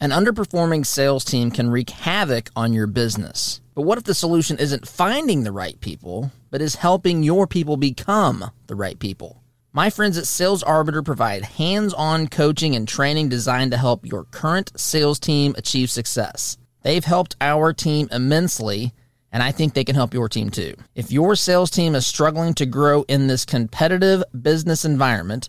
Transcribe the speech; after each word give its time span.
An 0.00 0.10
underperforming 0.10 0.86
sales 0.86 1.24
team 1.24 1.50
can 1.50 1.70
wreak 1.70 1.90
havoc 1.90 2.50
on 2.54 2.72
your 2.72 2.86
business. 2.86 3.60
But 3.74 3.82
what 3.82 3.98
if 3.98 4.04
the 4.04 4.14
solution 4.14 4.56
isn't 4.58 4.86
finding 4.86 5.42
the 5.42 5.50
right 5.50 5.80
people, 5.80 6.30
but 6.52 6.62
is 6.62 6.76
helping 6.76 7.24
your 7.24 7.48
people 7.48 7.76
become 7.76 8.52
the 8.68 8.76
right 8.76 8.96
people? 8.96 9.42
My 9.72 9.90
friends 9.90 10.16
at 10.16 10.28
Sales 10.28 10.62
Arbiter 10.62 11.02
provide 11.02 11.42
hands 11.42 11.92
on 11.94 12.28
coaching 12.28 12.76
and 12.76 12.86
training 12.86 13.28
designed 13.28 13.72
to 13.72 13.76
help 13.76 14.06
your 14.06 14.22
current 14.24 14.70
sales 14.78 15.18
team 15.18 15.52
achieve 15.58 15.90
success. 15.90 16.58
They've 16.82 17.04
helped 17.04 17.34
our 17.40 17.72
team 17.72 18.08
immensely, 18.12 18.92
and 19.32 19.42
I 19.42 19.50
think 19.50 19.74
they 19.74 19.84
can 19.84 19.96
help 19.96 20.14
your 20.14 20.28
team 20.28 20.50
too. 20.50 20.76
If 20.94 21.10
your 21.10 21.34
sales 21.34 21.70
team 21.70 21.96
is 21.96 22.06
struggling 22.06 22.54
to 22.54 22.66
grow 22.66 23.02
in 23.08 23.26
this 23.26 23.44
competitive 23.44 24.22
business 24.40 24.84
environment, 24.84 25.48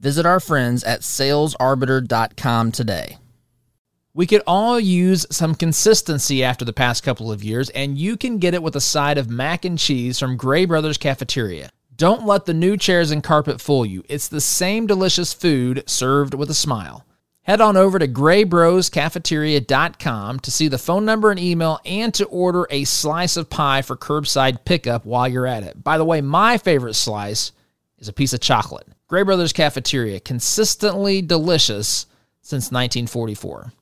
visit 0.00 0.24
our 0.24 0.40
friends 0.40 0.82
at 0.82 1.00
salesarbiter.com 1.00 2.72
today. 2.72 3.18
We 4.14 4.26
could 4.26 4.42
all 4.46 4.78
use 4.78 5.24
some 5.30 5.54
consistency 5.54 6.44
after 6.44 6.66
the 6.66 6.74
past 6.74 7.02
couple 7.02 7.32
of 7.32 7.42
years, 7.42 7.70
and 7.70 7.96
you 7.96 8.18
can 8.18 8.36
get 8.36 8.52
it 8.52 8.62
with 8.62 8.76
a 8.76 8.80
side 8.80 9.16
of 9.16 9.30
mac 9.30 9.64
and 9.64 9.78
cheese 9.78 10.18
from 10.18 10.36
Gray 10.36 10.66
Brothers 10.66 10.98
Cafeteria. 10.98 11.70
Don't 11.96 12.26
let 12.26 12.44
the 12.44 12.52
new 12.52 12.76
chairs 12.76 13.10
and 13.10 13.24
carpet 13.24 13.58
fool 13.58 13.86
you. 13.86 14.04
It's 14.10 14.28
the 14.28 14.42
same 14.42 14.86
delicious 14.86 15.32
food 15.32 15.82
served 15.86 16.34
with 16.34 16.50
a 16.50 16.54
smile. 16.54 17.06
Head 17.44 17.62
on 17.62 17.78
over 17.78 17.98
to 17.98 18.06
graybroscafeteria.com 18.06 20.40
to 20.40 20.50
see 20.50 20.68
the 20.68 20.76
phone 20.76 21.06
number 21.06 21.30
and 21.30 21.40
email 21.40 21.80
and 21.86 22.12
to 22.12 22.26
order 22.26 22.66
a 22.68 22.84
slice 22.84 23.38
of 23.38 23.48
pie 23.48 23.80
for 23.80 23.96
curbside 23.96 24.66
pickup 24.66 25.06
while 25.06 25.26
you're 25.26 25.46
at 25.46 25.62
it. 25.62 25.82
By 25.82 25.96
the 25.96 26.04
way, 26.04 26.20
my 26.20 26.58
favorite 26.58 26.94
slice 26.94 27.52
is 27.96 28.08
a 28.08 28.12
piece 28.12 28.34
of 28.34 28.40
chocolate. 28.40 28.88
Gray 29.08 29.22
Brothers 29.22 29.54
Cafeteria, 29.54 30.20
consistently 30.20 31.22
delicious 31.22 32.04
since 32.42 32.70
1944. 32.70 33.72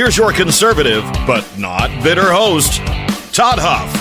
Here's 0.00 0.16
your 0.16 0.32
conservative, 0.32 1.04
but 1.26 1.46
not 1.58 1.90
bitter 2.02 2.32
host, 2.32 2.78
Todd 3.34 3.58
Huff. 3.60 3.92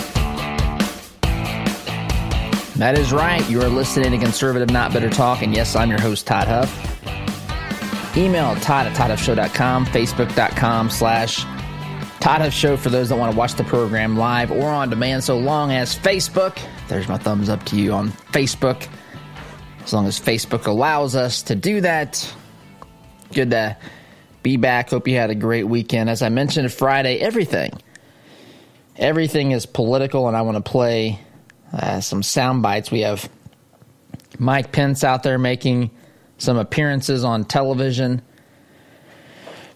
That 2.75 2.98
is 2.98 3.11
right. 3.11 3.48
You 3.49 3.61
are 3.64 3.67
listening 3.67 4.11
to 4.11 4.17
Conservative 4.17 4.70
Not 4.70 4.93
Bitter 4.93 5.09
Talk, 5.09 5.42
and 5.42 5.54
yes, 5.54 5.76
I'm 5.76 5.89
your 5.89 5.99
host, 5.99 6.26
Todd 6.26 6.48
Huff. 6.48 8.15
Email 8.15 8.55
Todd 8.61 8.88
at 8.88 8.95
ToddHuffShow.com, 8.95 9.88
Facebook.com 9.88 10.89
slash 10.89 11.43
Todd 12.21 12.39
Huff 12.43 12.54
Show 12.54 12.77
for 12.77 12.89
those 12.89 13.09
that 13.09 13.17
want 13.17 13.33
to 13.33 13.38
watch 13.38 13.55
the 13.55 13.65
program 13.65 14.15
live 14.15 14.54
or 14.54 14.70
on 14.70 14.89
demand, 14.89 15.26
so 15.26 15.38
long 15.38 15.73
as 15.73 15.99
Facebook. 15.99 16.58
There's 16.88 17.09
my 17.09 17.17
thumbs 17.17 17.49
up 17.49 17.65
to 17.65 17.76
you 17.76 17.92
on 17.92 18.11
Facebook. 18.32 18.88
As 19.83 19.92
long 19.92 20.08
as 20.08 20.17
Facebook 20.17 20.65
allows 20.65 21.17
us 21.17 21.42
to 21.42 21.55
do 21.55 21.82
that. 21.82 22.33
Good 23.33 23.52
to 23.52 23.76
be 24.44 24.58
back. 24.58 24.89
Hope 24.89 25.08
you 25.08 25.16
had 25.16 25.30
a 25.30 25.36
great 25.36 25.64
weekend. 25.64 26.10
As 26.10 26.22
I 26.22 26.30
mentioned 26.30 26.72
Friday, 26.72 27.17
everything, 27.20 27.72
everything 28.95 29.52
is 29.52 29.66
political, 29.66 30.27
and 30.27 30.38
I 30.38 30.42
want 30.44 30.64
to 30.64 30.72
play 30.72 31.20
uh, 31.73 32.02
some 32.02 32.23
sound 32.23 32.61
bites. 32.61 32.92
We 32.92 33.02
have 33.02 33.30
Mike 34.38 34.72
Pence 34.72 35.04
out 35.04 35.23
there 35.23 35.38
making 35.38 35.92
some 36.38 36.58
appearances 36.58 37.23
on 37.23 37.44
television, 37.45 38.22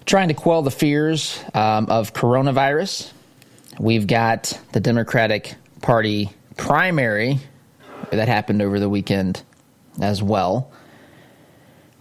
trying 0.05 0.29
to 0.29 0.33
quell 0.33 0.61
the 0.61 0.71
fears 0.71 1.39
um, 1.53 1.87
of 1.87 2.13
coronavirus. 2.13 3.11
We've 3.79 4.07
got 4.07 4.57
the 4.71 4.79
Democratic 4.79 5.55
Party 5.81 6.29
primary 6.55 7.39
that 8.11 8.27
happened 8.27 8.61
over 8.61 8.79
the 8.79 8.89
weekend 8.89 9.43
as 9.99 10.21
well. 10.23 10.71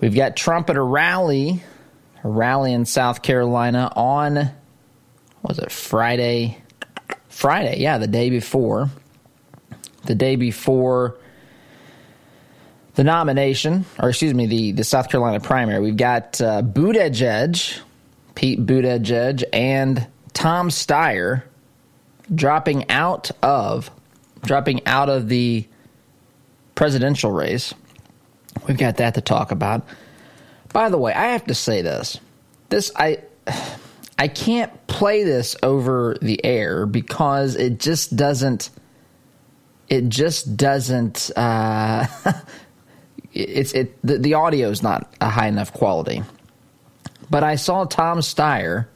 We've 0.01 0.15
got 0.15 0.37
Trump 0.37 0.69
at 0.71 0.77
a 0.77 0.83
rally 0.83 1.63
rally 2.23 2.73
in 2.73 2.85
South 2.85 3.23
Carolina 3.23 3.93
on 3.95 4.51
was 5.43 5.59
it 5.59 5.73
Friday? 5.73 6.59
Friday, 7.29 7.81
yeah, 7.81 7.99
the 7.99 8.07
day 8.07 8.31
before. 8.31 8.91
The 10.05 10.15
day 10.15 10.37
before 10.37 11.17
the 12.95 13.05
nomination, 13.05 13.85
or 13.99 14.11
excuse 14.11 14.35
me, 14.35 14.47
the, 14.47 14.73
the 14.73 14.85
South 14.85 15.09
Carolina 15.09 15.41
primary. 15.41 15.81
We've 15.81 15.97
got 15.97 16.41
uh, 16.41 16.63
Buttigieg, 16.63 17.79
Pete 18.35 18.65
Buttigieg, 18.65 19.45
and 19.53 20.07
Tom 20.33 20.69
Steyer 20.69 21.43
dropping 22.35 22.89
out 22.91 23.31
of 23.43 23.91
dropping 24.43 24.85
out 24.87 25.09
of 25.09 25.29
the 25.29 25.67
presidential 26.75 27.31
race. 27.31 27.75
We've 28.67 28.77
got 28.77 28.97
that 28.97 29.15
to 29.15 29.21
talk 29.21 29.53
about. 29.53 29.87
By 30.73 30.89
the 30.89 30.99
way, 30.99 31.13
I 31.13 31.29
have 31.29 31.47
to 31.47 31.55
say 31.55 31.83
this. 31.83 32.19
This 32.69 32.91
I 32.97 33.19
I 34.19 34.29
can't 34.29 34.87
play 34.87 35.25
this 35.25 35.57
over 35.63 36.17
the 36.21 36.45
air 36.45 36.87
because 36.87 37.57
it 37.57 37.79
just 37.81 38.17
doesn't 38.17 38.71
it 39.89 40.09
just 40.09 40.57
doesn't 40.57 41.31
uh, 41.37 42.07
it's 43.33 43.73
it 43.73 43.99
the, 44.03 44.19
the 44.19 44.35
audio 44.35 44.71
is 44.71 44.83
not 44.83 45.13
a 45.21 45.29
high 45.29 45.49
enough 45.49 45.73
quality. 45.73 46.23
But 47.31 47.45
I 47.45 47.57
saw 47.57 47.85
Tom 47.85 48.19
Steyer 48.19 48.87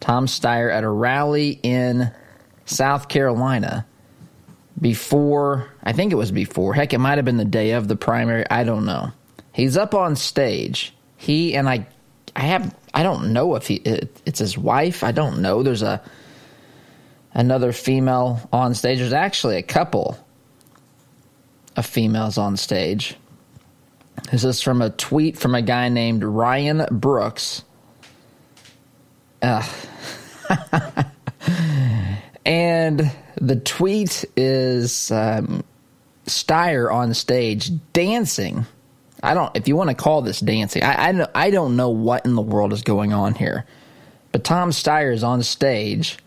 Tom 0.00 0.26
Steyer 0.26 0.72
at 0.72 0.84
a 0.84 0.88
rally 0.88 1.58
in 1.62 2.12
South 2.64 3.08
Carolina 3.08 3.86
before 4.80 5.68
I 5.82 5.92
think 5.92 6.12
it 6.12 6.16
was 6.16 6.30
before 6.30 6.74
heck 6.74 6.92
it 6.92 6.98
might 6.98 7.18
have 7.18 7.24
been 7.24 7.38
the 7.38 7.44
day 7.44 7.72
of 7.72 7.88
the 7.88 7.96
primary 7.96 8.44
I 8.50 8.64
don't 8.64 8.84
know 8.84 9.10
He's 9.56 9.78
up 9.78 9.94
on 9.94 10.16
stage. 10.16 10.92
He 11.16 11.56
and 11.56 11.66
I, 11.66 11.86
I 12.36 12.42
have 12.42 12.76
I 12.92 13.02
don't 13.02 13.32
know 13.32 13.54
if 13.54 13.66
he 13.66 13.76
it, 13.76 14.20
it's 14.26 14.38
his 14.38 14.58
wife. 14.58 15.02
I 15.02 15.12
don't 15.12 15.40
know. 15.40 15.62
There's 15.62 15.80
a 15.80 16.02
another 17.32 17.72
female 17.72 18.46
on 18.52 18.74
stage. 18.74 18.98
There's 18.98 19.14
actually 19.14 19.56
a 19.56 19.62
couple 19.62 20.18
of 21.74 21.86
females 21.86 22.36
on 22.36 22.58
stage. 22.58 23.16
This 24.30 24.44
is 24.44 24.60
from 24.60 24.82
a 24.82 24.90
tweet 24.90 25.38
from 25.38 25.54
a 25.54 25.62
guy 25.62 25.88
named 25.88 26.22
Ryan 26.22 26.84
Brooks. 26.90 27.64
Uh, 29.40 29.66
and 32.44 33.10
the 33.40 33.56
tweet 33.56 34.22
is 34.36 35.10
um, 35.10 35.64
Steyer 36.26 36.92
on 36.92 37.14
stage 37.14 37.70
dancing 37.94 38.66
I 39.26 39.34
don't. 39.34 39.56
If 39.56 39.66
you 39.66 39.74
want 39.74 39.90
to 39.90 39.96
call 39.96 40.22
this 40.22 40.38
dancing, 40.38 40.84
I, 40.84 41.10
I 41.10 41.28
I 41.34 41.50
don't 41.50 41.76
know 41.76 41.90
what 41.90 42.24
in 42.24 42.36
the 42.36 42.42
world 42.42 42.72
is 42.72 42.82
going 42.82 43.12
on 43.12 43.34
here. 43.34 43.66
But 44.30 44.44
Tom 44.44 44.70
Steyer 44.70 45.12
is 45.12 45.24
on 45.24 45.42
stage 45.42 46.18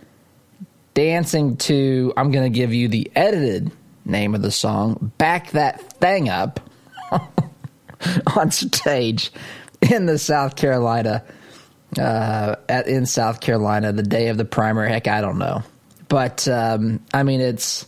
dancing 0.93 1.55
to. 1.57 2.13
I'm 2.17 2.31
going 2.31 2.51
to 2.51 2.55
give 2.55 2.73
you 2.73 2.89
the 2.89 3.09
edited 3.15 3.71
name 4.03 4.35
of 4.35 4.41
the 4.41 4.51
song. 4.51 5.13
Back 5.17 5.51
that 5.51 5.93
thing 5.93 6.27
up 6.27 6.59
on 8.35 8.51
stage 8.51 9.31
in 9.81 10.05
the 10.05 10.17
South 10.17 10.57
Carolina. 10.57 11.23
Uh, 11.97 12.55
at 12.67 12.87
in 12.87 13.05
South 13.05 13.39
Carolina, 13.39 13.93
the 13.93 14.03
day 14.03 14.27
of 14.27 14.37
the 14.37 14.45
primary. 14.45 14.89
Heck, 14.89 15.07
I 15.07 15.21
don't 15.21 15.39
know, 15.39 15.63
but 16.09 16.47
um, 16.47 16.99
I 17.13 17.23
mean, 17.23 17.39
it's 17.39 17.87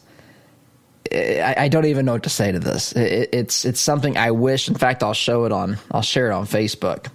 I, 1.13 1.55
I, 1.57 1.67
don't 1.67 1.85
even 1.85 2.05
know 2.05 2.13
what 2.13 2.23
to 2.23 2.29
say 2.29 2.51
to 2.51 2.59
this. 2.59 2.93
It, 2.93 3.29
it's 3.33 3.65
it's 3.65 3.81
something 3.81 4.17
I 4.17 4.31
wish. 4.31 4.67
In 4.69 4.75
fact, 4.75 5.03
I'll 5.03 5.13
show 5.13 5.45
it 5.45 5.51
on. 5.51 5.77
I'll 5.91 6.01
share 6.01 6.31
it 6.31 6.33
on 6.33 6.45
Facebook. 6.45 7.07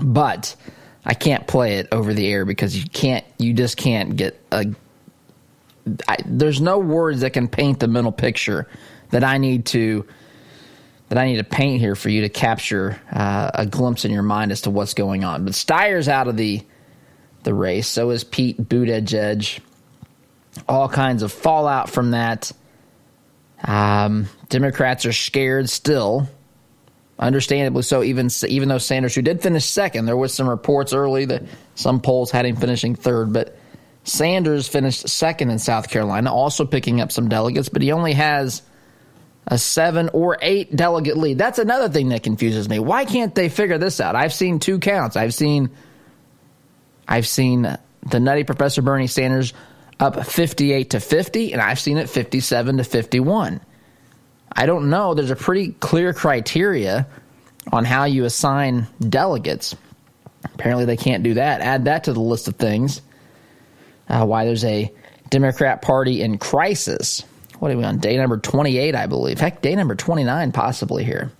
But 0.00 0.56
I 1.04 1.14
can't 1.14 1.46
play 1.46 1.78
it 1.78 1.88
over 1.92 2.14
the 2.14 2.26
air 2.26 2.44
because 2.44 2.76
you 2.76 2.88
can't. 2.88 3.24
You 3.38 3.52
just 3.52 3.76
can't 3.76 4.16
get 4.16 4.40
a. 4.50 4.66
I, 6.06 6.16
there's 6.26 6.60
no 6.60 6.78
words 6.78 7.20
that 7.20 7.30
can 7.30 7.48
paint 7.48 7.80
the 7.80 7.88
mental 7.88 8.12
picture 8.12 8.68
that 9.10 9.24
I 9.24 9.38
need 9.38 9.66
to 9.66 10.06
that 11.08 11.18
I 11.18 11.26
need 11.26 11.36
to 11.36 11.44
paint 11.44 11.80
here 11.80 11.94
for 11.94 12.10
you 12.10 12.22
to 12.22 12.28
capture 12.28 13.00
uh, 13.10 13.50
a 13.54 13.66
glimpse 13.66 14.04
in 14.04 14.10
your 14.10 14.22
mind 14.22 14.52
as 14.52 14.62
to 14.62 14.70
what's 14.70 14.94
going 14.94 15.24
on. 15.24 15.44
But 15.44 15.54
Steyer's 15.54 16.08
out 16.08 16.28
of 16.28 16.36
the 16.36 16.62
the 17.44 17.54
race. 17.54 17.88
So 17.88 18.10
is 18.10 18.24
Pete 18.24 18.58
Buttigieg. 18.58 19.60
All 20.68 20.88
kinds 20.88 21.22
of 21.22 21.32
fallout 21.32 21.88
from 21.88 22.10
that. 22.12 22.52
Um, 23.64 24.28
Democrats 24.48 25.04
are 25.06 25.12
scared 25.12 25.68
still, 25.68 26.28
understandably 27.18 27.82
so. 27.82 28.02
Even 28.02 28.28
even 28.46 28.68
though 28.68 28.78
Sanders, 28.78 29.14
who 29.14 29.22
did 29.22 29.42
finish 29.42 29.64
second, 29.64 30.06
there 30.06 30.16
was 30.16 30.32
some 30.32 30.48
reports 30.48 30.92
early 30.92 31.24
that 31.26 31.42
some 31.74 32.00
polls 32.00 32.30
had 32.30 32.46
him 32.46 32.56
finishing 32.56 32.94
third, 32.94 33.32
but 33.32 33.56
Sanders 34.04 34.68
finished 34.68 35.08
second 35.08 35.50
in 35.50 35.58
South 35.58 35.90
Carolina, 35.90 36.32
also 36.32 36.64
picking 36.64 37.00
up 37.00 37.12
some 37.12 37.28
delegates, 37.28 37.68
but 37.68 37.82
he 37.82 37.92
only 37.92 38.14
has 38.14 38.62
a 39.46 39.58
seven 39.58 40.10
or 40.12 40.38
eight 40.40 40.74
delegate 40.74 41.16
lead. 41.16 41.38
That's 41.38 41.58
another 41.58 41.88
thing 41.88 42.10
that 42.10 42.22
confuses 42.22 42.68
me. 42.68 42.78
Why 42.78 43.04
can't 43.04 43.34
they 43.34 43.48
figure 43.48 43.78
this 43.78 44.00
out? 44.00 44.14
I've 44.14 44.32
seen 44.32 44.60
two 44.60 44.78
counts. 44.78 45.16
I've 45.16 45.34
seen 45.34 45.70
I've 47.06 47.26
seen 47.26 47.62
the 48.06 48.20
nutty 48.20 48.44
Professor 48.44 48.82
Bernie 48.82 49.06
Sanders 49.06 49.54
up 50.00 50.24
58 50.24 50.90
to 50.90 51.00
50, 51.00 51.52
and 51.52 51.60
I've 51.60 51.80
seen 51.80 51.98
it 51.98 52.08
57 52.08 52.76
to 52.76 52.84
51. 52.84 53.60
I 54.52 54.66
don't 54.66 54.90
know. 54.90 55.14
There's 55.14 55.30
a 55.30 55.36
pretty 55.36 55.72
clear 55.72 56.12
criteria 56.12 57.06
on 57.72 57.84
how 57.84 58.04
you 58.04 58.24
assign 58.24 58.86
delegates. 59.00 59.76
Apparently, 60.44 60.84
they 60.84 60.96
can't 60.96 61.22
do 61.22 61.34
that. 61.34 61.60
Add 61.60 61.84
that 61.86 62.04
to 62.04 62.12
the 62.12 62.20
list 62.20 62.48
of 62.48 62.56
things. 62.56 63.02
Uh, 64.08 64.24
why 64.24 64.44
there's 64.44 64.64
a 64.64 64.92
Democrat 65.28 65.82
Party 65.82 66.22
in 66.22 66.38
crisis. 66.38 67.22
What 67.58 67.70
are 67.70 67.76
we 67.76 67.84
on? 67.84 67.98
Day 67.98 68.16
number 68.16 68.38
28, 68.38 68.94
I 68.94 69.06
believe. 69.06 69.38
Heck, 69.40 69.60
day 69.60 69.74
number 69.74 69.94
29, 69.94 70.52
possibly 70.52 71.04
here. 71.04 71.30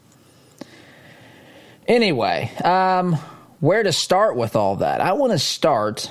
Anyway, 1.87 2.51
um, 2.65 3.15
where 3.61 3.83
to 3.83 3.93
start 3.93 4.37
with 4.37 4.57
all 4.57 4.77
that? 4.77 5.01
I 5.01 5.13
want 5.13 5.33
to 5.33 5.39
start. 5.39 6.11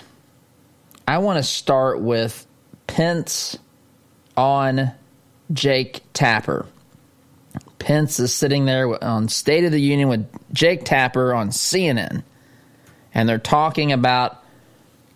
I 1.08 1.20
want 1.20 1.38
to 1.38 1.44
start 1.44 2.02
with 2.02 2.46
Pence 2.86 3.58
on 4.36 4.92
Jake 5.54 6.02
Tapper. 6.12 6.66
Pence 7.80 8.20
is 8.20 8.34
sitting 8.34 8.66
there 8.66 9.02
on 9.02 9.30
State 9.30 9.64
of 9.64 9.72
the 9.72 9.80
Union 9.80 10.10
with 10.10 10.28
Jake 10.52 10.84
Tapper 10.84 11.34
on 11.34 11.50
CNN, 11.50 12.24
and 13.14 13.30
they're 13.30 13.38
talking 13.38 13.94
about 13.94 14.44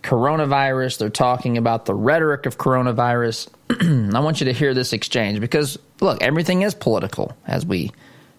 coronavirus. 0.02 0.98
They're 0.98 1.10
talking 1.10 1.58
about 1.58 1.86
the 1.86 1.94
rhetoric 1.94 2.46
of 2.46 2.58
coronavirus. 2.58 3.50
I 4.16 4.20
want 4.22 4.40
you 4.40 4.46
to 4.46 4.54
hear 4.54 4.74
this 4.74 4.94
exchange 4.94 5.42
because, 5.42 5.78
look, 6.00 6.22
everything 6.24 6.62
is 6.62 6.74
political, 6.74 7.36
as 7.46 7.66
we 7.66 7.92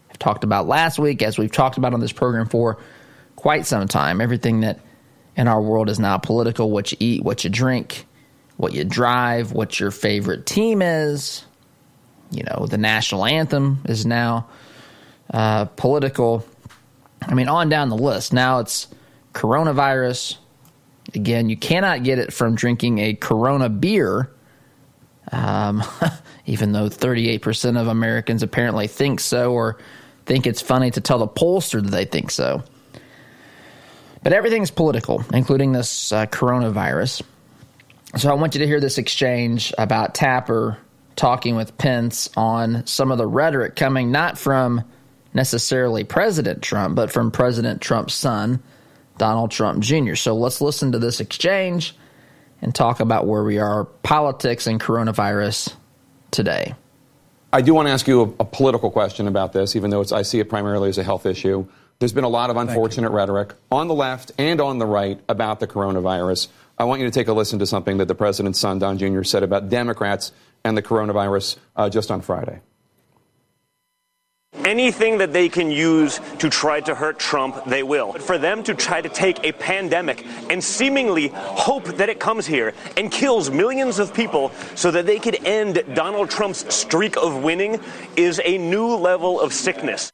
have 0.09 0.19
talked 0.19 0.43
about 0.43 0.67
last 0.67 0.99
week, 0.99 1.21
as 1.23 1.37
we've 1.37 1.53
talked 1.53 1.77
about 1.77 1.93
on 1.93 2.01
this 2.01 2.13
program 2.13 2.49
for 2.49 2.79
quite 3.37 3.67
some 3.67 3.87
time. 3.89 4.23
Everything 4.23 4.61
that 4.61 4.81
in 5.37 5.49
our 5.49 5.61
world 5.61 5.89
is 5.89 5.99
now 5.99 6.19
political 6.19 6.71
what 6.71 6.93
you 6.93 6.99
eat, 7.01 7.23
what 7.23 7.45
you 7.45 7.51
drink, 7.51 8.07
what 8.57 8.73
you 8.73 8.85
drive, 8.85 9.53
what 9.53 9.81
your 9.81 9.91
favorite 9.91 10.47
team 10.47 10.83
is. 10.83 11.45
You 12.31 12.45
know, 12.45 12.67
the 12.67 12.79
national 12.79 13.25
anthem 13.25 13.83
is 13.87 14.07
now 14.07 14.49
uh, 15.33 15.67
political. 15.67 16.47
I 17.21 17.35
mean, 17.35 17.49
on 17.49 17.69
down 17.69 17.89
the 17.89 17.97
list. 17.97 18.33
Now 18.33 18.59
it's 18.61 18.89
coronavirus. 19.33 20.37
Again, 21.15 21.49
you 21.49 21.57
cannot 21.57 22.05
get 22.05 22.19
it 22.19 22.33
from 22.33 22.55
drinking 22.55 22.99
a 22.99 23.15
Corona 23.15 23.69
beer, 23.69 24.31
um, 25.31 25.83
even 26.47 26.73
though 26.73 26.89
38% 26.89 27.81
of 27.81 27.89
Americans 27.89 28.43
apparently 28.43 28.87
think 28.87 29.21
so 29.21 29.53
or 29.53 29.79
think 30.25 30.47
it's 30.47 30.63
funny 30.63 30.91
to 30.91 31.01
tell 31.01 31.19
the 31.19 31.29
pollster 31.29 31.83
that 31.83 31.91
they 31.91 32.05
think 32.05 32.31
so. 32.31 32.63
But 34.23 34.33
everything's 34.33 34.71
political, 34.71 35.25
including 35.33 35.73
this 35.73 36.13
uh, 36.13 36.27
coronavirus. 36.27 37.23
So 38.17 38.31
I 38.31 38.35
want 38.35 38.55
you 38.55 38.61
to 38.61 38.67
hear 38.67 38.81
this 38.81 38.99
exchange 38.99 39.73
about 39.79 40.15
Tapper 40.15 40.79
talking 41.17 41.57
with 41.57 41.77
Pence 41.79 42.31
on 42.37 42.87
some 42.87 43.11
of 43.11 43.19
the 43.19 43.27
rhetoric 43.27 43.77
coming 43.77 44.13
not 44.13 44.39
from 44.39 44.85
necessarily 45.35 46.05
President 46.05 46.63
Trump, 46.63 46.95
but 46.95 47.11
from 47.11 47.31
President 47.31 47.81
Trump's 47.81 48.15
son, 48.15 48.63
Donald 49.19 49.51
Trump 49.51 49.83
Jr. 49.83 50.15
So 50.15 50.35
let's 50.35 50.61
listen 50.61 50.93
to 50.93 50.99
this 50.99 51.21
exchange 51.21 51.95
and 52.61 52.75
talk 52.75 53.01
about 53.01 53.27
where 53.27 53.43
we 53.43 53.59
are, 53.59 53.85
politics 53.85 54.67
and 54.67 54.81
coronavirus 54.81 55.75
today. 56.31 56.75
I 57.53 57.61
do 57.61 57.75
want 57.75 57.89
to 57.89 57.93
ask 57.93 58.07
you 58.07 58.23
a, 58.23 58.43
a 58.43 58.45
political 58.45 58.91
question 58.91 59.27
about 59.27 59.53
this, 59.53 59.77
even 59.77 59.91
though 59.91 60.05
I 60.13 60.23
see 60.23 60.39
it 60.39 60.49
primarily 60.49 60.89
as 60.89 60.97
a 60.97 61.03
health 61.03 61.27
issue. 61.27 61.67
There's 62.03 62.13
been 62.13 62.25
a 62.25 62.29
lot 62.29 62.51
of 62.51 62.57
unfortunate 62.57 63.11
rhetoric 63.11 63.55
on 63.71 63.87
the 63.87 63.95
left 63.95 64.33
and 64.37 64.61
on 64.61 64.81
the 64.81 64.87
right 64.87 65.21
about 65.29 65.61
the 65.61 65.69
coronavirus. 65.69 66.49
I 66.77 66.83
want 66.83 67.01
you 67.01 67.07
to 67.07 67.13
take 67.13 67.29
a 67.29 67.33
listen 67.33 67.61
to 67.61 67.67
something 67.67 67.99
that 67.99 68.09
the 68.09 68.15
president's 68.17 68.59
son, 68.59 68.81
Don 68.81 68.99
Jr., 68.99 69.23
said 69.23 69.45
about 69.45 69.69
Democrats 69.69 70.33
and 70.65 70.77
the 70.77 70.83
coronavirus 70.83 71.59
uh, 71.77 71.89
just 71.89 72.11
on 72.11 72.21
Friday. 72.21 72.59
Anything 74.65 75.19
that 75.19 75.33
they 75.33 75.49
can 75.49 75.71
use 75.71 76.19
to 76.41 76.51
try 76.51 76.81
to 76.81 76.93
hurt 76.93 77.21
Trump, 77.21 77.67
they 77.67 77.85
will. 77.85 78.11
But 78.11 78.23
for 78.23 78.37
them 78.37 78.65
to 78.65 78.75
try 78.75 79.01
to 79.01 79.09
take 79.09 79.45
a 79.45 79.53
pandemic 79.53 80.27
and 80.51 80.63
seemingly 80.65 81.29
hope 81.29 81.85
that 81.85 82.09
it 82.09 82.19
comes 82.19 82.49
here 82.49 82.75
and 82.97 83.13
kills 83.13 83.49
millions 83.49 84.01
of 84.01 84.13
people 84.13 84.51
so 84.75 84.91
that 84.91 85.07
they 85.07 85.21
could 85.21 85.47
end 85.47 85.85
Donald 85.95 86.31
Trump's 86.31 86.75
streak 86.75 87.17
of 87.17 87.45
winning 87.45 87.81
is 88.17 88.41
a 88.45 88.59
new 88.59 88.97
level 88.97 89.41
of 89.41 89.53
sickness. 89.53 90.13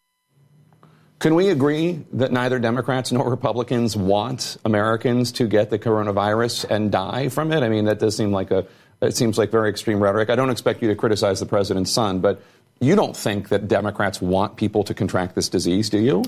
Can 1.19 1.35
we 1.35 1.49
agree 1.51 2.05
that 2.13 2.31
neither 2.31 2.61
Democrats 2.61 3.11
nor 3.11 3.29
Republicans 3.29 3.97
want 3.97 4.57
Americans 4.65 5.33
to 5.33 5.49
get 5.49 5.69
the 5.69 5.79
coronavirus 5.79 6.71
and 6.71 6.93
die 6.93 7.29
from 7.29 7.51
it? 7.51 7.65
I 7.65 7.69
mean, 7.69 7.87
that 7.87 7.99
does 7.99 8.17
seem 8.17 8.31
like 8.31 8.51
a 8.53 8.67
it 9.01 9.17
seems 9.17 9.39
like 9.39 9.51
very 9.51 9.71
extreme 9.71 10.01
rhetoric. 10.01 10.31
I 10.31 10.37
don't 10.37 10.51
expect 10.51 10.83
you 10.83 10.89
to 10.89 10.97
criticize 10.97 11.41
the 11.41 11.47
president's 11.47 11.91
son, 11.91 12.21
but 12.21 12.43
you 12.81 12.97
don't 12.97 13.17
think 13.17 13.49
that 13.49 13.69
Democrats 13.69 14.21
want 14.21 14.57
people 14.57 14.85
to 14.85 14.95
contract 14.95 15.35
this 15.35 15.49
disease, 15.49 15.89
do 15.89 15.99
you? 15.99 16.25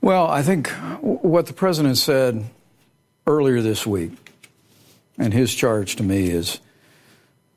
Well, 0.00 0.28
I 0.28 0.42
think 0.42 0.68
what 1.00 1.46
the 1.46 1.52
president 1.52 1.98
said 1.98 2.44
earlier 3.26 3.60
this 3.60 3.86
week, 3.86 4.12
and 5.18 5.32
his 5.32 5.54
charge 5.54 5.96
to 5.96 6.02
me 6.02 6.30
is 6.30 6.60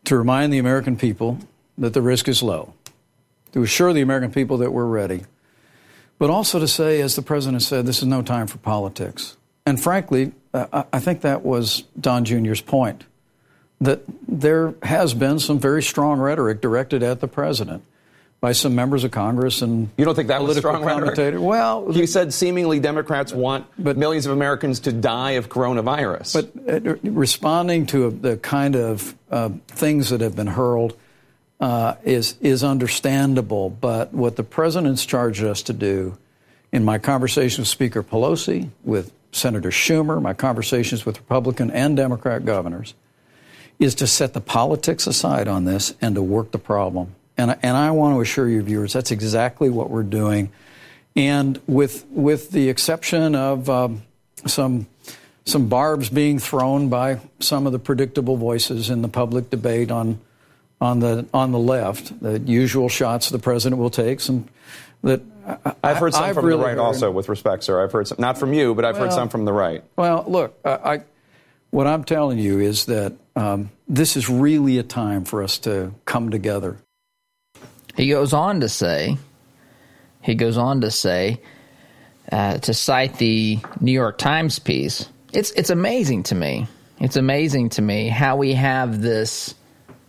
to 0.05 0.17
remind 0.17 0.51
the 0.51 0.57
American 0.57 0.97
people 0.97 1.39
that 1.77 1.93
the 1.93 2.01
risk 2.01 2.27
is 2.27 2.41
low, 2.41 2.73
to 3.51 3.61
assure 3.61 3.93
the 3.93 4.01
American 4.01 4.31
people 4.31 4.57
that 4.57 4.71
we're 4.71 4.85
ready, 4.85 5.25
but 6.19 6.29
also 6.29 6.59
to 6.59 6.67
say, 6.67 7.01
as 7.01 7.15
the 7.15 7.21
president 7.21 7.63
said, 7.63 7.85
this 7.85 7.99
is 7.99 8.05
no 8.05 8.21
time 8.21 8.45
for 8.45 8.59
politics. 8.59 9.37
And 9.65 9.81
frankly, 9.81 10.33
I 10.53 10.99
think 10.99 11.21
that 11.21 11.43
was 11.43 11.83
Don 11.99 12.25
Jr.'s 12.25 12.61
point 12.61 13.05
that 13.81 14.01
there 14.27 14.73
has 14.83 15.13
been 15.13 15.39
some 15.39 15.57
very 15.57 15.81
strong 15.81 16.19
rhetoric 16.19 16.59
directed 16.59 17.01
at 17.01 17.21
the 17.21 17.27
president 17.27 17.83
by 18.41 18.51
some 18.51 18.73
members 18.73 19.03
of 19.03 19.11
Congress 19.11 19.61
and 19.61 19.89
you 19.97 20.05
don't 20.05 20.15
think 20.15 20.29
that 20.29 20.41
was 20.41 20.57
strong 20.57 20.83
commentator. 20.83 21.39
Well, 21.39 21.91
he 21.91 22.05
said 22.05 22.33
seemingly 22.33 22.79
Democrats 22.79 23.33
want 23.33 23.67
but, 23.77 23.97
millions 23.97 24.25
of 24.25 24.31
Americans 24.31 24.81
to 24.81 24.91
die 24.91 25.31
of 25.31 25.49
coronavirus. 25.49 26.33
But 26.33 26.85
uh, 26.85 26.95
responding 27.03 27.85
to 27.87 28.09
the 28.11 28.37
kind 28.37 28.75
of 28.75 29.15
uh, 29.29 29.49
things 29.67 30.09
that 30.09 30.21
have 30.21 30.35
been 30.35 30.47
hurled 30.47 30.97
uh, 31.59 31.95
is 32.03 32.35
is 32.41 32.63
understandable. 32.63 33.69
But 33.69 34.13
what 34.13 34.35
the 34.35 34.43
president's 34.43 35.05
charged 35.05 35.43
us 35.43 35.61
to 35.63 35.73
do, 35.73 36.17
in 36.71 36.85
my 36.85 36.97
conversations 36.97 37.59
with 37.59 37.67
Speaker 37.67 38.03
Pelosi, 38.03 38.69
with 38.83 39.11
Senator 39.31 39.69
Schumer, 39.69 40.21
my 40.21 40.33
conversations 40.33 41.05
with 41.05 41.17
Republican 41.17 41.71
and 41.71 41.95
Democrat 41.95 42.45
governors, 42.45 42.93
is 43.77 43.95
to 43.95 44.07
set 44.07 44.33
the 44.33 44.41
politics 44.41 45.07
aside 45.07 45.47
on 45.47 45.65
this 45.65 45.93
and 46.01 46.15
to 46.15 46.21
work 46.21 46.51
the 46.51 46.59
problem 46.59 47.15
and, 47.39 47.57
and 47.63 47.77
I 47.77 47.91
want 47.91 48.17
to 48.17 48.21
assure 48.21 48.49
your 48.49 48.63
viewers 48.63 48.91
that's 48.91 49.11
exactly 49.11 49.69
what 49.69 49.89
we're 49.89 50.03
doing. 50.03 50.51
And 51.15 51.59
with, 51.67 52.05
with 52.09 52.51
the 52.51 52.67
exception 52.67 53.33
of 53.33 53.69
um, 53.69 54.03
some, 54.45 54.87
some 55.45 55.69
barbs 55.69 56.09
being 56.09 56.39
thrown 56.39 56.89
by 56.89 57.21
some 57.39 57.65
of 57.65 57.71
the 57.71 57.79
predictable 57.79 58.35
voices 58.35 58.89
in 58.89 59.01
the 59.01 59.07
public 59.07 59.49
debate 59.49 59.89
on, 59.89 60.19
on, 60.81 60.99
the, 60.99 61.25
on 61.33 61.51
the 61.51 61.59
left, 61.59 62.19
the 62.21 62.39
usual 62.39 62.89
shots 62.89 63.29
the 63.29 63.39
president 63.39 63.79
will 63.81 63.89
take, 63.89 64.19
some 64.19 64.47
that 65.03 65.21
I've 65.83 65.97
heard 65.97 66.13
some 66.13 66.25
I've 66.25 66.35
from 66.35 66.45
really 66.45 66.59
the 66.59 66.63
right 66.63 66.71
heard, 66.71 66.79
also, 66.79 67.09
with 67.09 67.29
respect, 67.29 67.63
sir. 67.63 67.83
I've 67.83 67.91
heard 67.91 68.07
some, 68.07 68.17
not 68.19 68.37
from 68.37 68.53
you, 68.53 68.75
but 68.75 68.85
I've 68.85 68.95
well, 68.95 69.05
heard 69.05 69.13
some 69.13 69.29
from 69.29 69.45
the 69.45 69.53
right. 69.53 69.83
Well, 69.95 70.25
look, 70.27 70.59
I, 70.65 71.01
what 71.71 71.87
I'm 71.87 72.03
telling 72.03 72.37
you 72.37 72.59
is 72.59 72.85
that 72.85 73.13
um, 73.35 73.69
this 73.87 74.17
is 74.17 74.29
really 74.29 74.77
a 74.77 74.83
time 74.83 75.25
for 75.25 75.41
us 75.41 75.57
to 75.59 75.93
come 76.05 76.29
together 76.29 76.77
he 77.99 78.07
goes 78.07 78.31
on 78.31 78.61
to 78.61 78.69
say, 78.69 79.17
he 80.21 80.35
goes 80.35 80.57
on 80.57 80.81
to 80.81 80.91
say, 80.91 81.41
uh, 82.31 82.57
to 82.59 82.73
cite 82.73 83.17
the 83.17 83.59
New 83.81 83.91
York 83.91 84.17
Times 84.17 84.57
piece 84.59 85.09
it's 85.31 85.51
it's 85.51 85.69
amazing 85.69 86.23
to 86.23 86.35
me. 86.35 86.67
It's 86.99 87.15
amazing 87.15 87.69
to 87.69 87.81
me 87.81 88.07
how 88.07 88.35
we 88.35 88.53
have 88.53 89.01
this. 89.01 89.53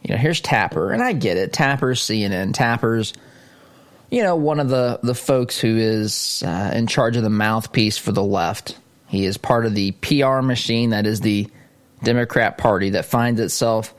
You 0.02 0.14
know, 0.14 0.20
here's 0.20 0.40
Tapper, 0.40 0.92
and 0.92 1.02
I 1.02 1.12
get 1.12 1.36
it. 1.36 1.52
Tapper's 1.52 2.00
CNN. 2.00 2.54
Tapper's, 2.54 3.12
you 4.10 4.22
know, 4.22 4.36
one 4.36 4.60
of 4.60 4.68
the 4.68 4.98
the 5.02 5.14
folks 5.14 5.58
who 5.58 5.76
is 5.76 6.42
uh, 6.46 6.72
in 6.74 6.86
charge 6.86 7.16
of 7.16 7.22
the 7.22 7.30
mouthpiece 7.30 7.98
for 7.98 8.12
the 8.12 8.22
left. 8.22 8.78
He 9.08 9.24
is 9.24 9.36
part 9.36 9.66
of 9.66 9.74
the 9.74 9.90
PR 9.92 10.40
machine 10.40 10.90
that 10.90 11.06
is 11.06 11.20
the 11.20 11.48
Democrat 12.02 12.56
Party 12.56 12.90
that 12.90 13.04
finds 13.04 13.40
itself 13.40 13.92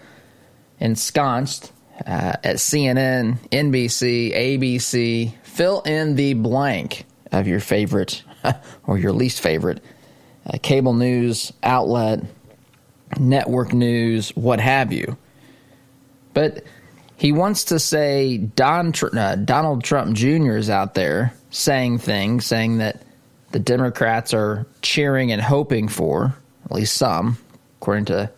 ensconced 0.80 1.72
uh, 2.00 2.34
at 2.44 2.56
CNN, 2.58 3.38
NBC, 3.50 4.34
ABC. 4.34 5.34
Fill 5.44 5.82
in 5.82 6.16
the 6.16 6.34
blank 6.34 7.06
of 7.32 7.48
your 7.48 7.60
favorite 7.60 8.24
or 8.88 8.98
your 8.98 9.12
least 9.12 9.42
favorite 9.42 9.84
uh, 10.46 10.58
cable 10.62 10.94
news 10.94 11.54
outlet, 11.62 12.22
network 13.20 13.74
news, 13.74 14.30
what 14.36 14.60
have 14.60 14.92
you. 14.92 15.18
But 16.34 16.64
he 17.18 17.32
wants 17.32 17.66
to 17.66 17.80
say 17.80 18.38
Don, 18.38 18.94
uh, 19.18 19.36
Donald 19.36 19.84
Trump 19.84 20.16
Jr. 20.16 20.58
is 20.58 20.70
out 20.70 20.94
there 20.94 21.34
saying 21.50 22.00
things, 22.00 22.46
saying 22.46 22.78
that 22.80 23.04
the 23.52 23.60
Democrats 23.60 24.34
are 24.34 24.66
cheering 24.82 25.32
and 25.32 25.42
hoping 25.42 25.88
for, 25.88 26.36
at 26.66 26.72
least 26.72 26.96
some, 26.96 27.38
according 27.80 28.06
to 28.06 28.32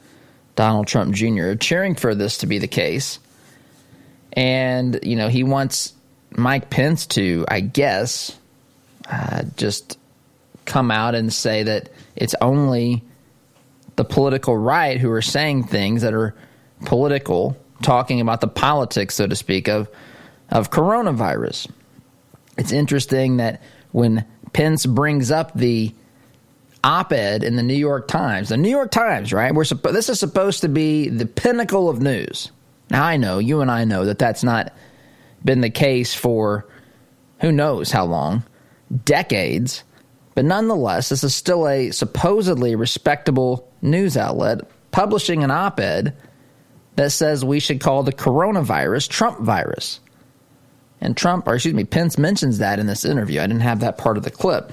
Donald 0.55 0.87
Trump 0.87 1.13
Jr., 1.13 1.53
cheering 1.53 1.95
for 1.95 2.15
this 2.15 2.39
to 2.39 2.47
be 2.47 2.57
the 2.57 2.67
case. 2.67 3.19
And, 4.33 4.99
you 5.03 5.15
know, 5.15 5.29
he 5.29 5.43
wants 5.43 5.93
Mike 6.31 6.69
Pence 6.69 7.05
to, 7.07 7.45
I 7.47 7.59
guess, 7.59 8.37
uh, 9.09 9.43
just 9.55 9.99
come 10.65 10.91
out 10.91 11.13
and 11.13 11.31
say 11.31 11.63
that 11.63 11.89
it's 12.15 12.35
only 12.41 13.03
the 13.95 14.05
political 14.05 14.57
right 14.57 14.99
who 14.99 15.11
are 15.11 15.21
saying 15.21 15.65
things 15.65 16.01
that 16.01 16.13
are 16.13 16.35
political, 16.85 17.57
talking 17.83 18.21
about 18.21 18.41
the 18.41 18.47
politics, 18.47 19.15
so 19.15 19.27
to 19.27 19.35
speak, 19.35 19.67
of 19.67 19.89
of 20.49 20.71
coronavirus. 20.71 21.69
It's 22.57 22.71
interesting 22.71 23.37
that 23.37 23.61
when 23.91 24.25
Pence 24.53 24.85
brings 24.85 25.31
up 25.31 25.53
the 25.53 25.93
op-ed 26.83 27.43
in 27.43 27.55
the 27.55 27.63
New 27.63 27.73
York 27.73 28.07
Times, 28.07 28.49
the 28.49 28.57
New 28.57 28.69
York 28.69 28.91
Times, 28.91 29.33
right? 29.33 29.53
We're 29.53 29.63
this 29.63 30.09
is 30.09 30.19
supposed 30.19 30.61
to 30.61 30.69
be 30.69 31.09
the 31.09 31.25
pinnacle 31.25 31.89
of 31.89 32.01
news. 32.01 32.51
Now 32.89 33.03
I 33.03 33.17
know 33.17 33.39
you 33.39 33.61
and 33.61 33.71
I 33.71 33.85
know 33.85 34.05
that 34.05 34.19
that's 34.19 34.43
not 34.43 34.73
been 35.43 35.61
the 35.61 35.69
case 35.69 36.13
for 36.13 36.67
who 37.41 37.51
knows 37.51 37.91
how 37.91 38.05
long, 38.05 38.43
decades. 39.05 39.83
But 40.35 40.45
nonetheless, 40.45 41.09
this 41.09 41.23
is 41.23 41.35
still 41.35 41.67
a 41.67 41.91
supposedly 41.91 42.75
respectable 42.75 43.71
news 43.81 44.17
outlet 44.17 44.61
publishing 44.91 45.43
an 45.43 45.51
op 45.51 45.79
ed 45.79 46.15
that 46.95 47.11
says 47.11 47.43
we 47.43 47.59
should 47.59 47.81
call 47.81 48.03
the 48.03 48.13
coronavirus 48.13 49.09
Trump 49.09 49.39
virus. 49.39 49.99
And 51.01 51.17
Trump, 51.17 51.47
or 51.47 51.55
excuse 51.55 51.73
me, 51.73 51.83
Pence 51.83 52.17
mentions 52.17 52.59
that 52.59 52.79
in 52.79 52.87
this 52.87 53.03
interview. 53.03 53.41
I 53.41 53.47
didn't 53.47 53.61
have 53.61 53.81
that 53.81 53.97
part 53.97 54.17
of 54.17 54.23
the 54.23 54.31
clip. 54.31 54.71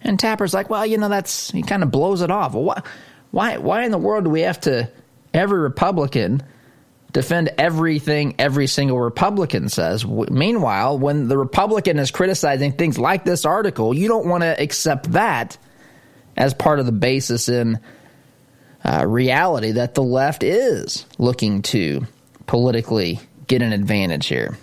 And 0.00 0.18
Tapper's 0.18 0.54
like, 0.54 0.70
well, 0.70 0.86
you 0.86 0.96
know, 0.96 1.08
that's, 1.08 1.50
he 1.50 1.62
kind 1.62 1.82
of 1.82 1.90
blows 1.90 2.22
it 2.22 2.30
off. 2.30 2.54
Well, 2.54 2.64
why, 2.64 2.82
why, 3.30 3.56
why 3.58 3.84
in 3.84 3.90
the 3.90 3.98
world 3.98 4.24
do 4.24 4.30
we 4.30 4.42
have 4.42 4.60
to, 4.60 4.90
every 5.34 5.58
Republican, 5.58 6.42
defend 7.12 7.50
everything 7.58 8.34
every 8.38 8.66
single 8.66 8.98
Republican 8.98 9.68
says. 9.68 10.06
Meanwhile, 10.06 10.98
when 10.98 11.28
the 11.28 11.38
Republican 11.38 11.98
is 11.98 12.10
criticizing 12.10 12.72
things 12.72 12.98
like 12.98 13.24
this 13.24 13.44
article, 13.44 13.94
you 13.94 14.08
don't 14.08 14.26
want 14.26 14.42
to 14.42 14.60
accept 14.60 15.12
that 15.12 15.58
as 16.36 16.54
part 16.54 16.78
of 16.78 16.86
the 16.86 16.92
basis 16.92 17.48
in 17.48 17.80
uh, 18.88 19.04
reality 19.06 19.72
that 19.72 19.94
the 19.94 20.02
left 20.02 20.42
is 20.42 21.04
looking 21.18 21.60
to 21.60 22.06
politically 22.46 23.20
get 23.46 23.60
an 23.60 23.74
advantage 23.74 24.28
here. 24.28 24.56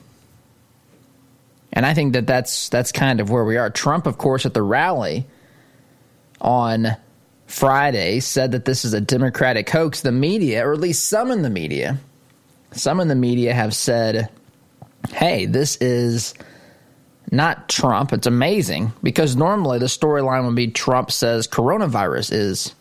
And 1.72 1.86
I 1.86 1.94
think 1.94 2.14
that 2.14 2.26
that's 2.26 2.70
that's 2.70 2.92
kind 2.92 3.20
of 3.20 3.30
where 3.30 3.46
we 3.46 3.58
are. 3.58 3.70
Trump, 3.70 4.08
of 4.08 4.18
course, 4.18 4.48
at 4.48 4.56
the 4.56 4.64
rally 4.64 5.28
on 6.42 6.98
Friday 7.46 8.20
said 8.20 8.54
that 8.54 8.66
this 8.66 8.84
is 8.84 8.94
a 8.94 9.02
Democratic 9.02 9.70
hoax. 9.70 10.02
The 10.02 10.12
media, 10.12 10.66
or 10.66 10.74
at 10.74 10.80
least 10.80 11.06
some 11.06 11.30
in 11.30 11.44
the 11.44 11.50
media, 11.52 12.00
some 12.72 13.00
in 13.00 13.10
the 13.10 13.16
media 13.16 13.54
have 13.54 13.76
said, 13.76 14.30
hey, 15.12 15.46
this 15.46 15.76
is 15.76 16.34
not 17.32 17.70
Trump. 17.70 18.12
It's 18.12 18.26
amazing 18.26 18.92
because 19.04 19.36
normally 19.36 19.78
the 19.78 19.86
storyline 19.86 20.48
would 20.48 20.56
be 20.56 20.70
Trump 20.70 21.12
says 21.12 21.48
coronavirus 21.48 22.32
is 22.32 22.74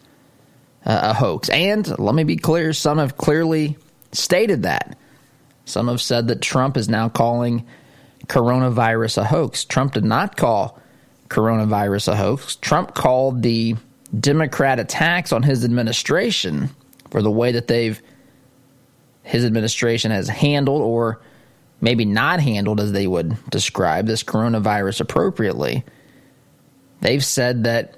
a 0.84 1.14
hoax. 1.14 1.48
And 1.48 1.98
let 1.98 2.14
me 2.14 2.24
be 2.24 2.36
clear, 2.36 2.72
some 2.72 2.98
have 2.98 3.16
clearly 3.16 3.76
stated 4.12 4.62
that. 4.62 4.98
Some 5.64 5.88
have 5.88 6.00
said 6.00 6.28
that 6.28 6.42
Trump 6.42 6.76
is 6.76 6.88
now 6.88 7.08
calling 7.08 7.66
coronavirus 8.26 9.18
a 9.18 9.24
hoax. 9.24 9.64
Trump 9.64 9.94
did 9.94 10.04
not 10.04 10.36
call 10.36 10.80
coronavirus 11.28 12.08
a 12.08 12.16
hoax. 12.16 12.56
Trump 12.56 12.94
called 12.94 13.42
the 13.42 13.76
Democrat 14.18 14.78
attacks 14.78 15.32
on 15.32 15.42
his 15.42 15.64
administration 15.64 16.70
for 17.10 17.22
the 17.22 17.30
way 17.30 17.52
that 17.52 17.66
they've 17.66 18.00
his 19.22 19.44
administration 19.44 20.10
has 20.10 20.28
handled 20.28 20.82
or 20.82 21.22
maybe 21.80 22.04
not 22.04 22.40
handled 22.40 22.78
as 22.78 22.92
they 22.92 23.06
would 23.06 23.36
describe 23.50 24.06
this 24.06 24.22
coronavirus 24.22 25.00
appropriately. 25.00 25.82
They've 27.00 27.24
said 27.24 27.64
that 27.64 27.96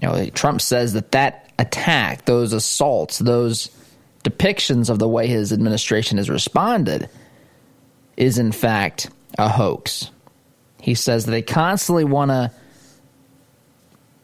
you 0.00 0.08
know 0.08 0.26
Trump 0.30 0.60
says 0.60 0.94
that 0.94 1.12
that 1.12 1.41
attack, 1.58 2.24
those 2.24 2.52
assaults, 2.52 3.18
those 3.18 3.70
depictions 4.24 4.88
of 4.88 4.98
the 4.98 5.08
way 5.08 5.26
his 5.26 5.52
administration 5.52 6.18
has 6.18 6.30
responded 6.30 7.08
is 8.16 8.38
in 8.38 8.52
fact 8.52 9.10
a 9.38 9.48
hoax. 9.48 10.10
He 10.80 10.94
says 10.94 11.24
they 11.24 11.42
constantly 11.42 12.04
want 12.04 12.30
to 12.30 12.50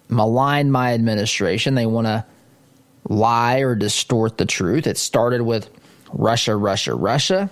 malign 0.09 0.71
my 0.71 0.95
administration. 0.95 1.75
They 1.75 1.87
want 1.87 2.07
to 2.07 2.25
lie 3.09 3.59
or 3.59 3.75
distort 3.75 4.39
the 4.39 4.47
truth. 4.47 4.87
It 4.87 4.99
started 4.99 5.43
with 5.43 5.69
Russia, 6.13 6.57
Russia, 6.57 6.95
Russia. 6.95 7.51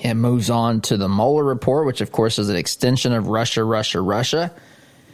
It 0.00 0.14
moves 0.14 0.50
on 0.50 0.80
to 0.82 0.96
the 0.96 1.08
Mueller 1.08 1.44
report, 1.44 1.86
which 1.86 2.00
of 2.00 2.12
course 2.12 2.38
is 2.38 2.48
an 2.48 2.56
extension 2.56 3.12
of 3.12 3.28
Russia, 3.28 3.64
Russia, 3.64 4.00
Russia. 4.00 4.52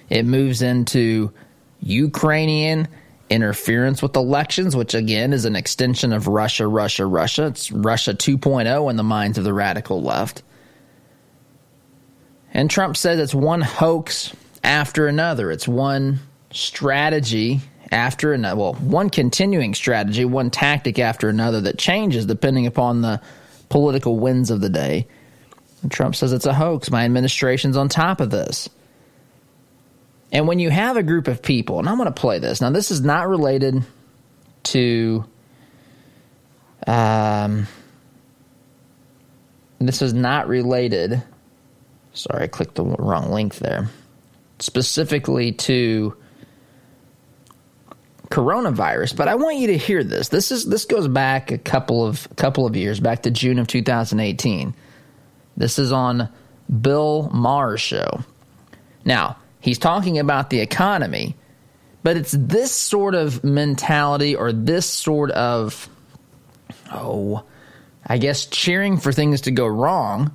It 0.08 0.24
moves 0.24 0.62
into 0.62 1.32
Ukrainian 1.80 2.88
interference 3.30 4.02
with 4.02 4.16
elections, 4.16 4.76
which 4.76 4.94
again 4.94 5.32
is 5.32 5.44
an 5.44 5.56
extension 5.56 6.12
of 6.12 6.28
Russia, 6.28 6.66
Russia, 6.66 7.06
Russia. 7.06 7.46
It's 7.46 7.70
Russia 7.70 8.14
2.0 8.14 8.90
in 8.90 8.96
the 8.96 9.02
minds 9.02 9.38
of 9.38 9.44
the 9.44 9.54
radical 9.54 10.02
left. 10.02 10.42
And 12.52 12.70
Trump 12.70 12.96
says 12.96 13.18
it's 13.18 13.34
one 13.34 13.62
hoax 13.62 14.34
after 14.62 15.06
another. 15.06 15.50
It's 15.50 15.66
one 15.66 16.20
strategy 16.50 17.60
after 17.90 18.32
another. 18.32 18.60
Well, 18.60 18.74
one 18.74 19.10
continuing 19.10 19.74
strategy, 19.74 20.24
one 20.24 20.50
tactic 20.50 20.98
after 20.98 21.28
another 21.28 21.60
that 21.62 21.78
changes 21.78 22.26
depending 22.26 22.66
upon 22.66 23.00
the 23.00 23.20
political 23.68 24.18
winds 24.18 24.50
of 24.50 24.60
the 24.60 24.68
day. 24.68 25.06
And 25.82 25.90
Trump 25.90 26.14
says 26.14 26.32
it's 26.32 26.46
a 26.46 26.54
hoax. 26.54 26.90
My 26.90 27.04
administration's 27.04 27.76
on 27.76 27.88
top 27.88 28.20
of 28.20 28.30
this. 28.30 28.68
And 30.32 30.48
when 30.48 30.58
you 30.58 30.70
have 30.70 30.96
a 30.96 31.02
group 31.02 31.28
of 31.28 31.42
people, 31.42 31.78
and 31.78 31.88
I'm 31.88 31.98
going 31.98 32.06
to 32.06 32.20
play 32.20 32.38
this. 32.38 32.62
Now, 32.62 32.70
this 32.70 32.90
is 32.90 33.02
not 33.02 33.28
related 33.28 33.84
to. 34.64 35.24
Um, 36.86 37.68
this 39.78 40.00
is 40.00 40.14
not 40.14 40.48
related. 40.48 41.22
Sorry, 42.14 42.44
I 42.44 42.46
clicked 42.46 42.76
the 42.76 42.84
wrong 42.84 43.30
link 43.30 43.56
there. 43.56 43.88
Specifically 44.58 45.52
to 45.52 46.16
coronavirus, 48.30 49.14
but 49.14 49.28
I 49.28 49.34
want 49.34 49.58
you 49.58 49.66
to 49.68 49.76
hear 49.76 50.02
this. 50.02 50.28
This 50.28 50.50
is 50.50 50.64
this 50.64 50.86
goes 50.86 51.06
back 51.08 51.50
a 51.50 51.58
couple 51.58 52.06
of 52.06 52.26
couple 52.36 52.64
of 52.64 52.74
years, 52.74 53.00
back 53.00 53.22
to 53.24 53.30
June 53.30 53.58
of 53.58 53.66
2018. 53.66 54.74
This 55.56 55.78
is 55.78 55.92
on 55.92 56.30
Bill 56.80 57.28
Maher's 57.34 57.80
show. 57.80 58.24
Now, 59.04 59.36
he's 59.62 59.78
talking 59.78 60.18
about 60.18 60.50
the 60.50 60.60
economy, 60.60 61.34
but 62.02 62.18
it's 62.18 62.32
this 62.32 62.72
sort 62.72 63.14
of 63.14 63.42
mentality 63.42 64.36
or 64.36 64.52
this 64.52 64.84
sort 64.84 65.30
of 65.30 65.88
oh, 66.92 67.44
I 68.06 68.18
guess 68.18 68.46
cheering 68.46 68.98
for 68.98 69.12
things 69.12 69.42
to 69.42 69.50
go 69.50 69.66
wrong 69.66 70.34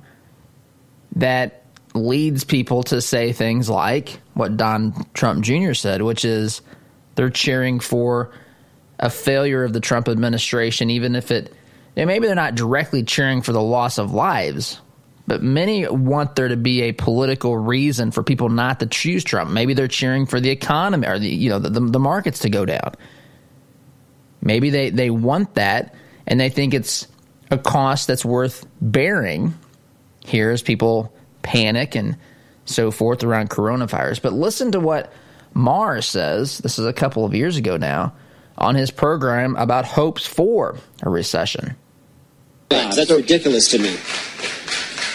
that 1.16 1.62
leads 1.94 2.44
people 2.44 2.82
to 2.84 3.00
say 3.00 3.32
things 3.32 3.68
like 3.68 4.20
what 4.34 4.56
Don 4.56 5.06
Trump 5.14 5.44
Jr. 5.44 5.74
said, 5.74 6.02
which 6.02 6.24
is 6.24 6.60
they're 7.14 7.30
cheering 7.30 7.80
for 7.80 8.32
a 8.98 9.10
failure 9.10 9.64
of 9.64 9.72
the 9.72 9.80
Trump 9.80 10.08
administration, 10.08 10.90
even 10.90 11.14
if 11.14 11.30
it 11.30 11.52
maybe 11.96 12.26
they're 12.26 12.34
not 12.34 12.54
directly 12.54 13.02
cheering 13.02 13.42
for 13.42 13.52
the 13.52 13.62
loss 13.62 13.98
of 13.98 14.12
lives, 14.12 14.80
but 15.28 15.42
many 15.42 15.86
want 15.86 16.36
there 16.36 16.48
to 16.48 16.56
be 16.56 16.82
a 16.82 16.92
political 16.92 17.56
reason 17.56 18.10
for 18.10 18.22
people 18.22 18.48
not 18.48 18.80
to 18.80 18.86
choose 18.86 19.22
Trump. 19.22 19.50
Maybe 19.50 19.74
they're 19.74 19.86
cheering 19.86 20.24
for 20.24 20.40
the 20.40 20.48
economy 20.48 21.06
or 21.06 21.18
the 21.18 21.28
you 21.28 21.50
know 21.50 21.58
the, 21.58 21.68
the, 21.68 21.80
the 21.80 21.98
markets 22.00 22.40
to 22.40 22.50
go 22.50 22.64
down. 22.64 22.94
Maybe 24.40 24.70
they, 24.70 24.88
they 24.90 25.10
want 25.10 25.54
that 25.54 25.94
and 26.26 26.40
they 26.40 26.48
think 26.48 26.72
it's 26.72 27.06
a 27.50 27.58
cost 27.58 28.06
that's 28.06 28.24
worth 28.24 28.66
bearing 28.80 29.52
here 30.24 30.50
as 30.50 30.62
people 30.62 31.12
panic 31.42 31.94
and 31.94 32.16
so 32.64 32.90
forth 32.90 33.22
around 33.22 33.50
coronavirus. 33.50 34.22
But 34.22 34.32
listen 34.32 34.72
to 34.72 34.80
what 34.80 35.12
Maher 35.52 36.00
says, 36.00 36.58
this 36.58 36.78
is 36.78 36.86
a 36.86 36.92
couple 36.92 37.24
of 37.24 37.34
years 37.34 37.56
ago 37.56 37.76
now, 37.76 38.14
on 38.56 38.74
his 38.74 38.90
program 38.90 39.56
about 39.56 39.84
hopes 39.84 40.26
for 40.26 40.76
a 41.02 41.10
recession. 41.10 41.76
That's 42.68 43.10
ridiculous 43.10 43.68
to 43.68 43.78
me. 43.78 43.96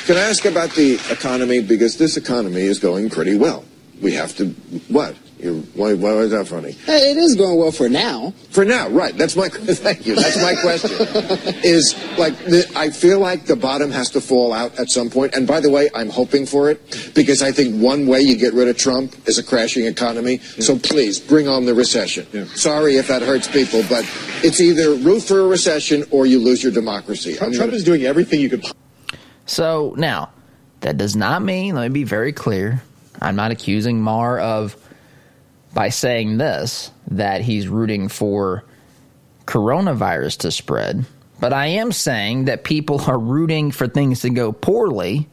Can 0.05 0.17
I 0.17 0.21
ask 0.21 0.43
about 0.43 0.71
the 0.71 0.95
economy? 1.09 1.61
Because 1.61 1.97
this 1.97 2.17
economy 2.17 2.63
is 2.63 2.77
going 2.77 3.09
pretty 3.09 3.37
well. 3.37 3.63
We 4.01 4.11
have 4.13 4.35
to, 4.35 4.49
what? 4.89 5.15
You're, 5.39 5.55
why, 5.75 5.93
why 5.93 6.09
is 6.19 6.31
that 6.31 6.47
funny? 6.47 6.71
Hey, 6.71 7.11
it 7.11 7.17
is 7.17 7.35
going 7.35 7.57
well 7.57 7.71
for 7.71 7.87
now. 7.87 8.33
For 8.51 8.65
now, 8.65 8.89
right. 8.89 9.15
That's 9.17 9.37
my, 9.37 9.47
thank 9.49 10.05
you. 10.05 10.15
That's 10.15 10.41
my 10.41 10.55
question. 10.55 10.91
is 11.63 11.95
like, 12.17 12.37
the, 12.39 12.69
I 12.75 12.89
feel 12.89 13.19
like 13.19 13.45
the 13.45 13.55
bottom 13.55 13.91
has 13.91 14.09
to 14.11 14.19
fall 14.21 14.51
out 14.51 14.77
at 14.77 14.89
some 14.89 15.09
point. 15.09 15.35
And 15.35 15.47
by 15.47 15.61
the 15.61 15.69
way, 15.69 15.89
I'm 15.95 16.09
hoping 16.09 16.45
for 16.45 16.69
it 16.69 17.11
because 17.15 17.41
I 17.41 17.53
think 17.53 17.81
one 17.81 18.05
way 18.05 18.19
you 18.19 18.35
get 18.37 18.53
rid 18.53 18.67
of 18.67 18.77
Trump 18.77 19.15
is 19.25 19.37
a 19.37 19.43
crashing 19.43 19.85
economy. 19.85 20.41
Yeah. 20.57 20.63
So 20.63 20.77
please 20.77 21.17
bring 21.17 21.47
on 21.47 21.65
the 21.65 21.73
recession. 21.73 22.27
Yeah. 22.33 22.43
Sorry 22.55 22.97
if 22.97 23.07
that 23.07 23.21
hurts 23.21 23.47
people, 23.47 23.83
but 23.87 24.03
it's 24.43 24.59
either 24.59 24.95
root 24.95 25.23
for 25.23 25.39
a 25.39 25.47
recession 25.47 26.03
or 26.11 26.25
you 26.25 26.39
lose 26.39 26.61
your 26.61 26.73
democracy. 26.73 27.35
Trump, 27.35 27.55
Trump 27.55 27.71
is 27.71 27.85
doing 27.85 28.03
everything 28.03 28.41
you 28.41 28.49
could. 28.49 28.65
So 29.45 29.93
now, 29.97 30.31
that 30.81 30.97
does 30.97 31.15
not 31.15 31.41
mean, 31.41 31.75
let 31.75 31.89
me 31.89 31.93
be 31.93 32.03
very 32.03 32.33
clear, 32.33 32.81
I'm 33.21 33.35
not 33.35 33.51
accusing 33.51 34.01
Maher 34.01 34.39
of 34.39 34.75
by 35.73 35.89
saying 35.89 36.37
this 36.37 36.91
that 37.11 37.41
he's 37.41 37.67
rooting 37.67 38.09
for 38.09 38.63
coronavirus 39.45 40.39
to 40.39 40.51
spread, 40.51 41.05
but 41.39 41.53
I 41.53 41.67
am 41.67 41.91
saying 41.91 42.45
that 42.45 42.63
people 42.63 43.01
are 43.01 43.17
rooting 43.17 43.71
for 43.71 43.87
things 43.87 44.21
to 44.21 44.29
go 44.29 44.51
poorly 44.51 45.27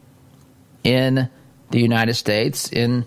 in 0.82 1.28
the 1.70 1.80
United 1.80 2.14
States 2.14 2.70
in 2.72 3.04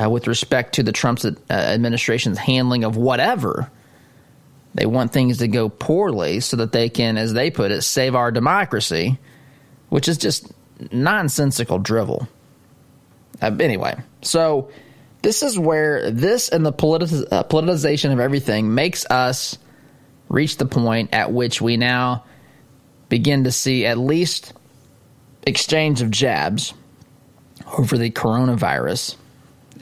uh, 0.00 0.08
with 0.08 0.26
respect 0.26 0.74
to 0.74 0.82
the 0.82 0.92
Trump 0.92 1.20
uh, 1.24 1.32
administration's 1.50 2.38
handling 2.38 2.84
of 2.84 2.96
whatever. 2.96 3.70
They 4.74 4.86
want 4.86 5.12
things 5.12 5.38
to 5.38 5.48
go 5.48 5.68
poorly 5.68 6.40
so 6.40 6.56
that 6.56 6.72
they 6.72 6.88
can, 6.88 7.18
as 7.18 7.34
they 7.34 7.50
put 7.50 7.70
it, 7.70 7.82
save 7.82 8.14
our 8.14 8.30
democracy, 8.30 9.18
which 9.92 10.08
is 10.08 10.16
just 10.16 10.50
nonsensical 10.90 11.78
drivel. 11.78 12.26
Uh, 13.42 13.54
anyway, 13.60 13.94
so 14.22 14.70
this 15.20 15.42
is 15.42 15.58
where 15.58 16.10
this 16.10 16.48
and 16.48 16.64
the 16.64 16.72
politi- 16.72 17.26
uh, 17.30 17.44
politicization 17.44 18.10
of 18.10 18.18
everything 18.18 18.74
makes 18.74 19.04
us 19.10 19.58
reach 20.30 20.56
the 20.56 20.64
point 20.64 21.12
at 21.12 21.30
which 21.30 21.60
we 21.60 21.76
now 21.76 22.24
begin 23.10 23.44
to 23.44 23.52
see 23.52 23.84
at 23.84 23.98
least 23.98 24.54
exchange 25.46 26.00
of 26.00 26.10
jabs 26.10 26.72
over 27.76 27.98
the 27.98 28.10
coronavirus 28.10 29.16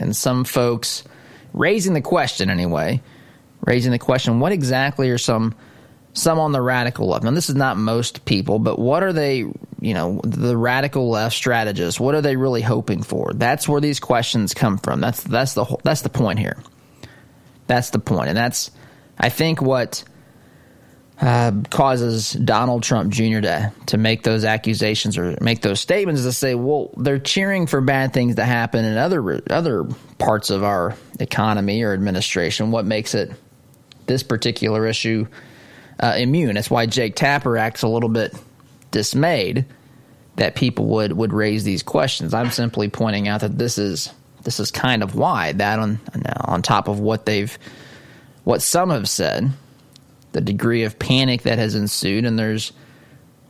and 0.01 0.17
some 0.17 0.43
folks 0.43 1.05
raising 1.53 1.95
the 1.95 2.01
question 2.01 2.51
anyway 2.51 3.01
raising 3.65 3.93
the 3.93 3.99
question 3.99 4.41
what 4.41 4.51
exactly 4.51 5.09
are 5.11 5.19
some 5.19 5.55
some 6.13 6.39
on 6.39 6.53
the 6.53 6.61
radical 6.61 7.09
left. 7.09 7.25
Now, 7.25 7.31
this 7.31 7.49
is 7.49 7.55
not 7.55 7.77
most 7.77 8.25
people, 8.25 8.59
but 8.59 8.79
what 8.79 9.03
are 9.03 9.13
they, 9.13 9.45
you 9.81 9.95
know, 9.95 10.21
the 10.25 10.57
radical 10.57 11.11
left 11.11 11.35
strategists, 11.35 11.99
what 11.99 12.15
are 12.15 12.21
they 12.21 12.37
really 12.37 12.63
hoping 12.63 13.03
for? 13.03 13.33
That's 13.35 13.69
where 13.69 13.81
these 13.81 14.01
questions 14.01 14.55
come 14.55 14.79
from. 14.79 15.01
That's, 15.01 15.23
that's 15.23 15.55
the 15.55 15.65
whole, 15.65 15.81
that's 15.83 16.03
the 16.03 16.11
point 16.11 16.39
here. 16.39 16.57
That's 17.67 17.91
the. 17.91 18.01
And 18.27 18.37
that's, 18.37 18.71
I 19.19 19.29
think, 19.29 19.63
what 19.63 20.03
uh, 21.21 21.53
causes 21.71 22.33
Donald 22.33 22.83
Trump 22.83 23.13
Jr. 23.13 23.41
to, 23.41 23.73
to 23.87 23.99
make 23.99 24.23
those 24.23 24.45
accusations 24.45 25.17
or 25.17 25.39
make 25.41 25.63
those 25.63 25.81
statements 25.81 26.21
is 26.21 26.27
to 26.27 26.33
say, 26.33 26.55
well, 26.55 26.91
they're 26.97 27.19
cheering 27.19 27.67
for 27.67 27.81
bad 27.81 28.13
things 28.13 28.37
to 28.37 28.45
happen 28.45 28.85
in 28.85 28.97
other, 28.97 29.41
other 29.51 29.85
parts 30.19 30.51
of 30.51 30.65
our 30.65 30.97
economy 31.21 31.83
or 31.83 31.93
administration. 31.93 32.71
What 32.71 32.87
makes 32.87 33.15
it 33.15 33.31
this 34.07 34.23
particular 34.23 34.87
issue? 34.87 35.27
uh, 36.01 36.15
immune. 36.17 36.55
That's 36.55 36.71
why 36.71 36.87
Jake 36.87 37.15
Tapper 37.15 37.57
acts 37.57 37.83
a 37.83 37.89
little 37.89 38.09
bit 38.09 38.35
dismayed 38.91 39.65
that 40.37 40.55
people 40.55 40.87
would 40.87 41.13
would 41.13 41.33
raise 41.33 41.65
these 41.65 41.83
questions. 41.83 42.35
I'm 42.35 42.51
simply 42.51 42.89
pointing 42.89 43.29
out 43.29 43.41
that 43.43 43.59
this 43.59 43.79
is 43.79 44.13
this 44.43 44.61
is 44.61 44.71
kind 44.71 45.03
of 45.03 45.15
why 45.15 45.53
that 45.53 45.79
on 45.79 46.01
on 46.45 46.63
top 46.63 46.89
of 46.89 47.01
what 47.01 47.27
they've 47.27 47.59
what 48.45 48.63
some 48.63 48.91
have 48.91 49.09
said, 49.09 49.51
the 50.33 50.41
degree 50.41 50.85
of 50.85 50.99
panic 50.99 51.43
that 51.43 51.59
has 51.59 51.75
ensued, 51.75 52.25
and 52.25 52.39
there's 52.39 52.73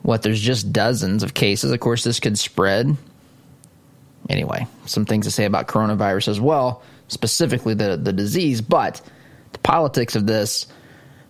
what 0.03 0.23
there's 0.23 0.41
just 0.41 0.73
dozens 0.73 1.23
of 1.23 1.35
cases. 1.35 1.71
Of 1.71 1.81
course, 1.81 2.05
this 2.05 2.21
could 2.21 2.39
spread. 2.39 2.97
Anyway, 4.29 4.67
some 4.87 5.05
things 5.05 5.27
to 5.27 5.31
say 5.31 5.45
about 5.45 5.69
coronavirus 5.69 6.29
as 6.29 6.41
well, 6.41 6.83
specifically 7.09 7.75
the 7.75 7.97
the 7.97 8.13
disease, 8.13 8.61
but 8.61 9.01
the 9.53 9.59
politics 9.61 10.17
of 10.17 10.27
this 10.27 10.67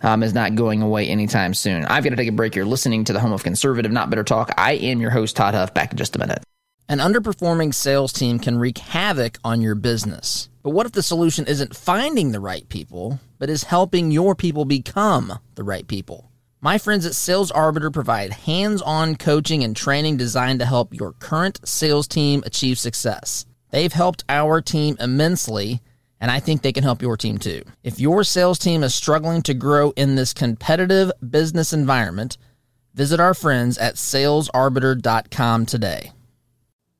um, 0.03 0.23
is 0.23 0.33
not 0.33 0.55
going 0.55 0.81
away 0.81 1.07
anytime 1.07 1.53
soon. 1.53 1.85
I've 1.85 2.03
got 2.03 2.11
to 2.11 2.15
take 2.15 2.29
a 2.29 2.33
break. 2.33 2.55
You're 2.55 2.65
listening 2.65 3.03
to 3.05 3.13
the 3.13 3.19
home 3.19 3.33
of 3.33 3.43
conservative, 3.43 3.91
not 3.91 4.09
bitter 4.09 4.23
talk. 4.23 4.51
I 4.57 4.73
am 4.73 5.01
your 5.01 5.11
host, 5.11 5.35
Todd 5.35 5.53
Huff. 5.53 5.73
Back 5.73 5.91
in 5.91 5.97
just 5.97 6.15
a 6.15 6.19
minute. 6.19 6.43
An 6.89 6.99
underperforming 6.99 7.73
sales 7.73 8.11
team 8.11 8.37
can 8.37 8.57
wreak 8.57 8.77
havoc 8.77 9.37
on 9.43 9.61
your 9.61 9.75
business. 9.75 10.49
But 10.63 10.71
what 10.71 10.85
if 10.85 10.91
the 10.91 11.01
solution 11.01 11.47
isn't 11.47 11.75
finding 11.75 12.31
the 12.31 12.39
right 12.39 12.67
people, 12.67 13.19
but 13.39 13.49
is 13.49 13.63
helping 13.63 14.11
your 14.11 14.35
people 14.35 14.65
become 14.65 15.39
the 15.55 15.63
right 15.63 15.87
people? 15.87 16.29
My 16.59 16.77
friends 16.77 17.07
at 17.07 17.15
Sales 17.15 17.49
Arbiter 17.49 17.89
provide 17.89 18.33
hands 18.33 18.83
on 18.83 19.15
coaching 19.15 19.63
and 19.63 19.75
training 19.75 20.17
designed 20.17 20.59
to 20.59 20.65
help 20.65 20.93
your 20.93 21.13
current 21.13 21.59
sales 21.67 22.07
team 22.07 22.43
achieve 22.45 22.77
success. 22.77 23.45
They've 23.71 23.91
helped 23.91 24.25
our 24.29 24.61
team 24.61 24.95
immensely 24.99 25.81
and 26.21 26.29
I 26.29 26.39
think 26.39 26.61
they 26.61 26.71
can 26.71 26.83
help 26.83 27.01
your 27.01 27.17
team 27.17 27.39
too. 27.39 27.63
If 27.83 27.99
your 27.99 28.23
sales 28.23 28.59
team 28.59 28.83
is 28.83 28.95
struggling 28.95 29.41
to 29.41 29.55
grow 29.55 29.91
in 29.97 30.15
this 30.15 30.33
competitive 30.33 31.11
business 31.27 31.73
environment, 31.73 32.37
visit 32.93 33.19
our 33.19 33.33
friends 33.33 33.77
at 33.79 33.95
salesarbiter.com 33.95 35.65
today. 35.65 36.11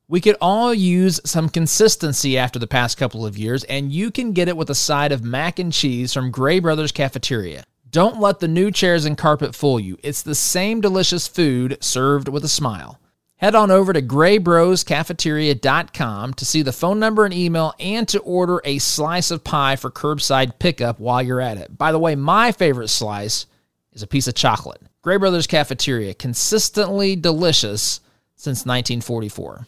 We 0.07 0.19
could 0.19 0.35
all 0.41 0.73
use 0.73 1.21
some 1.23 1.47
consistency 1.47 2.37
after 2.37 2.59
the 2.59 2.67
past 2.67 2.97
couple 2.97 3.25
of 3.25 3.37
years, 3.37 3.63
and 3.65 3.93
you 3.93 4.11
can 4.11 4.33
get 4.33 4.49
it 4.49 4.57
with 4.57 4.69
a 4.69 4.75
side 4.75 5.13
of 5.13 5.23
mac 5.23 5.57
and 5.57 5.71
cheese 5.71 6.13
from 6.13 6.31
Gray 6.31 6.59
Brothers 6.59 6.91
Cafeteria. 6.91 7.63
Don't 7.89 8.19
let 8.19 8.39
the 8.39 8.47
new 8.47 8.71
chairs 8.71 9.05
and 9.05 9.17
carpet 9.17 9.53
fool 9.53 9.79
you. 9.79 9.97
It's 10.03 10.21
the 10.21 10.35
same 10.35 10.81
delicious 10.81 11.27
food 11.27 11.77
served 11.81 12.27
with 12.27 12.43
a 12.43 12.49
smile. 12.49 13.00
Head 13.41 13.55
on 13.55 13.71
over 13.71 13.91
to 13.91 14.03
graybroscafeteria.com 14.03 16.33
to 16.35 16.45
see 16.45 16.61
the 16.61 16.71
phone 16.71 16.99
number 16.99 17.25
and 17.25 17.33
email 17.33 17.73
and 17.79 18.07
to 18.09 18.19
order 18.19 18.61
a 18.63 18.77
slice 18.77 19.31
of 19.31 19.43
pie 19.43 19.77
for 19.77 19.89
curbside 19.89 20.59
pickup 20.59 20.99
while 20.99 21.23
you're 21.23 21.41
at 21.41 21.57
it. 21.57 21.75
By 21.75 21.91
the 21.91 21.97
way, 21.97 22.15
my 22.15 22.51
favorite 22.51 22.89
slice 22.89 23.47
is 23.93 24.03
a 24.03 24.07
piece 24.07 24.27
of 24.27 24.35
chocolate. 24.35 24.83
Gray 25.01 25.17
Brothers 25.17 25.47
Cafeteria, 25.47 26.13
consistently 26.13 27.15
delicious 27.15 28.01
since 28.35 28.59
1944. 28.59 29.65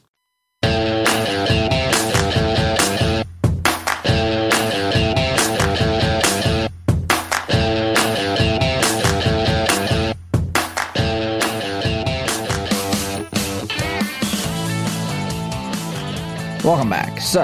Welcome 16.64 16.92
back. 16.92 17.20
So, 17.20 17.44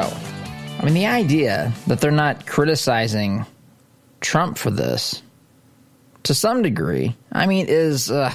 I 0.80 0.86
mean, 0.86 0.94
the 0.94 1.08
idea 1.08 1.74
that 1.88 2.00
they're 2.00 2.10
not 2.10 2.48
criticizing 2.48 3.46
Trump 4.22 4.58
for 4.58 4.72
this, 4.72 5.22
to 6.24 6.34
some 6.34 6.62
degree, 6.62 7.18
I 7.30 7.46
mean, 7.46 7.66
is 7.68 8.10
uh, 8.10 8.34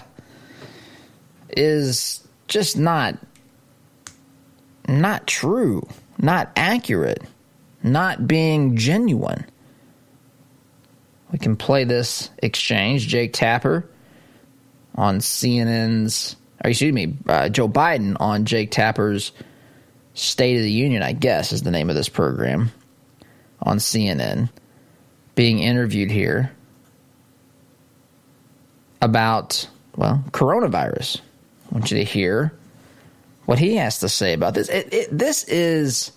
is 1.57 2.29
just 2.49 2.77
not 2.77 3.17
not 4.87 5.27
true, 5.27 5.89
not 6.19 6.53
accurate, 6.55 7.23
not 7.83 8.29
being 8.29 8.77
genuine. 8.77 9.47
We 11.33 11.39
can 11.39 11.57
play 11.57 11.85
this 11.85 12.29
exchange. 12.43 13.09
Jake 13.09 13.33
Tapper 13.33 13.89
on 14.97 15.21
CNN's, 15.21 16.37
or 16.63 16.69
excuse 16.69 16.93
me, 16.93 17.17
uh, 17.27 17.49
Joe 17.49 17.71
Biden 17.71 18.19
on 18.21 18.45
Jake 18.45 18.71
Tapper's 18.71 19.33
State 20.15 20.57
of 20.57 20.63
the 20.63 20.71
Union, 20.71 21.03
I 21.03 21.13
guess, 21.13 21.53
is 21.53 21.63
the 21.63 21.71
name 21.71 21.91
of 21.91 21.97
this 21.97 22.09
program 22.09 22.73
on 23.61 23.79
CNN, 23.79 24.49
being 25.35 25.59
interviewed 25.59 26.11
here 26.11 26.53
about, 29.03 29.69
well, 29.97 30.25
coronavirus. 30.31 31.21
I 31.71 31.75
want 31.75 31.91
you 31.91 31.99
to 31.99 32.05
hear 32.05 32.55
what 33.45 33.59
he 33.59 33.77
has 33.77 34.01
to 34.01 34.09
say 34.09 34.33
about 34.33 34.55
this. 34.55 34.69
It, 34.69 34.93
it, 34.93 35.19
this 35.19 35.45
is 35.45 36.13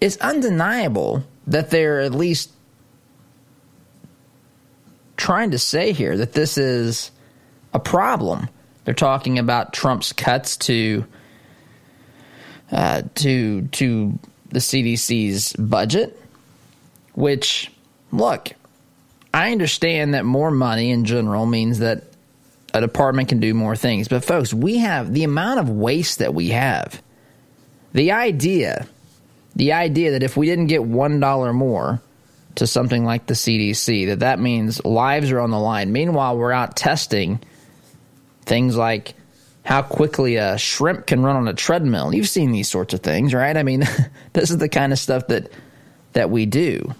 it's 0.00 0.16
undeniable 0.18 1.24
that 1.46 1.70
they're 1.70 2.00
at 2.00 2.12
least 2.12 2.50
trying 5.16 5.52
to 5.52 5.58
say 5.58 5.92
here 5.92 6.16
that 6.16 6.32
this 6.32 6.58
is 6.58 7.10
a 7.72 7.80
problem. 7.80 8.48
They're 8.84 8.94
talking 8.94 9.38
about 9.38 9.72
Trump's 9.72 10.12
cuts 10.12 10.56
to 10.58 11.04
uh, 12.70 13.02
to 13.16 13.62
to 13.62 14.18
the 14.50 14.58
CDC's 14.58 15.52
budget, 15.54 16.20
which 17.14 17.70
look, 18.12 18.50
I 19.32 19.52
understand 19.52 20.14
that 20.14 20.24
more 20.24 20.50
money 20.50 20.90
in 20.90 21.04
general 21.04 21.46
means 21.46 21.80
that 21.80 22.04
a 22.74 22.80
department 22.80 23.28
can 23.28 23.40
do 23.40 23.54
more 23.54 23.76
things. 23.76 24.08
But 24.08 24.24
folks, 24.24 24.52
we 24.52 24.78
have 24.78 25.12
the 25.12 25.24
amount 25.24 25.60
of 25.60 25.70
waste 25.70 26.18
that 26.18 26.34
we 26.34 26.50
have. 26.50 27.02
The 27.92 28.12
idea, 28.12 28.86
the 29.54 29.72
idea 29.72 30.12
that 30.12 30.22
if 30.22 30.36
we 30.36 30.46
didn't 30.46 30.66
get 30.66 30.84
one 30.84 31.20
dollar 31.20 31.52
more 31.52 32.00
to 32.56 32.66
something 32.66 33.04
like 33.04 33.26
the 33.26 33.34
CDC, 33.34 34.06
that 34.08 34.20
that 34.20 34.38
means 34.38 34.84
lives 34.84 35.30
are 35.30 35.40
on 35.40 35.50
the 35.50 35.58
line. 35.58 35.92
Meanwhile, 35.92 36.36
we're 36.36 36.52
out 36.52 36.76
testing 36.76 37.40
things 38.42 38.76
like 38.76 39.14
how 39.66 39.82
quickly 39.82 40.36
a 40.36 40.56
shrimp 40.56 41.06
can 41.06 41.24
run 41.24 41.34
on 41.34 41.48
a 41.48 41.52
treadmill. 41.52 42.14
You've 42.14 42.28
seen 42.28 42.52
these 42.52 42.68
sorts 42.68 42.94
of 42.94 43.00
things, 43.00 43.34
right? 43.34 43.56
I 43.56 43.64
mean, 43.64 43.80
this 44.32 44.50
is 44.50 44.58
the 44.58 44.68
kind 44.68 44.92
of 44.92 44.98
stuff 44.98 45.26
that 45.26 45.50
that 46.12 46.30
we 46.30 46.46
do 46.46 46.94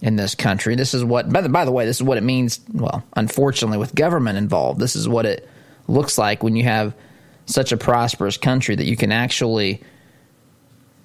in 0.00 0.14
this 0.14 0.36
country. 0.36 0.76
This 0.76 0.94
is 0.94 1.04
what, 1.04 1.30
by 1.30 1.40
the, 1.40 1.48
by 1.48 1.64
the 1.64 1.72
way, 1.72 1.84
this 1.84 1.96
is 1.96 2.02
what 2.02 2.16
it 2.16 2.22
means. 2.22 2.60
Well, 2.72 3.02
unfortunately, 3.16 3.78
with 3.78 3.94
government 3.96 4.38
involved, 4.38 4.78
this 4.78 4.94
is 4.94 5.08
what 5.08 5.26
it 5.26 5.46
looks 5.88 6.16
like 6.16 6.42
when 6.42 6.54
you 6.54 6.62
have 6.64 6.94
such 7.46 7.72
a 7.72 7.76
prosperous 7.76 8.36
country 8.36 8.76
that 8.76 8.86
you 8.86 8.96
can 8.96 9.10
actually 9.10 9.82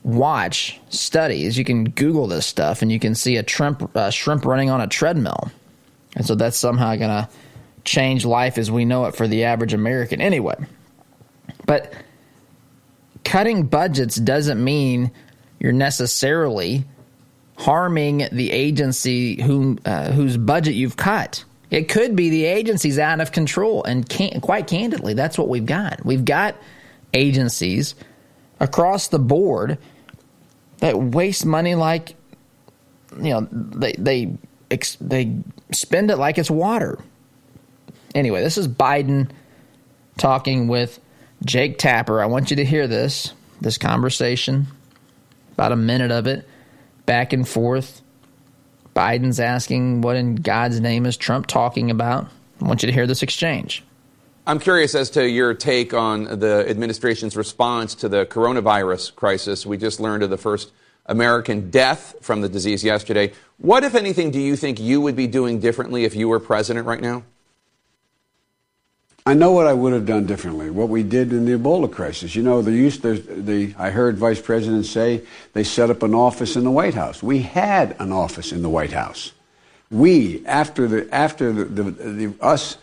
watch 0.04 0.80
studies. 0.90 1.58
You 1.58 1.66
can 1.66 1.86
Google 1.86 2.28
this 2.28 2.46
stuff 2.46 2.84
and 2.84 2.92
you 2.92 3.00
can 3.00 3.16
see 3.16 3.38
a 3.38 3.48
shrimp, 3.48 3.92
shrimp 4.12 4.46
running 4.46 4.70
on 4.70 4.80
a 4.80 4.88
treadmill. 4.88 5.52
And 6.16 6.26
so 6.26 6.36
that's 6.36 6.56
somehow 6.56 6.96
going 6.96 7.10
to 7.10 7.30
change 7.84 8.26
life 8.26 8.58
as 8.58 8.70
we 8.70 8.86
know 8.86 9.06
it 9.06 9.16
for 9.16 9.28
the 9.28 9.46
average 9.46 9.74
American. 9.74 10.22
Anyway, 10.22 10.56
but 11.66 11.94
cutting 13.24 13.64
budgets 13.64 14.16
doesn't 14.16 14.64
mean 14.64 15.12
you're 15.60 15.72
necessarily 15.72 16.86
harming 17.58 18.28
the 18.32 18.52
agency 18.52 19.42
whom, 19.42 19.80
uh, 19.86 20.12
whose 20.12 20.38
budget 20.38 20.74
you've 20.74 20.98
cut. 20.98 21.44
It 21.72 21.90
could 21.90 22.16
be 22.16 22.30
the 22.30 22.46
agency's 22.46 23.00
out 23.00 23.20
of 23.20 23.32
control, 23.32 23.84
and 23.84 24.08
quite 24.42 24.68
candidly, 24.68 25.16
that's 25.16 25.38
what 25.38 25.50
we've 25.50 25.66
got. 25.66 26.06
We've 26.06 26.24
got 26.24 26.56
agencies 27.14 27.96
across 28.60 29.08
the 29.08 29.20
board 29.20 29.80
that 30.78 30.98
waste 30.98 31.46
money 31.46 31.76
like 31.76 32.16
you 33.18 33.30
know 33.30 33.48
they 33.52 33.94
they 33.94 34.38
they 35.00 35.36
spend 35.72 36.12
it 36.12 36.18
like 36.18 36.38
it's 36.38 36.52
water. 36.52 37.00
Anyway, 38.16 38.42
this 38.42 38.58
is 38.58 38.68
Biden 38.68 39.30
talking 40.18 40.68
with 40.68 41.00
Jake 41.46 41.78
Tapper. 41.78 42.22
I 42.22 42.26
want 42.26 42.50
you 42.50 42.58
to 42.58 42.66
hear 42.66 42.88
this 42.88 43.34
this 43.62 43.78
conversation, 43.78 44.68
about 45.54 45.72
a 45.72 45.76
minute 45.76 46.12
of 46.12 46.28
it 46.28 46.48
back 47.06 47.34
and 47.34 47.48
forth. 47.48 48.02
Biden's 48.96 49.40
asking, 49.40 50.02
What 50.02 50.16
in 50.16 50.36
God's 50.36 50.80
name 50.80 51.06
is 51.06 51.18
Trump 51.18 51.48
talking 51.48 51.90
about? 51.90 52.28
I 52.62 52.68
want 52.68 52.84
you 52.84 52.88
to 52.88 52.94
hear 52.94 53.08
this 53.08 53.24
exchange. 53.24 53.84
I'm 54.46 54.60
curious 54.60 54.94
as 54.94 55.10
to 55.12 55.28
your 55.28 55.54
take 55.54 55.94
on 55.94 56.40
the 56.40 56.66
administration's 56.70 57.36
response 57.36 57.96
to 57.96 58.10
the 58.10 58.26
coronavirus 58.26 59.16
crisis. 59.16 59.66
We 59.66 59.78
just 59.78 60.00
learned 60.00 60.22
of 60.24 60.30
the 60.30 60.38
first 60.38 60.72
American 61.06 61.72
death 61.72 62.16
from 62.22 62.42
the 62.42 62.50
disease 62.50 62.84
yesterday. 62.84 63.32
What, 63.58 63.84
if 63.84 63.96
anything, 63.96 64.32
do 64.32 64.40
you 64.40 64.56
think 64.56 64.80
you 64.80 65.02
would 65.02 65.16
be 65.16 65.28
doing 65.28 65.60
differently 65.60 66.04
if 66.04 66.16
you 66.16 66.28
were 66.28 66.40
president 66.40 66.86
right 66.86 67.02
now? 67.02 67.24
I 69.26 69.34
know 69.34 69.52
what 69.52 69.68
I 69.68 69.74
would 69.74 69.94
have 69.94 70.06
done 70.06 70.26
differently. 70.26 70.70
What 70.70 70.90
we 70.90 71.02
did 71.02 71.32
in 71.32 71.46
the 71.46 71.58
Ebola 71.58 71.90
crisis. 71.90 72.36
You 72.36 72.44
know, 72.44 72.62
the 72.62 72.72
use 72.72 73.00
the, 73.00 73.14
the 73.14 73.74
I 73.78 73.90
heard 73.90 74.18
Vice 74.18 74.42
President 74.42 74.86
say 74.86 75.22
they 75.54 75.64
set 75.64 75.90
up 75.90 76.04
an 76.04 76.14
office 76.14 76.58
in 76.58 76.66
the 76.66 76.72
White 76.72 76.94
House. 76.94 77.24
We 77.24 77.40
had 77.40 77.96
an 78.00 78.12
office 78.12 78.52
in 78.52 78.62
the 78.62 78.70
White 78.70 78.92
House. 78.92 79.32
We 79.90 80.46
after 80.46 80.88
the 80.88 81.14
after 81.14 81.54
the, 81.54 81.66
the, 81.66 81.84
the 81.92 82.34
us 82.42 82.78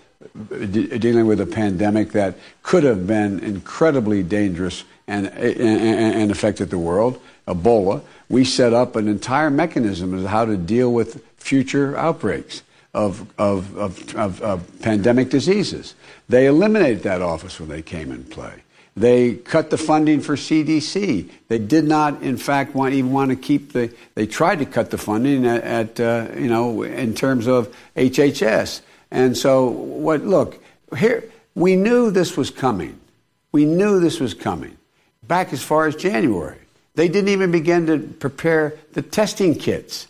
dealing 0.50 1.26
with 1.26 1.40
a 1.40 1.46
pandemic 1.46 2.12
that 2.12 2.36
could 2.62 2.84
have 2.84 3.06
been 3.06 3.40
incredibly 3.40 4.22
dangerous 4.22 4.84
and, 5.06 5.26
and, 5.26 6.14
and 6.14 6.30
affected 6.30 6.70
the 6.70 6.78
world, 6.78 7.20
Ebola. 7.48 8.02
We 8.28 8.44
set 8.44 8.72
up 8.72 8.96
an 8.96 9.08
entire 9.08 9.50
mechanism 9.50 10.14
as 10.14 10.24
how 10.26 10.44
to 10.44 10.56
deal 10.56 10.92
with 10.92 11.22
future 11.36 11.96
outbreaks 11.96 12.62
of, 12.92 13.26
of, 13.38 13.76
of, 13.76 14.14
of, 14.16 14.42
of 14.42 14.80
pandemic 14.80 15.30
diseases. 15.30 15.94
They 16.28 16.46
eliminated 16.46 17.02
that 17.04 17.22
office 17.22 17.60
when 17.60 17.68
they 17.68 17.82
came 17.82 18.10
in 18.10 18.24
play. 18.24 18.62
They 18.96 19.34
cut 19.34 19.70
the 19.70 19.78
funding 19.78 20.20
for 20.20 20.36
CDC. 20.36 21.30
They 21.48 21.58
did 21.58 21.84
not, 21.84 22.22
in 22.22 22.36
fact, 22.36 22.74
want 22.74 22.94
even 22.94 23.12
want 23.12 23.30
to 23.30 23.36
keep 23.36 23.72
the. 23.72 23.94
They 24.14 24.26
tried 24.26 24.58
to 24.58 24.66
cut 24.66 24.90
the 24.90 24.98
funding 24.98 25.46
at, 25.46 25.62
at 25.62 26.00
uh, 26.00 26.28
you 26.36 26.48
know 26.48 26.82
in 26.82 27.14
terms 27.14 27.46
of 27.46 27.74
HHS. 27.96 28.82
And 29.12 29.36
so, 29.36 29.68
what? 29.68 30.22
Look 30.22 30.62
here. 30.98 31.24
We 31.54 31.76
knew 31.76 32.10
this 32.10 32.36
was 32.36 32.50
coming. 32.50 32.98
We 33.52 33.64
knew 33.64 34.00
this 34.00 34.18
was 34.20 34.34
coming 34.34 34.76
back 35.30 35.52
as 35.52 35.62
far 35.62 35.86
as 35.86 35.94
January. 35.94 36.58
They 36.96 37.08
didn't 37.08 37.30
even 37.30 37.52
begin 37.52 37.86
to 37.86 37.98
prepare 37.98 38.74
the 38.92 39.02
testing 39.02 39.54
kits. 39.54 40.08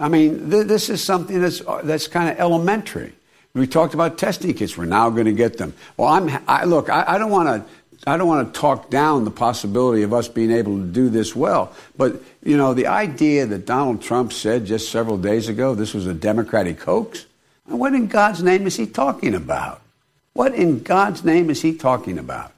I 0.00 0.08
mean, 0.08 0.50
th- 0.50 0.66
this 0.66 0.88
is 0.88 1.04
something 1.04 1.40
that's, 1.40 1.62
that's 1.84 2.08
kind 2.08 2.30
of 2.30 2.40
elementary. 2.40 3.12
We 3.52 3.66
talked 3.66 3.94
about 3.94 4.16
testing 4.16 4.54
kits. 4.54 4.76
We're 4.76 4.86
now 4.86 5.10
going 5.10 5.26
to 5.26 5.32
get 5.32 5.58
them. 5.58 5.74
Well, 5.96 6.08
I'm, 6.08 6.42
I, 6.48 6.64
look, 6.64 6.88
I, 6.88 7.18
don't 7.18 7.30
want 7.30 7.48
to. 7.48 7.70
I 8.06 8.16
don't 8.16 8.28
want 8.28 8.54
to 8.54 8.58
talk 8.58 8.88
down 8.88 9.26
the 9.26 9.30
possibility 9.30 10.04
of 10.04 10.14
us 10.14 10.26
being 10.26 10.50
able 10.50 10.78
to 10.78 10.86
do 10.86 11.10
this 11.10 11.36
well. 11.36 11.74
But, 11.98 12.22
you 12.42 12.56
know, 12.56 12.72
the 12.72 12.86
idea 12.86 13.44
that 13.44 13.66
Donald 13.66 14.00
Trump 14.00 14.32
said 14.32 14.64
just 14.64 14.90
several 14.90 15.18
days 15.18 15.48
ago 15.48 15.74
this 15.74 15.92
was 15.92 16.06
a 16.06 16.14
Democratic 16.14 16.80
hoax, 16.80 17.26
what 17.66 17.92
in 17.92 18.06
God's 18.06 18.42
name 18.42 18.66
is 18.66 18.76
he 18.76 18.86
talking 18.86 19.34
about? 19.34 19.82
What 20.32 20.54
in 20.54 20.82
God's 20.82 21.24
name 21.24 21.50
is 21.50 21.60
he 21.60 21.74
talking 21.74 22.16
about? 22.18 22.52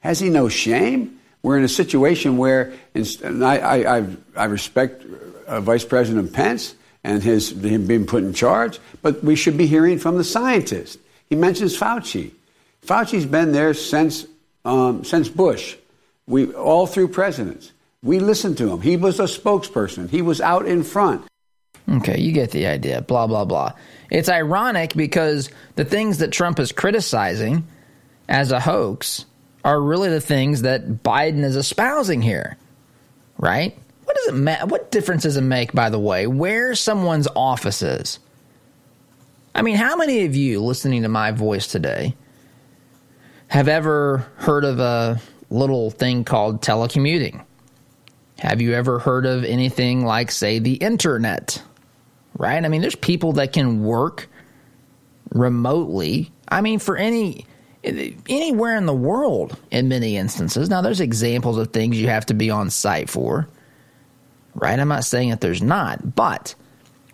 Has 0.00 0.18
he 0.18 0.30
no 0.30 0.48
shame? 0.48 1.20
We're 1.42 1.58
in 1.58 1.64
a 1.64 1.68
situation 1.68 2.38
where, 2.38 2.72
and 2.94 3.44
I, 3.44 3.98
I, 3.98 4.06
I 4.34 4.44
respect 4.44 5.04
uh, 5.46 5.60
Vice 5.60 5.84
President 5.84 6.32
Pence 6.32 6.74
and 7.06 7.22
his 7.22 7.50
him 7.50 7.86
being 7.86 8.04
put 8.04 8.24
in 8.24 8.34
charge, 8.34 8.80
but 9.00 9.22
we 9.22 9.36
should 9.36 9.56
be 9.56 9.66
hearing 9.66 9.98
from 9.98 10.18
the 10.18 10.24
scientists. 10.24 10.98
He 11.30 11.36
mentions 11.36 11.78
Fauci. 11.78 12.32
Fauci's 12.84 13.24
been 13.24 13.52
there 13.52 13.74
since 13.74 14.26
um, 14.64 15.04
since 15.04 15.28
Bush. 15.28 15.76
We 16.26 16.52
all 16.52 16.86
through 16.86 17.08
presidents. 17.08 17.72
We 18.02 18.18
listened 18.18 18.58
to 18.58 18.70
him. 18.70 18.80
He 18.80 18.96
was 18.96 19.20
a 19.20 19.24
spokesperson. 19.24 20.10
He 20.10 20.20
was 20.20 20.40
out 20.40 20.66
in 20.66 20.82
front. 20.82 21.24
Okay, 21.88 22.20
you 22.20 22.32
get 22.32 22.50
the 22.50 22.66
idea. 22.66 23.00
Blah 23.02 23.28
blah 23.28 23.44
blah. 23.44 23.72
It's 24.10 24.28
ironic 24.28 24.94
because 24.94 25.48
the 25.76 25.84
things 25.84 26.18
that 26.18 26.32
Trump 26.32 26.58
is 26.58 26.72
criticizing 26.72 27.68
as 28.28 28.50
a 28.50 28.58
hoax 28.58 29.24
are 29.64 29.80
really 29.80 30.08
the 30.08 30.20
things 30.20 30.62
that 30.62 31.04
Biden 31.04 31.44
is 31.44 31.54
espousing 31.54 32.20
here, 32.20 32.56
right? 33.38 33.78
What 34.06 34.16
does 34.16 34.28
it 34.28 34.38
ma- 34.38 34.66
What 34.66 34.92
difference 34.92 35.24
does 35.24 35.36
it 35.36 35.42
make, 35.42 35.72
by 35.72 35.90
the 35.90 35.98
way, 35.98 36.28
where 36.28 36.76
someone's 36.76 37.26
office 37.34 37.82
is? 37.82 38.20
I 39.52 39.62
mean, 39.62 39.74
how 39.76 39.96
many 39.96 40.24
of 40.24 40.36
you 40.36 40.60
listening 40.60 41.02
to 41.02 41.08
my 41.08 41.32
voice 41.32 41.66
today 41.66 42.14
have 43.48 43.66
ever 43.66 44.18
heard 44.36 44.64
of 44.64 44.78
a 44.78 45.20
little 45.50 45.90
thing 45.90 46.22
called 46.22 46.62
telecommuting? 46.62 47.44
Have 48.38 48.60
you 48.60 48.74
ever 48.74 49.00
heard 49.00 49.26
of 49.26 49.44
anything 49.44 50.04
like, 50.04 50.30
say, 50.30 50.60
the 50.60 50.74
internet? 50.74 51.60
Right? 52.38 52.64
I 52.64 52.68
mean, 52.68 52.82
there's 52.82 52.94
people 52.94 53.32
that 53.32 53.52
can 53.52 53.82
work 53.82 54.28
remotely. 55.32 56.30
I 56.46 56.60
mean, 56.60 56.78
for 56.78 56.96
any 56.96 57.44
anywhere 57.82 58.76
in 58.76 58.86
the 58.86 58.94
world 58.94 59.56
in 59.70 59.88
many 59.88 60.16
instances. 60.16 60.68
Now, 60.68 60.80
there's 60.80 61.00
examples 61.00 61.58
of 61.58 61.72
things 61.72 62.00
you 62.00 62.08
have 62.08 62.26
to 62.26 62.34
be 62.34 62.50
on 62.50 62.70
site 62.70 63.08
for, 63.08 63.48
right? 64.56 64.78
I'm 64.78 64.88
not 64.88 65.04
saying 65.04 65.30
that 65.30 65.40
there's 65.40 65.62
not, 65.62 66.14
but 66.14 66.54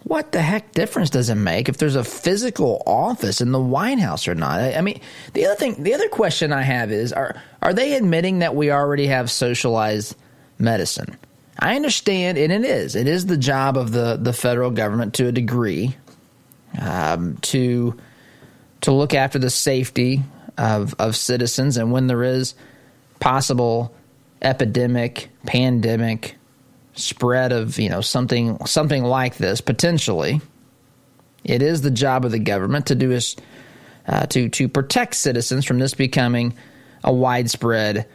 what 0.05 0.33
the 0.33 0.42
heck 0.42 0.72
difference 0.72 1.11
does 1.11 1.28
it 1.28 1.37
make 1.37 1.68
if 1.68 1.76
there's 1.78 1.96
a 1.96 2.05
physical 2.05 2.83
office 2.87 3.40
in 3.40 3.52
the 3.52 3.61
White 3.61 3.98
House 3.98 4.26
or 4.26 4.35
not? 4.35 4.61
I 4.61 4.81
mean, 4.81 5.00
the 5.33 5.46
other 5.46 5.55
thing, 5.55 5.83
the 5.83 5.94
other 5.94 6.09
question 6.09 6.52
I 6.52 6.62
have 6.62 6.90
is 6.90 7.12
are 7.12 7.40
are 7.61 7.72
they 7.72 7.94
admitting 7.94 8.40
that 8.40 8.57
we 8.57 8.70
already 8.70 9.07
have 9.07 9.31
socialized 9.31 10.16
medicine? 10.59 11.16
I 11.59 11.76
understand, 11.76 12.38
and 12.38 12.50
it 12.50 12.64
is. 12.64 12.96
It 12.96 13.07
is 13.07 13.26
the 13.26 13.37
job 13.37 13.76
of 13.76 13.92
the, 13.92 14.18
the 14.20 14.33
federal 14.33 14.70
government 14.70 15.14
to 15.14 15.28
a 15.28 15.33
degree 15.33 15.94
um, 16.81 17.37
to 17.42 17.96
to 18.81 18.92
look 18.92 19.14
after 19.14 19.38
the 19.38 19.50
safety 19.50 20.22
of, 20.59 20.94
of 20.98 21.16
citizens. 21.16 21.76
And 21.76 21.92
when 21.92 22.09
there 22.09 22.24
is 22.24 22.55
possible 23.20 23.94
epidemic, 24.40 25.28
pandemic, 25.46 26.37
spread 26.94 27.52
of 27.52 27.78
you 27.78 27.88
know 27.88 28.00
something 28.00 28.64
something 28.66 29.05
like 29.05 29.37
this 29.37 29.61
potentially, 29.61 30.40
It 31.44 31.62
is 31.62 31.83
the 31.83 31.90
job 31.90 32.24
of 32.24 32.33
the 32.33 32.38
government 32.38 32.87
to 32.87 32.94
do 32.94 33.11
is 33.11 33.37
uh, 34.07 34.26
to 34.26 34.48
to 34.50 34.68
protect 34.68 35.14
citizens 35.14 35.64
from 35.64 35.78
this 35.78 35.94
becoming 35.94 36.55
a 37.05 37.12
widespread 37.12 38.09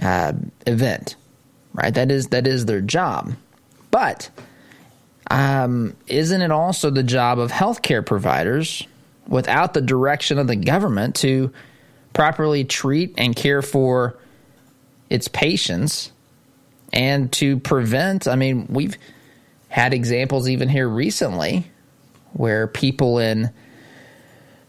uh, 0.00 0.32
event, 0.66 1.16
right? 1.72 1.92
That 1.92 2.10
is 2.10 2.28
that 2.28 2.46
is 2.46 2.66
their 2.66 2.80
job, 2.80 3.34
but 3.90 4.30
um, 5.30 5.96
isn't 6.06 6.42
it 6.42 6.50
also 6.50 6.90
the 6.90 7.02
job 7.02 7.38
of 7.38 7.50
healthcare 7.50 8.04
providers, 8.04 8.86
without 9.26 9.74
the 9.74 9.80
direction 9.80 10.38
of 10.38 10.46
the 10.46 10.56
government, 10.56 11.16
to 11.16 11.52
properly 12.12 12.64
treat 12.64 13.14
and 13.16 13.34
care 13.34 13.62
for 13.62 14.18
its 15.08 15.28
patients 15.28 16.11
and 16.92 17.32
to 17.32 17.58
prevent? 17.58 18.28
I 18.28 18.36
mean, 18.36 18.66
we've 18.68 18.96
had 19.68 19.94
examples 19.94 20.48
even 20.48 20.68
here 20.68 20.88
recently 20.88 21.70
where 22.32 22.66
people 22.66 23.18
in 23.18 23.50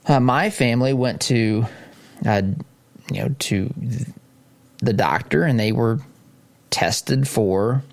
uh, 0.05 0.19
my 0.19 0.49
family 0.49 0.93
went 0.93 1.21
to, 1.21 1.65
uh, 2.25 2.41
you 3.11 3.21
know, 3.21 3.35
to 3.39 3.73
the 4.77 4.93
doctor 4.93 5.43
and 5.43 5.59
they 5.59 5.71
were 5.71 5.99
tested 6.69 7.27
for 7.27 7.83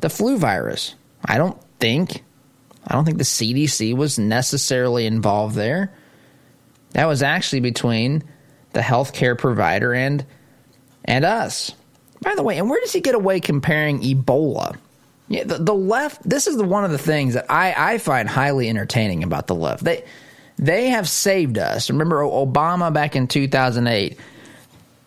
the 0.00 0.08
flu 0.08 0.38
virus. 0.38 0.94
I 1.24 1.36
don't 1.36 1.60
think, 1.78 2.22
I 2.86 2.94
don't 2.94 3.04
think 3.04 3.18
the 3.18 3.24
CDC 3.24 3.94
was 3.96 4.18
necessarily 4.18 5.06
involved 5.06 5.56
there. 5.56 5.92
That 6.92 7.06
was 7.06 7.22
actually 7.22 7.60
between 7.60 8.24
the 8.72 8.80
healthcare 8.80 9.36
provider 9.36 9.92
and 9.92 10.24
and 11.04 11.24
us. 11.24 11.72
By 12.20 12.34
the 12.34 12.42
way, 12.42 12.58
and 12.58 12.68
where 12.68 12.80
does 12.80 12.92
he 12.92 13.00
get 13.00 13.14
away 13.14 13.40
comparing 13.40 14.00
Ebola? 14.00 14.76
Yeah, 15.28 15.44
the, 15.44 15.58
the 15.58 15.74
left. 15.74 16.26
This 16.28 16.46
is 16.46 16.56
the, 16.56 16.64
one 16.64 16.84
of 16.84 16.90
the 16.90 16.98
things 16.98 17.34
that 17.34 17.46
I, 17.50 17.94
I 17.94 17.98
find 17.98 18.28
highly 18.28 18.68
entertaining 18.68 19.22
about 19.22 19.46
the 19.46 19.54
left. 19.54 19.84
They 19.84 20.04
they 20.58 20.88
have 20.88 21.08
saved 21.08 21.58
us. 21.58 21.90
Remember 21.90 22.22
Obama 22.22 22.92
back 22.92 23.14
in 23.14 23.28
2008 23.28 24.18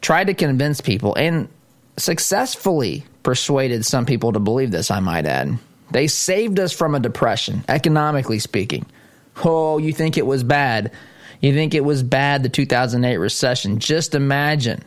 tried 0.02 0.28
to 0.28 0.34
convince 0.34 0.82
people 0.82 1.16
and 1.16 1.48
successfully 1.98 3.04
persuaded 3.24 3.86
some 3.86 4.06
people 4.06 4.34
to 4.34 4.40
believe 4.40 4.72
this, 4.72 4.90
I 4.90 5.00
might 5.00 5.26
add. 5.26 5.58
They 5.92 6.08
saved 6.08 6.60
us 6.60 6.72
from 6.72 6.96
a 6.96 7.00
depression, 7.00 7.64
economically 7.68 8.40
speaking. 8.40 8.86
Oh, 9.44 9.78
you 9.78 9.94
think 9.94 10.18
it 10.18 10.26
was 10.26 10.44
bad? 10.44 10.92
You 11.42 11.54
think 11.54 11.74
it 11.74 11.84
was 11.84 12.02
bad, 12.02 12.44
the 12.44 12.50
2008 12.50 13.18
recession? 13.18 13.80
Just 13.80 14.16
imagine 14.16 14.84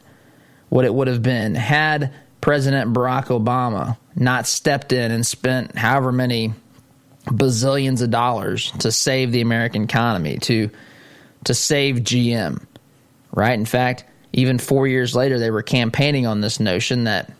what 0.75 0.85
it 0.85 0.93
would 0.93 1.07
have 1.07 1.23
been 1.23 1.55
had 1.55 2.13
President 2.41 2.93
Barack 2.93 3.27
Obama 3.27 3.97
not 4.17 4.45
stepped 4.45 4.93
in 4.93 5.13
and 5.13 5.25
spent 5.25 5.79
however 5.79 6.11
many 6.11 6.53
bazillions 7.27 8.03
of 8.03 8.11
dollars 8.11 8.73
to 8.81 8.91
save 8.91 9.31
the 9.31 9.41
American 9.41 9.85
economy, 9.85 10.39
to 10.39 10.71
to 11.45 11.55
save 11.55 11.99
GM. 11.99 12.61
Right? 13.33 13.57
In 13.57 13.67
fact, 13.67 14.05
even 14.33 14.59
4 14.59 14.89
years 14.89 15.15
later 15.15 15.39
they 15.39 15.53
were 15.53 15.63
campaigning 15.63 16.27
on 16.27 16.41
this 16.41 16.59
notion 16.59 17.05
that 17.05 17.33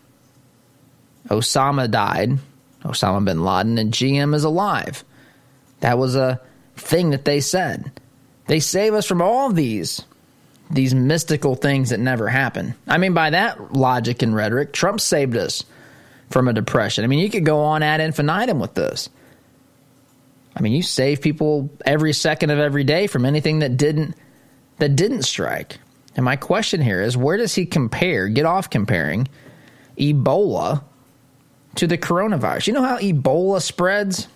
Osama 1.27 1.91
died, 1.91 2.37
Osama 2.83 3.25
bin 3.25 3.43
Laden 3.43 3.77
and 3.77 3.91
GM 3.91 4.33
is 4.33 4.45
alive. 4.45 5.03
That 5.81 5.97
was 5.97 6.15
a 6.15 6.39
thing 6.77 7.09
that 7.09 7.25
they 7.25 7.41
said. 7.41 7.91
They 8.47 8.61
save 8.61 8.93
us 8.93 9.05
from 9.05 9.21
all 9.21 9.51
these 9.51 10.05
these 10.69 10.95
mystical 10.95 11.55
things 11.55 11.91
that 11.91 11.99
never 11.99 12.27
happen. 12.27 12.75
I 12.87 12.97
mean, 12.97 13.13
by 13.13 13.31
that 13.31 13.73
logic 13.73 14.21
and 14.21 14.35
rhetoric, 14.35 14.73
Trump 14.73 14.99
saved 14.99 15.35
us 15.35 15.63
from 16.29 16.47
a 16.47 16.53
depression. 16.53 17.03
I 17.03 17.07
mean, 17.07 17.19
you 17.19 17.29
could 17.29 17.45
go 17.45 17.61
on 17.61 17.83
ad 17.83 18.01
infinitum 18.01 18.59
with 18.59 18.73
this. 18.73 19.09
I 20.55 20.61
mean, 20.61 20.73
you 20.73 20.81
save 20.81 21.21
people 21.21 21.69
every 21.85 22.13
second 22.13 22.49
of 22.49 22.59
every 22.59 22.83
day 22.83 23.07
from 23.07 23.25
anything 23.25 23.59
that 23.59 23.77
didn't 23.77 24.15
that 24.77 24.95
didn't 24.95 25.23
strike. 25.23 25.77
And 26.15 26.23
my 26.23 26.35
question 26.35 26.81
here 26.81 27.01
is 27.01 27.15
where 27.17 27.37
does 27.37 27.53
he 27.55 27.65
compare, 27.65 28.27
get 28.27 28.45
off 28.45 28.69
comparing 28.69 29.27
Ebola 29.97 30.83
to 31.75 31.87
the 31.87 31.97
coronavirus? 31.97 32.67
You 32.67 32.73
know 32.73 32.83
how 32.83 32.97
Ebola 32.97 33.61
spreads? 33.61 34.27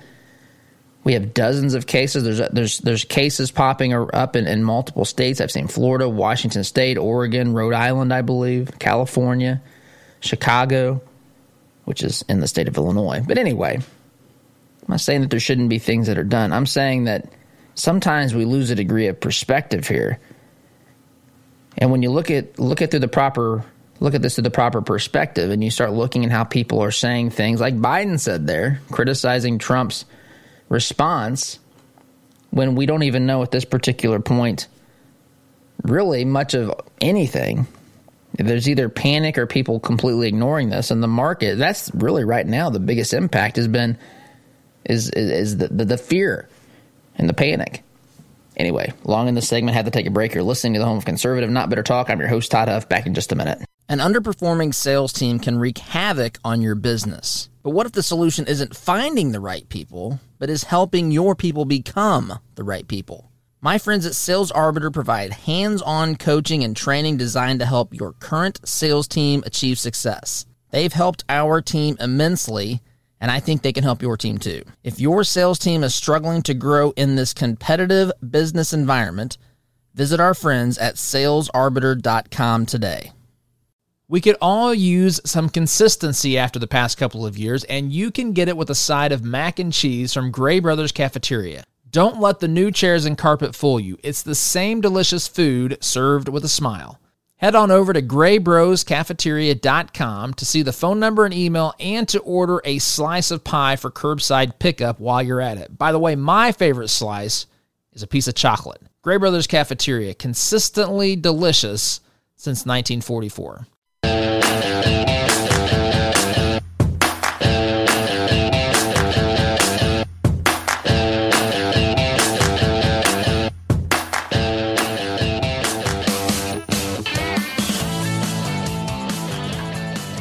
We 1.03 1.13
have 1.13 1.33
dozens 1.33 1.73
of 1.73 1.87
cases. 1.87 2.23
There's 2.23 2.49
there's 2.51 2.79
there's 2.79 3.05
cases 3.05 3.49
popping 3.49 3.93
up 3.93 4.35
in, 4.35 4.45
in 4.45 4.63
multiple 4.63 5.05
states. 5.05 5.39
I've 5.39 5.51
seen 5.51 5.67
Florida, 5.67 6.09
Washington 6.09 6.63
State, 6.63 6.97
Oregon, 6.97 7.53
Rhode 7.53 7.73
Island, 7.73 8.13
I 8.13 8.21
believe, 8.21 8.77
California, 8.79 9.61
Chicago, 10.19 11.01
which 11.85 12.03
is 12.03 12.25
in 12.27 12.41
the 12.41 12.47
state 12.47 12.67
of 12.67 12.75
Illinois. 12.75 13.23
But 13.25 13.37
anyway, 13.37 13.75
I'm 13.77 14.87
not 14.87 14.99
saying 14.99 15.21
that 15.21 15.29
there 15.29 15.39
shouldn't 15.39 15.69
be 15.69 15.79
things 15.79 16.07
that 16.07 16.17
are 16.17 16.23
done. 16.23 16.51
I'm 16.51 16.65
saying 16.65 17.05
that 17.05 17.31
sometimes 17.75 18.33
we 18.33 18.45
lose 18.45 18.69
a 18.69 18.75
degree 18.75 19.07
of 19.07 19.19
perspective 19.19 19.87
here. 19.87 20.19
And 21.77 21.91
when 21.91 22.01
you 22.01 22.09
look 22.09 22.31
at 22.31 22.59
look 22.59 22.81
at 22.81 22.91
through 22.91 23.01
the 23.01 23.07
proper 23.07 23.63
look 23.99 24.13
at 24.13 24.21
this 24.21 24.35
through 24.35 24.43
the 24.43 24.51
proper 24.51 24.81
perspective 24.81 25.51
and 25.51 25.63
you 25.63 25.71
start 25.71 25.91
looking 25.91 26.25
at 26.25 26.31
how 26.31 26.43
people 26.43 26.81
are 26.81 26.91
saying 26.91 27.29
things 27.29 27.61
like 27.61 27.75
Biden 27.75 28.19
said 28.19 28.47
there, 28.47 28.81
criticizing 28.91 29.57
Trump's 29.59 30.05
response 30.69 31.59
when 32.51 32.75
we 32.75 32.85
don't 32.85 33.03
even 33.03 33.25
know 33.25 33.43
at 33.43 33.51
this 33.51 33.65
particular 33.65 34.19
point 34.19 34.67
really 35.83 36.25
much 36.25 36.53
of 36.53 36.73
anything. 37.01 37.67
There's 38.33 38.69
either 38.69 38.89
panic 38.89 39.37
or 39.37 39.47
people 39.47 39.79
completely 39.79 40.27
ignoring 40.27 40.69
this, 40.69 40.91
and 40.91 41.01
the 41.01 41.07
market. 41.07 41.57
That's 41.57 41.91
really 41.93 42.23
right 42.23 42.45
now 42.45 42.69
the 42.69 42.79
biggest 42.79 43.13
impact 43.13 43.55
has 43.55 43.67
been 43.67 43.97
is 44.85 45.09
is, 45.09 45.31
is 45.31 45.57
the, 45.57 45.67
the, 45.67 45.85
the 45.85 45.97
fear 45.97 46.47
and 47.15 47.27
the 47.27 47.33
panic. 47.33 47.83
Anyway, 48.55 48.91
long 49.03 49.27
in 49.27 49.35
the 49.35 49.41
segment, 49.41 49.75
had 49.75 49.85
to 49.85 49.91
take 49.91 50.07
a 50.07 50.11
break. 50.11 50.33
You're 50.33 50.43
listening 50.43 50.73
to 50.73 50.79
the 50.79 50.85
Home 50.85 50.97
of 50.97 51.05
Conservative, 51.05 51.49
Not 51.49 51.69
Bitter 51.69 51.83
Talk. 51.83 52.09
I'm 52.09 52.19
your 52.19 52.27
host, 52.27 52.49
Todd 52.49 52.69
Huff. 52.69 52.89
Back 52.89 53.05
in 53.05 53.13
just 53.13 53.31
a 53.31 53.35
minute. 53.35 53.63
An 53.89 53.99
underperforming 53.99 54.75
sales 54.75 55.13
team 55.13 55.39
can 55.39 55.57
wreak 55.57 55.77
havoc 55.77 56.39
on 56.43 56.61
your 56.61 56.75
business. 56.75 57.47
But 57.63 57.69
what 57.69 57.85
if 57.85 57.93
the 57.93 58.03
solution 58.03 58.45
isn't 58.45 58.75
finding 58.75 59.31
the 59.31 59.39
right 59.39 59.67
people, 59.69 60.19
but 60.39 60.49
is 60.49 60.65
helping 60.65 61.09
your 61.09 61.35
people 61.35 61.63
become 61.63 62.37
the 62.55 62.65
right 62.65 62.85
people? 62.85 63.31
My 63.61 63.77
friends 63.77 64.05
at 64.05 64.13
Sales 64.13 64.51
Arbiter 64.51 64.91
provide 64.91 65.31
hands 65.31 65.81
on 65.81 66.17
coaching 66.17 66.65
and 66.65 66.75
training 66.75 67.15
designed 67.15 67.61
to 67.61 67.65
help 67.65 67.93
your 67.93 68.11
current 68.11 68.59
sales 68.67 69.07
team 69.07 69.41
achieve 69.45 69.79
success. 69.79 70.45
They've 70.71 70.91
helped 70.91 71.23
our 71.29 71.61
team 71.61 71.95
immensely, 72.01 72.81
and 73.21 73.31
I 73.31 73.39
think 73.39 73.61
they 73.61 73.71
can 73.71 73.85
help 73.85 74.01
your 74.01 74.17
team 74.17 74.37
too. 74.37 74.63
If 74.83 74.99
your 74.99 75.23
sales 75.23 75.59
team 75.59 75.81
is 75.85 75.95
struggling 75.95 76.41
to 76.41 76.53
grow 76.53 76.91
in 76.97 77.15
this 77.15 77.33
competitive 77.33 78.11
business 78.29 78.73
environment, 78.73 79.37
visit 79.93 80.19
our 80.19 80.33
friends 80.33 80.77
at 80.77 80.95
salesarbiter.com 80.95 82.65
today. 82.65 83.13
We 84.09 84.21
could 84.21 84.37
all 84.41 84.73
use 84.73 85.19
some 85.25 85.49
consistency 85.49 86.37
after 86.37 86.59
the 86.59 86.67
past 86.67 86.97
couple 86.97 87.25
of 87.25 87.37
years, 87.37 87.65
and 87.65 87.91
you 87.91 88.09
can 88.09 88.31
get 88.31 88.47
it 88.47 88.55
with 88.55 88.69
a 88.69 88.75
side 88.75 89.11
of 89.11 89.25
mac 89.25 89.59
and 89.59 89.73
cheese 89.73 90.13
from 90.13 90.31
Gray 90.31 90.61
Brothers 90.61 90.93
Cafeteria. 90.93 91.65
Don't 91.89 92.21
let 92.21 92.39
the 92.39 92.47
new 92.47 92.71
chairs 92.71 93.03
and 93.03 93.17
carpet 93.17 93.53
fool 93.53 93.81
you. 93.81 93.97
It's 94.03 94.21
the 94.21 94.33
same 94.33 94.79
delicious 94.79 95.27
food 95.27 95.77
served 95.81 96.29
with 96.29 96.45
a 96.45 96.49
smile. 96.49 97.01
Head 97.35 97.53
on 97.53 97.69
over 97.69 97.91
to 97.91 98.01
graybroscafeteria.com 98.01 100.33
to 100.35 100.45
see 100.45 100.61
the 100.61 100.71
phone 100.71 101.01
number 101.01 101.25
and 101.25 101.33
email 101.33 101.73
and 101.77 102.07
to 102.07 102.19
order 102.19 102.61
a 102.63 102.79
slice 102.79 103.29
of 103.29 103.43
pie 103.43 103.75
for 103.75 103.91
curbside 103.91 104.57
pickup 104.57 105.01
while 105.01 105.21
you're 105.21 105.41
at 105.41 105.57
it. 105.57 105.77
By 105.77 105.91
the 105.91 105.99
way, 105.99 106.15
my 106.15 106.53
favorite 106.53 106.87
slice 106.87 107.45
is 107.91 108.03
a 108.03 108.07
piece 108.07 108.29
of 108.29 108.35
chocolate. 108.35 108.81
Gray 109.01 109.17
Brothers 109.17 109.47
Cafeteria, 109.47 110.13
consistently 110.13 111.17
delicious 111.17 111.99
since 112.37 112.65
1944. 112.65 113.67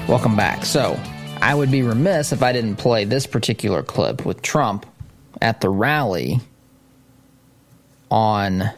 Welcome 0.09 0.37
back. 0.37 0.65
So, 0.65 0.97
I 1.43 1.53
would 1.53 1.73
be 1.73 1.83
remiss 1.83 2.31
if 2.31 2.41
I 2.41 2.53
didn't 2.53 2.77
play 2.77 3.05
this 3.05 3.27
particular 3.27 3.83
clip 3.83 4.25
with 4.25 4.41
Trump 4.41 4.87
at 5.43 5.61
the 5.61 5.69
rally 5.69 6.39
on 8.09 8.71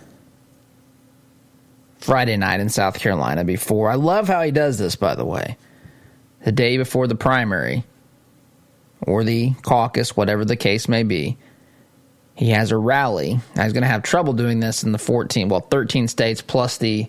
Friday 1.98 2.38
night 2.38 2.60
in 2.60 2.70
South 2.70 2.98
Carolina 2.98 3.44
before. 3.44 3.90
I 3.90 3.96
love 3.96 4.26
how 4.26 4.40
he 4.40 4.50
does 4.50 4.78
this, 4.78 4.96
by 4.96 5.14
the 5.14 5.24
way. 5.26 5.58
The 6.46 6.52
day 6.52 6.78
before 6.78 7.06
the 7.06 7.14
primary 7.14 7.84
or 9.02 9.22
the 9.22 9.52
caucus, 9.60 10.16
whatever 10.16 10.46
the 10.46 10.56
case 10.56 10.88
may 10.88 11.02
be, 11.02 11.36
he 12.36 12.48
has 12.50 12.70
a 12.70 12.78
rally. 12.78 13.38
Now 13.54 13.64
he's 13.64 13.74
going 13.74 13.82
to 13.82 13.88
have 13.88 14.02
trouble 14.02 14.32
doing 14.32 14.60
this 14.60 14.82
in 14.82 14.92
the 14.92 14.98
14, 14.98 15.50
well, 15.50 15.60
13 15.60 16.08
states 16.08 16.40
plus 16.40 16.78
the 16.78 17.06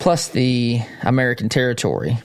plus 0.00 0.30
the 0.30 0.80
American 1.02 1.48
territory 1.48 2.18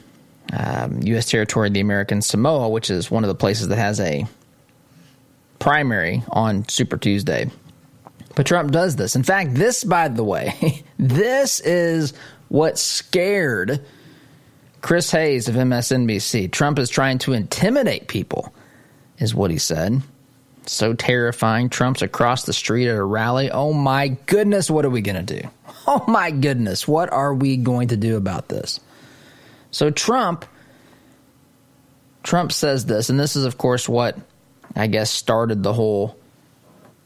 um, 0.53 1.01
U.S. 1.03 1.29
territory, 1.29 1.69
the 1.69 1.79
American 1.79 2.21
Samoa, 2.21 2.69
which 2.69 2.89
is 2.89 3.11
one 3.11 3.23
of 3.23 3.27
the 3.27 3.35
places 3.35 3.67
that 3.67 3.77
has 3.77 3.99
a 3.99 4.25
primary 5.59 6.23
on 6.29 6.67
Super 6.69 6.97
Tuesday. 6.97 7.49
But 8.35 8.45
Trump 8.45 8.71
does 8.71 8.95
this. 8.95 9.15
In 9.15 9.23
fact, 9.23 9.55
this, 9.55 9.83
by 9.83 10.07
the 10.07 10.23
way, 10.23 10.83
this 10.99 11.59
is 11.59 12.13
what 12.49 12.77
scared 12.77 13.83
Chris 14.81 15.11
Hayes 15.11 15.47
of 15.47 15.55
MSNBC. 15.55 16.51
Trump 16.51 16.79
is 16.79 16.89
trying 16.89 17.17
to 17.19 17.33
intimidate 17.33 18.07
people, 18.07 18.53
is 19.17 19.33
what 19.33 19.51
he 19.51 19.57
said. 19.57 20.01
So 20.67 20.93
terrifying. 20.93 21.69
Trump's 21.69 22.01
across 22.01 22.43
the 22.43 22.53
street 22.53 22.87
at 22.87 22.95
a 22.95 23.03
rally. 23.03 23.49
Oh 23.49 23.73
my 23.73 24.09
goodness, 24.27 24.69
what 24.69 24.85
are 24.85 24.89
we 24.89 25.01
going 25.01 25.25
to 25.25 25.41
do? 25.41 25.49
Oh 25.89 26.03
my 26.05 26.31
goodness, 26.31 26.85
what 26.85 27.09
are 27.13 27.33
we 27.33 27.55
going 27.55 27.87
to 27.87 27.95
do 27.95 28.17
about 28.17 28.49
this? 28.49 28.81
So 29.77 29.91
Trump 29.91 30.43
Trump 32.23 32.51
says 32.51 32.87
this, 32.87 33.11
and 33.11 33.19
this 33.19 33.35
is 33.35 33.45
of 33.45 33.59
course 33.59 33.87
what 33.87 34.17
I 34.75 34.87
guess 34.87 35.11
started 35.11 35.61
the 35.61 35.71
whole 35.71 36.17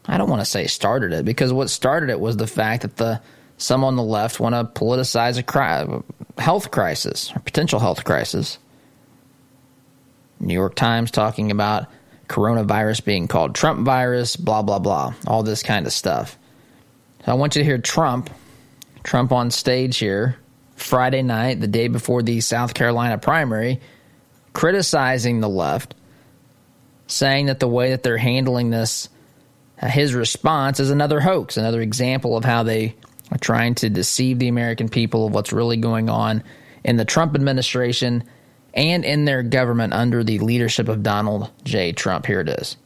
I 0.05 0.17
don't 0.17 0.29
want 0.29 0.39
to 0.41 0.45
say 0.45 0.67
started 0.67 1.11
it 1.11 1.25
because 1.25 1.51
what 1.51 1.69
started 1.69 2.09
it 2.09 2.17
was 2.17 2.37
the 2.37 2.47
fact 2.47 2.83
that 2.83 2.95
the 2.95 3.21
some 3.57 3.83
on 3.83 3.97
the 3.97 4.03
left 4.03 4.39
want 4.39 4.55
to 4.55 4.63
politicize 4.63 5.37
a 5.37 5.43
cri- 5.43 6.01
health 6.37 6.71
crisis 6.71 7.33
or 7.35 7.39
potential 7.39 7.77
health 7.77 8.05
crisis. 8.05 8.57
New 10.39 10.53
York 10.53 10.75
Times 10.75 11.11
talking 11.11 11.51
about 11.51 11.87
coronavirus 12.29 13.03
being 13.03 13.27
called 13.27 13.53
Trump 13.53 13.85
virus, 13.85 14.37
blah 14.37 14.61
blah 14.61 14.79
blah, 14.79 15.13
all 15.27 15.43
this 15.43 15.61
kind 15.61 15.85
of 15.85 15.91
stuff. 15.91 16.37
So 17.25 17.33
I 17.33 17.35
want 17.35 17.57
you 17.57 17.63
to 17.63 17.65
hear 17.65 17.79
Trump, 17.79 18.29
Trump 19.03 19.33
on 19.33 19.51
stage 19.51 19.97
here 19.97 20.37
Friday 20.81 21.21
night, 21.21 21.59
the 21.59 21.67
day 21.67 21.87
before 21.87 22.23
the 22.23 22.41
South 22.41 22.73
Carolina 22.73 23.17
primary, 23.17 23.81
criticizing 24.53 25.39
the 25.39 25.49
left, 25.49 25.95
saying 27.07 27.47
that 27.47 27.59
the 27.59 27.67
way 27.67 27.91
that 27.91 28.03
they're 28.03 28.17
handling 28.17 28.69
this, 28.69 29.09
uh, 29.81 29.87
his 29.87 30.13
response 30.13 30.79
is 30.79 30.89
another 30.89 31.19
hoax, 31.19 31.57
another 31.57 31.81
example 31.81 32.37
of 32.37 32.45
how 32.45 32.63
they 32.63 32.95
are 33.31 33.37
trying 33.37 33.75
to 33.75 33.89
deceive 33.89 34.39
the 34.39 34.47
American 34.47 34.89
people 34.89 35.27
of 35.27 35.33
what's 35.33 35.53
really 35.53 35.77
going 35.77 36.09
on 36.09 36.43
in 36.83 36.97
the 36.97 37.05
Trump 37.05 37.35
administration 37.35 38.23
and 38.73 39.05
in 39.05 39.25
their 39.25 39.43
government 39.43 39.93
under 39.93 40.23
the 40.23 40.39
leadership 40.39 40.87
of 40.87 41.03
Donald 41.03 41.49
J. 41.63 41.91
Trump. 41.91 42.25
Here 42.25 42.41
it 42.41 42.49
is. 42.49 42.77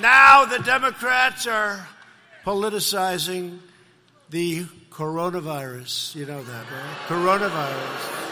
Now 0.00 0.44
the 0.44 0.58
Democrats 0.58 1.46
are 1.46 1.86
politicizing 2.44 3.58
the 4.30 4.66
coronavirus. 4.94 6.14
You 6.14 6.26
know 6.26 6.42
that, 6.42 6.66
right? 6.70 6.96
Coronavirus. 7.08 8.24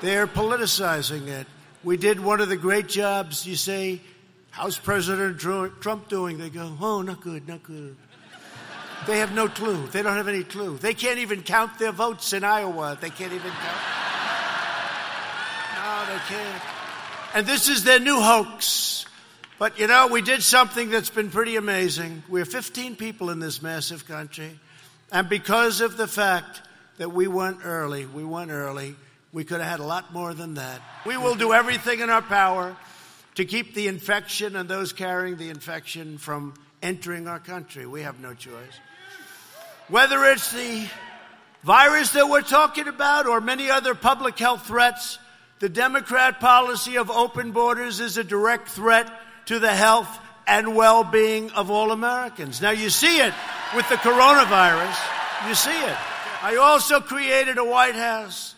They're 0.00 0.26
politicizing 0.26 1.28
it. 1.28 1.46
We 1.84 1.96
did 1.96 2.20
one 2.20 2.40
of 2.40 2.48
the 2.48 2.56
great 2.56 2.88
jobs. 2.88 3.46
You 3.46 3.56
say, 3.56 4.00
How's 4.50 4.76
President 4.76 5.38
Trump 5.38 6.08
doing? 6.08 6.38
They 6.38 6.50
go, 6.50 6.76
Oh, 6.80 7.02
not 7.02 7.20
good, 7.20 7.46
not 7.46 7.62
good. 7.62 7.96
They 9.06 9.18
have 9.18 9.32
no 9.32 9.48
clue. 9.48 9.86
They 9.86 10.02
don't 10.02 10.16
have 10.16 10.28
any 10.28 10.42
clue. 10.42 10.76
They 10.76 10.92
can't 10.92 11.18
even 11.18 11.42
count 11.42 11.78
their 11.78 11.92
votes 11.92 12.32
in 12.32 12.44
Iowa. 12.44 12.98
They 13.00 13.08
can't 13.08 13.32
even 13.32 13.50
count. 13.50 13.78
No, 15.76 16.12
they 16.12 16.20
can't. 16.34 16.62
And 17.34 17.46
this 17.46 17.68
is 17.68 17.84
their 17.84 18.00
new 18.00 18.20
hoax. 18.20 19.06
But 19.58 19.78
you 19.78 19.86
know, 19.86 20.08
we 20.08 20.20
did 20.22 20.42
something 20.42 20.90
that's 20.90 21.08
been 21.08 21.30
pretty 21.30 21.56
amazing. 21.56 22.24
We're 22.28 22.44
15 22.44 22.96
people 22.96 23.30
in 23.30 23.38
this 23.38 23.62
massive 23.62 24.06
country. 24.06 24.58
And 25.12 25.28
because 25.28 25.80
of 25.80 25.96
the 25.96 26.06
fact 26.06 26.62
that 26.98 27.12
we 27.12 27.26
went 27.26 27.58
early, 27.64 28.06
we 28.06 28.24
went 28.24 28.50
early, 28.50 28.94
we 29.32 29.44
could 29.44 29.60
have 29.60 29.68
had 29.68 29.80
a 29.80 29.86
lot 29.86 30.12
more 30.12 30.34
than 30.34 30.54
that. 30.54 30.80
We 31.04 31.16
will 31.16 31.34
do 31.34 31.52
everything 31.52 32.00
in 32.00 32.10
our 32.10 32.22
power 32.22 32.76
to 33.36 33.44
keep 33.44 33.74
the 33.74 33.88
infection 33.88 34.56
and 34.56 34.68
those 34.68 34.92
carrying 34.92 35.36
the 35.36 35.50
infection 35.50 36.18
from 36.18 36.54
entering 36.82 37.26
our 37.26 37.38
country. 37.38 37.86
We 37.86 38.02
have 38.02 38.20
no 38.20 38.34
choice. 38.34 38.80
Whether 39.88 40.24
it's 40.26 40.52
the 40.52 40.86
virus 41.64 42.12
that 42.12 42.28
we're 42.28 42.42
talking 42.42 42.86
about 42.86 43.26
or 43.26 43.40
many 43.40 43.70
other 43.70 43.94
public 43.94 44.38
health 44.38 44.66
threats, 44.66 45.18
the 45.58 45.68
Democrat 45.68 46.40
policy 46.40 46.96
of 46.96 47.10
open 47.10 47.52
borders 47.52 48.00
is 48.00 48.16
a 48.16 48.24
direct 48.24 48.68
threat 48.68 49.10
to 49.46 49.58
the 49.58 49.74
health 49.74 50.08
and 50.46 50.74
well 50.74 51.04
being 51.04 51.50
of 51.50 51.70
all 51.70 51.92
Americans. 51.92 52.60
Now, 52.60 52.70
you 52.70 52.90
see 52.90 53.18
it 53.18 53.34
with 53.74 53.88
the 53.88 53.96
coronavirus. 53.96 54.96
You 55.48 55.54
see 55.54 55.70
it. 55.70 55.96
I 56.42 56.56
also 56.56 57.00
created 57.00 57.58
a 57.58 57.64
White 57.64 57.94
House 57.94 58.54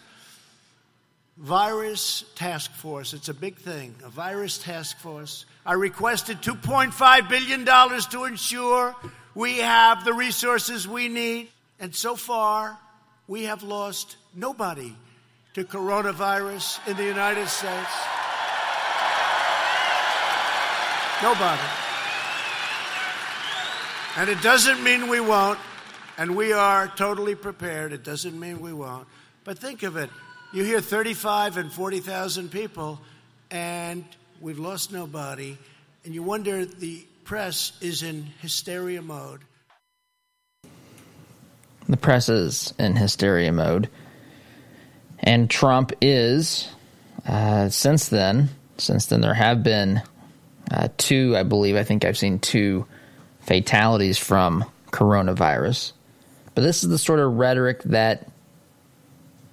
virus 1.36 2.24
task 2.36 2.70
force. 2.72 3.12
It's 3.12 3.28
a 3.28 3.34
big 3.34 3.56
thing, 3.56 3.94
a 4.04 4.08
virus 4.08 4.58
task 4.58 4.98
force. 4.98 5.44
I 5.66 5.74
requested 5.74 6.40
$2.5 6.42 7.28
billion 7.28 7.64
to 8.10 8.24
ensure 8.24 8.94
we 9.34 9.58
have 9.58 10.04
the 10.04 10.12
resources 10.12 10.86
we 10.86 11.08
need. 11.08 11.48
And 11.80 11.94
so 11.94 12.14
far, 12.14 12.78
we 13.26 13.44
have 13.44 13.62
lost 13.62 14.16
nobody 14.34 14.94
to 15.54 15.64
coronavirus 15.64 16.86
in 16.88 16.96
the 16.96 17.04
United 17.04 17.48
States. 17.48 17.90
Nobody. 21.22 21.91
And 24.16 24.28
it 24.28 24.42
doesn't 24.42 24.82
mean 24.82 25.08
we 25.08 25.20
won't, 25.20 25.58
and 26.18 26.36
we 26.36 26.52
are 26.52 26.88
totally 26.88 27.34
prepared. 27.34 27.92
It 27.92 28.04
doesn't 28.04 28.38
mean 28.38 28.60
we 28.60 28.72
won't. 28.72 29.08
But 29.44 29.58
think 29.58 29.82
of 29.82 29.96
it 29.96 30.10
you 30.52 30.64
hear 30.64 30.82
35 30.82 31.56
and 31.56 31.72
40,000 31.72 32.50
people, 32.50 33.00
and 33.50 34.04
we've 34.40 34.58
lost 34.58 34.92
nobody, 34.92 35.56
and 36.04 36.14
you 36.14 36.22
wonder 36.22 36.66
the 36.66 37.06
press 37.24 37.72
is 37.80 38.02
in 38.02 38.24
hysteria 38.40 39.00
mode. 39.00 39.40
The 41.88 41.96
press 41.96 42.28
is 42.28 42.74
in 42.78 42.96
hysteria 42.96 43.50
mode. 43.50 43.88
And 45.20 45.48
Trump 45.48 45.92
is, 46.02 46.68
uh, 47.26 47.70
since 47.70 48.08
then, 48.08 48.50
since 48.76 49.06
then, 49.06 49.22
there 49.22 49.34
have 49.34 49.62
been 49.62 50.02
uh, 50.70 50.88
two, 50.98 51.34
I 51.36 51.44
believe, 51.44 51.76
I 51.76 51.84
think 51.84 52.04
I've 52.04 52.18
seen 52.18 52.38
two 52.40 52.86
fatalities 53.42 54.18
from 54.18 54.64
coronavirus. 54.90 55.92
But 56.54 56.62
this 56.62 56.82
is 56.82 56.90
the 56.90 56.98
sort 56.98 57.20
of 57.20 57.34
rhetoric 57.34 57.82
that 57.84 58.28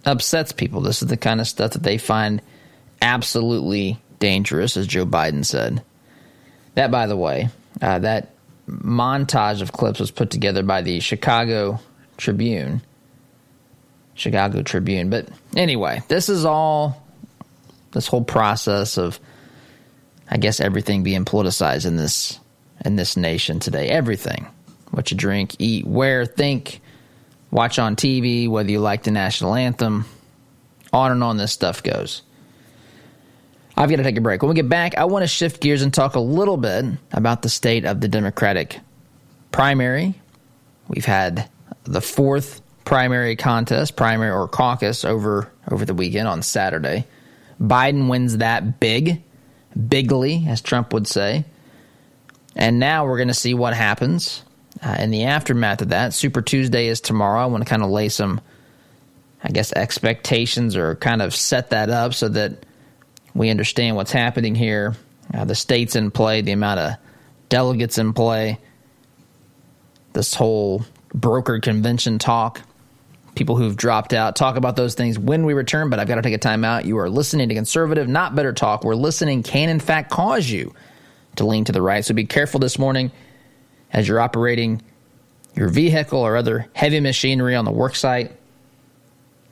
upsets 0.06 0.52
people. 0.52 0.82
This 0.82 1.02
is 1.02 1.08
the 1.08 1.18
kind 1.18 1.40
of 1.40 1.48
stuff 1.48 1.72
that 1.72 1.84
they 1.84 1.98
find 1.98 2.42
absolutely 3.02 4.00
dangerous, 4.20 4.78
as 4.78 4.88
Joe 4.88 5.06
Biden 5.06 5.46
said. 5.46 5.84
That, 6.76 6.92
by 6.92 7.08
the 7.08 7.18
way, 7.18 7.50
uh, 7.82 8.00
that 8.00 8.34
montage 8.68 9.62
of 9.62 9.72
clips 9.72 10.00
was 10.00 10.12
put 10.12 10.30
together 10.30 10.64
by 10.64 10.82
the 10.82 11.00
Chicago 11.00 11.80
Tribune. 12.18 12.82
Chicago 14.14 14.62
Tribune. 14.62 15.10
But 15.10 15.30
anyway, 15.56 16.04
this 16.10 16.30
is 16.30 16.46
all, 16.46 17.06
this 17.92 18.08
whole 18.08 18.24
process 18.24 18.98
of, 18.98 19.20
I 20.30 20.38
guess, 20.38 20.60
everything 20.60 21.04
being 21.04 21.26
politicized 21.26 21.86
in 21.86 21.96
this 21.96 22.40
in 22.86 22.96
this 22.96 23.18
nation 23.18 23.60
today. 23.60 23.90
Everything. 23.90 24.48
What 24.92 25.12
you 25.12 25.18
drink, 25.18 25.56
eat, 25.60 25.86
wear, 25.86 26.26
think, 26.26 26.82
watch 27.52 27.78
on 27.80 27.96
TV, 27.96 28.50
whether 28.50 28.72
you 28.72 28.80
like 28.80 29.04
the 29.04 29.12
national 29.12 29.56
anthem, 29.56 30.06
on 30.92 31.12
and 31.12 31.24
on 31.24 31.38
this 31.38 31.52
stuff 31.52 31.84
goes. 31.84 32.24
I've 33.78 33.90
got 33.90 33.98
to 33.98 34.04
take 34.04 34.18
a 34.18 34.22
break. 34.22 34.42
When 34.42 34.50
we 34.50 34.56
get 34.56 34.68
back, 34.68 34.98
I 34.98 35.06
want 35.06 35.24
to 35.24 35.28
shift 35.28 35.62
gears 35.62 35.82
and 35.82 35.94
talk 35.94 36.16
a 36.16 36.20
little 36.20 36.58
bit 36.58 36.86
about 37.14 37.44
the 37.44 37.50
state 37.50 37.86
of 37.86 38.02
the 38.02 38.08
Democratic 38.08 38.80
primary. 39.52 40.16
We've 40.88 41.06
had 41.06 41.50
the 41.84 42.02
fourth 42.02 42.62
primary 42.84 43.36
contest, 43.36 43.96
primary 43.96 44.32
or 44.32 44.48
caucus 44.48 45.06
over 45.06 45.50
over 45.70 45.86
the 45.86 45.94
weekend 45.94 46.28
on 46.28 46.42
Saturday. 46.42 47.06
Biden 47.62 48.10
wins 48.10 48.38
that 48.38 48.80
big, 48.80 49.22
bigly, 49.88 50.46
as 50.48 50.62
Trump 50.62 50.92
would 50.94 51.08
say. 51.08 51.46
And 52.56 52.80
now 52.80 53.06
we're 53.06 53.18
going 53.18 53.28
to 53.30 53.34
see 53.34 53.54
what 53.54 53.74
happens 53.74 54.44
uh, 54.82 54.98
in 55.00 55.12
the 55.12 55.26
aftermath 55.26 55.82
of 55.82 55.90
that. 55.90 56.14
Super 56.14 56.42
Tuesday 56.42 56.88
is 56.88 57.02
tomorrow. 57.02 57.42
I 57.42 57.46
want 57.46 57.64
to 57.64 57.70
kind 57.70 57.84
of 57.84 57.90
lay 57.90 58.10
some, 58.10 58.42
I 59.44 59.50
guess, 59.50 59.74
expectations 59.74 60.76
or 60.76 60.96
kind 60.96 61.22
of 61.22 61.36
set 61.36 61.72
that 61.72 61.90
up 61.90 62.14
so 62.14 62.30
that 62.30 62.66
we 63.34 63.50
understand 63.50 63.96
what's 63.96 64.12
happening 64.12 64.56
here, 64.56 64.96
uh, 65.34 65.46
the 65.46 65.56
states 65.56 65.96
in 65.96 66.12
play, 66.12 66.42
the 66.42 66.52
amount 66.52 66.80
of 66.80 66.94
delegates 67.50 67.98
in 67.98 68.14
play, 68.14 68.60
this 70.14 70.34
whole 70.34 70.84
brokered 71.14 71.62
convention 71.62 72.20
talk, 72.20 72.62
people 73.36 73.56
who've 73.56 73.76
dropped 73.76 74.14
out. 74.14 74.36
Talk 74.36 74.56
about 74.56 74.76
those 74.76 74.96
things 74.96 75.18
when 75.18 75.46
we 75.46 75.54
return, 75.54 75.90
but 75.90 76.00
I've 76.00 76.08
got 76.08 76.16
to 76.16 76.22
take 76.22 76.34
a 76.34 76.40
time 76.40 76.66
out. 76.66 76.86
You 76.86 76.98
are 77.00 77.10
listening 77.10 77.50
to 77.50 77.56
conservative, 77.56 78.08
not 78.08 78.36
bitter 78.36 78.54
talk. 78.54 78.84
Where 78.84 78.96
listening 78.96 79.44
can, 79.44 79.70
in 79.70 79.80
fact, 79.80 80.10
cause 80.10 80.50
you 80.50 80.74
to 81.40 81.46
lean 81.46 81.66
to 81.66 81.72
the 81.72 81.82
right. 81.82 82.06
So 82.06 82.14
be 82.14 82.26
careful 82.26 82.60
this 82.60 82.80
morning 82.80 83.12
as 83.92 84.08
you're 84.08 84.22
operating 84.22 84.82
your 85.56 85.70
vehicle 85.70 86.20
or 86.20 86.38
other 86.38 86.70
heavy 86.74 87.00
machinery 87.00 87.56
on 87.56 87.66
the 87.66 87.72
worksite 87.72 88.32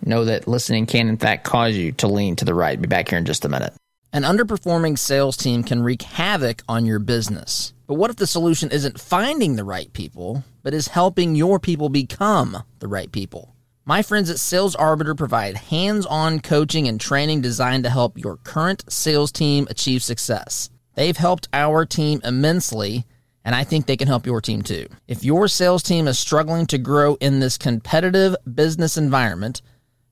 know 0.06 0.26
that 0.26 0.48
listening 0.48 0.86
can, 0.86 1.10
in 1.10 1.18
fact, 1.18 1.44
cause 1.44 1.76
you 1.76 1.92
to 1.94 2.08
lean 2.08 2.36
to 2.38 2.46
the 2.46 2.54
right. 2.54 2.80
Be 2.80 2.88
back 2.88 3.10
here 3.10 3.18
in 3.18 3.26
just 3.26 3.46
a 3.46 3.50
minute. 3.50 3.74
An 4.14 4.24
underperforming 4.24 4.98
sales 4.98 5.36
team 5.36 5.64
can 5.64 5.84
wreak 5.84 6.02
havoc 6.02 6.64
on 6.70 6.86
your 6.86 7.00
business. 7.00 7.74
But 7.88 7.96
what 7.96 8.10
if 8.10 8.16
the 8.16 8.28
solution 8.28 8.72
isn't 8.72 9.00
finding 9.00 9.56
the 9.56 9.64
right 9.64 9.92
people, 9.94 10.44
but 10.64 10.74
is 10.74 10.90
helping 10.90 11.36
your 11.36 11.60
people 11.60 11.90
become 11.90 12.64
the 12.80 12.88
right 12.88 13.12
people? 13.12 13.54
My 13.86 14.02
friends 14.02 14.30
at 14.30 14.40
Sales 14.40 14.76
Arbiter 14.76 15.16
provide 15.16 15.56
hands 15.56 16.06
on 16.06 16.42
coaching 16.42 16.88
and 16.88 17.00
training 17.00 17.42
designed 17.42 17.86
to 17.86 17.90
help 17.90 18.18
your 18.18 18.38
current 18.38 18.84
sales 18.92 19.32
team 19.32 19.68
achieve 19.70 20.04
success. 20.04 20.70
They've 20.98 21.16
helped 21.16 21.48
our 21.54 21.86
team 21.86 22.20
immensely, 22.26 23.06
and 23.46 23.56
I 23.56 23.64
think 23.64 23.86
they 23.86 23.96
can 23.96 24.10
help 24.10 24.26
your 24.26 24.42
team 24.42 24.62
too. 24.64 24.88
If 25.08 25.24
your 25.24 25.48
sales 25.48 25.82
team 25.82 26.10
is 26.10 26.20
struggling 26.20 26.66
to 26.66 26.78
grow 26.78 27.16
in 27.22 27.40
this 27.40 27.58
competitive 27.58 28.36
business 28.54 28.98
environment, 28.98 29.62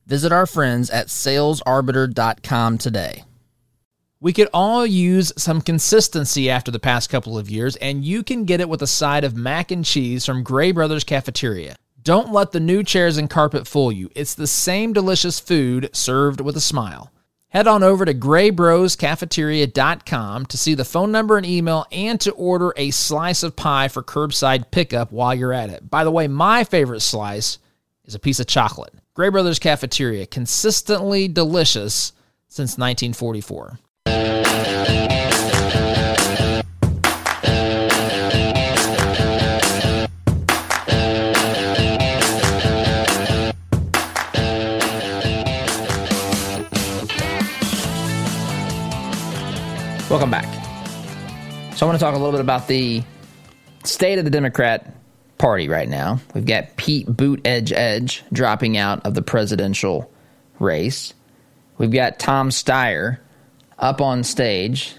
Visit 0.08 0.32
our 0.32 0.46
friends 0.46 0.92
at 0.92 1.08
salesarbiter.com 1.08 2.78
today. 2.78 3.24
We 4.20 4.34
could 4.34 4.50
all 4.54 4.86
use 4.86 5.34
some 5.36 5.62
consistency 5.62 6.50
after 6.50 6.70
the 6.70 6.80
past 6.80 7.10
couple 7.10 7.38
of 7.38 7.50
years, 7.50 7.76
and 7.78 8.06
you 8.06 8.22
can 8.24 8.46
get 8.46 8.62
it 8.62 8.70
with 8.70 8.84
a 8.84 8.88
side 8.88 9.24
of 9.24 9.36
mac 9.36 9.72
and 9.72 9.84
cheese 9.84 10.26
from 10.26 10.44
Gray 10.44 10.72
Brothers 10.72 11.04
Cafeteria. 11.04 11.76
Don't 12.02 12.32
let 12.32 12.52
the 12.52 12.60
new 12.60 12.84
chairs 12.84 13.18
and 13.18 13.30
carpet 13.30 13.68
fool 13.68 13.92
you. 13.92 14.12
It's 14.16 14.36
the 14.36 14.48
same 14.48 14.94
delicious 14.94 15.40
food 15.40 15.90
served 15.92 16.40
with 16.40 16.56
a 16.56 16.62
smile. 16.62 17.12
Head 17.56 17.68
on 17.68 17.84
over 17.84 18.04
to 18.04 18.14
graybroscafeteria.com 18.14 20.46
to 20.48 20.58
see 20.58 20.74
the 20.74 20.84
phone 20.84 21.14
number 21.14 21.38
and 21.38 21.46
email 21.46 21.86
and 21.90 22.20
to 22.20 22.34
order 22.34 22.74
a 22.76 22.92
slice 22.92 23.44
of 23.44 23.56
pie 23.56 23.88
for 23.88 24.04
curbside 24.04 24.72
pickup 24.72 25.14
while 25.14 25.34
you're 25.34 25.54
at 25.54 25.70
it. 25.70 25.90
By 25.90 26.04
the 26.04 26.12
way, 26.12 26.28
my 26.28 26.66
favorite 26.66 27.00
slice 27.00 27.60
is 28.04 28.14
a 28.14 28.20
piece 28.20 28.42
of 28.42 28.48
chocolate. 28.48 28.94
Gray 29.14 29.30
Brothers 29.30 29.60
Cafeteria, 29.60 30.26
consistently 30.26 31.30
delicious 31.30 32.12
since 32.50 32.72
1944. 32.72 33.80
Welcome 50.08 50.30
back. 50.30 50.46
So 51.76 51.86
I 51.86 51.90
want 51.90 52.00
to 52.00 52.06
talk 52.06 52.14
a 52.14 52.18
little 52.18 52.32
bit 52.32 52.40
about 52.40 52.68
the 52.68 53.02
state 53.84 54.20
of 54.20 54.24
the 54.24 54.30
Democrat 54.30 54.96
party 55.40 55.68
right 55.68 55.90
now. 55.90 56.20
We've 56.36 56.46
got 56.46 56.76
Pete 56.78 57.08
Buttigieg 57.08 58.22
dropping 58.32 58.78
out 58.78 59.04
of 59.04 59.16
the 59.16 59.24
presidential 59.24 60.12
race. 60.60 61.16
We've 61.80 61.92
got 61.92 62.20
Tom 62.20 62.52
Steyer 62.52 63.18
up 63.80 64.00
on 64.00 64.24
stage 64.24 64.96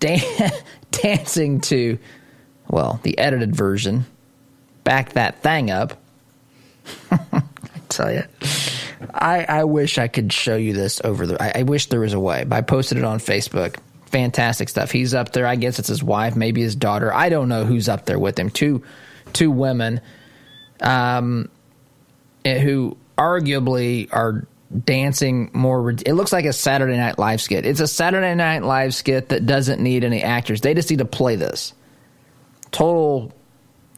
dan- 0.00 0.50
dancing 0.90 1.60
to, 1.62 2.00
well, 2.68 2.98
the 3.04 3.16
edited 3.18 3.54
version. 3.54 4.06
Back 4.82 5.12
that 5.12 5.40
thing 5.40 5.70
up. 5.70 6.02
I 7.12 7.42
tell 7.88 8.12
you. 8.12 8.24
I, 9.14 9.44
I 9.44 9.64
wish 9.64 9.98
I 9.98 10.08
could 10.08 10.32
show 10.32 10.56
you 10.56 10.72
this 10.72 11.00
over 11.04 11.28
the. 11.28 11.40
I, 11.40 11.60
I 11.60 11.62
wish 11.62 11.86
there 11.86 12.00
was 12.00 12.12
a 12.12 12.20
way. 12.20 12.44
I 12.50 12.60
posted 12.62 12.98
it 12.98 13.04
on 13.04 13.20
Facebook. 13.20 13.76
Fantastic 14.12 14.68
stuff. 14.68 14.90
He's 14.90 15.14
up 15.14 15.32
there. 15.32 15.46
I 15.46 15.56
guess 15.56 15.78
it's 15.78 15.88
his 15.88 16.02
wife, 16.02 16.36
maybe 16.36 16.60
his 16.62 16.76
daughter. 16.76 17.12
I 17.12 17.30
don't 17.30 17.48
know 17.48 17.64
who's 17.64 17.88
up 17.88 18.04
there 18.04 18.18
with 18.18 18.38
him. 18.38 18.50
Two 18.50 18.82
two 19.32 19.50
women 19.50 20.00
um, 20.80 21.48
eh, 22.44 22.58
who 22.58 22.96
arguably 23.16 24.08
are 24.12 24.46
dancing 24.84 25.50
more. 25.52 25.90
It 25.90 26.12
looks 26.12 26.32
like 26.32 26.44
a 26.44 26.52
Saturday 26.52 26.96
Night 26.96 27.18
Live 27.18 27.40
skit. 27.40 27.66
It's 27.66 27.80
a 27.80 27.88
Saturday 27.88 28.34
Night 28.34 28.62
Live 28.62 28.94
skit 28.94 29.30
that 29.30 29.46
doesn't 29.46 29.82
need 29.82 30.04
any 30.04 30.22
actors. 30.22 30.60
They 30.60 30.74
just 30.74 30.90
need 30.90 31.00
to 31.00 31.04
play 31.04 31.36
this. 31.36 31.72
Total, 32.70 33.32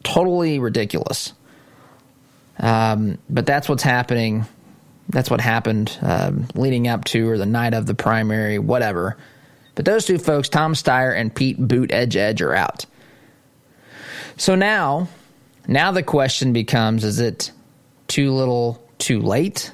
totally 0.03 0.59
ridiculous. 0.59 1.33
Um, 2.59 3.19
but 3.29 3.47
that's 3.47 3.69
what's 3.69 3.83
happening. 3.83 4.47
That's 5.09 5.31
what 5.31 5.41
happened 5.41 5.97
um, 6.03 6.47
leading 6.55 6.89
up 6.89 7.05
to 7.07 7.29
or 7.29 7.39
the 7.39 7.47
night 7.47 7.75
of 7.75 7.87
the 7.87 7.95
primary, 7.95 8.59
whatever. 8.59 9.17
But 9.75 9.85
those 9.85 10.05
two 10.07 10.19
folks, 10.19 10.49
Tom 10.49 10.75
Steyer 10.75 11.17
and 11.17 11.35
Pete 11.35 11.61
Buttigieg, 11.61 12.41
are 12.41 12.55
out. 12.55 12.87
So 14.37 14.55
now, 14.55 15.09
now 15.67 15.93
the 15.93 16.03
question 16.03 16.53
becomes: 16.53 17.05
Is 17.05 17.21
it 17.21 17.51
too 18.09 18.33
little, 18.33 18.83
too 18.99 19.21
late? 19.21 19.73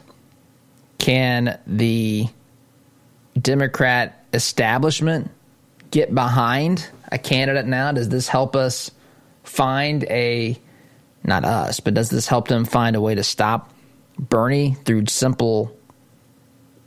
Can 0.99 1.59
the 1.67 2.29
Democrat 3.41 4.25
establishment 4.33 5.31
get 5.91 6.15
behind 6.15 6.89
a 7.11 7.19
candidate 7.19 7.67
now? 7.67 7.93
Does 7.93 8.09
this 8.09 8.29
help 8.29 8.57
us 8.57 8.91
find 9.43 10.05
a 10.05 10.59
not 11.25 11.45
us, 11.45 11.81
but 11.81 11.95
does 11.95 12.11
this 12.11 12.27
help 12.27 12.49
them 12.49 12.65
find 12.65 12.97
a 12.97 13.01
way 13.01 13.15
to 13.15 13.23
stop 13.23 13.73
Bernie 14.19 14.75
through 14.85 15.07
simple 15.07 15.77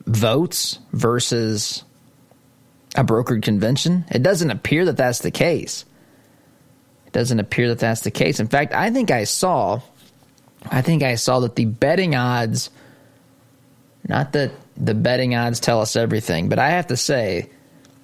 votes 0.06 0.80
versus 0.92 1.84
a 2.96 3.04
brokered 3.04 3.44
convention? 3.44 4.06
It 4.12 4.24
doesn't 4.24 4.52
appear 4.52 4.86
that 4.86 4.98
that's 4.98 5.20
the 5.20 5.32
case 5.32 5.86
It 7.08 7.14
doesn't 7.14 7.40
appear 7.40 7.70
that 7.70 7.80
that's 7.80 8.02
the 8.02 8.12
case. 8.12 8.40
In 8.40 8.48
fact, 8.48 8.74
I 8.74 8.90
think 8.92 9.12
I 9.12 9.24
saw, 9.26 9.82
I 10.70 10.82
think 10.82 11.04
I 11.04 11.16
saw 11.16 11.40
that 11.42 11.56
the 11.56 11.66
betting 11.66 12.16
odds, 12.16 12.70
not 14.08 14.34
that 14.34 14.52
the 14.78 14.94
betting 14.94 15.36
odds 15.36 15.60
tell 15.60 15.82
us 15.82 15.96
everything, 15.96 16.50
but 16.50 16.60
I 16.60 16.72
have 16.72 16.88
to 16.88 16.98
say, 16.98 17.50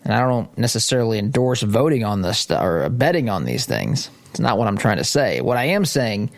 and 0.04 0.14
I 0.14 0.22
don't 0.22 0.56
necessarily 0.58 1.20
endorse 1.20 1.62
voting 1.62 2.04
on 2.04 2.22
this 2.22 2.40
stuff 2.40 2.64
or 2.64 2.90
betting 2.90 3.30
on 3.30 3.46
these 3.46 3.66
things. 3.66 4.10
It's 4.32 4.40
not 4.40 4.58
what 4.58 4.68
I'm 4.68 4.78
trying 4.78 4.98
to 4.98 5.04
say. 5.04 5.42
What 5.42 5.58
I 5.58 5.66
am 5.66 5.86
saying 5.86 6.30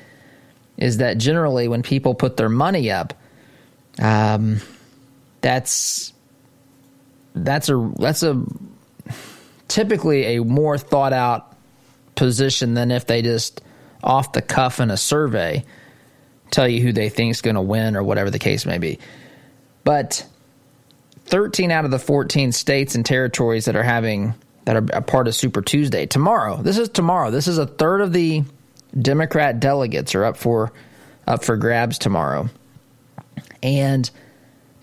is 0.77 0.97
that 0.97 1.17
generally 1.17 1.67
when 1.67 1.83
people 1.83 2.15
put 2.15 2.37
their 2.37 2.49
money 2.49 2.89
up, 2.89 3.13
um, 3.99 4.61
that's 5.41 6.13
that's 7.33 7.69
a 7.69 7.91
that's 7.97 8.23
a 8.23 8.43
typically 9.67 10.35
a 10.35 10.43
more 10.43 10.77
thought 10.77 11.13
out 11.13 11.55
position 12.15 12.73
than 12.73 12.91
if 12.91 13.07
they 13.07 13.21
just 13.21 13.61
off 14.03 14.33
the 14.33 14.41
cuff 14.41 14.79
in 14.79 14.91
a 14.91 14.97
survey 14.97 15.63
tell 16.49 16.67
you 16.67 16.81
who 16.81 16.91
they 16.91 17.09
think 17.09 17.31
is 17.31 17.41
going 17.41 17.55
to 17.55 17.61
win 17.61 17.95
or 17.95 18.03
whatever 18.03 18.29
the 18.29 18.39
case 18.39 18.65
may 18.65 18.77
be. 18.77 18.99
But 19.83 20.25
13 21.25 21.71
out 21.71 21.85
of 21.85 21.91
the 21.91 21.99
14 21.99 22.51
states 22.51 22.95
and 22.95 23.05
territories 23.05 23.65
that 23.65 23.75
are 23.75 23.83
having 23.83 24.33
that 24.65 24.75
are 24.75 24.85
a 24.93 25.01
part 25.01 25.27
of 25.27 25.35
Super 25.35 25.61
Tuesday 25.61 26.05
tomorrow. 26.05 26.61
This 26.61 26.77
is 26.77 26.89
tomorrow. 26.89 27.31
This 27.31 27.47
is 27.47 27.57
a 27.57 27.65
third 27.65 28.01
of 28.01 28.13
the 28.13 28.43
Democrat 28.99 29.59
delegates 29.59 30.13
are 30.13 30.25
up 30.25 30.37
for 30.37 30.71
up 31.25 31.43
for 31.43 31.55
grabs 31.55 31.97
tomorrow. 31.97 32.49
And 33.63 34.09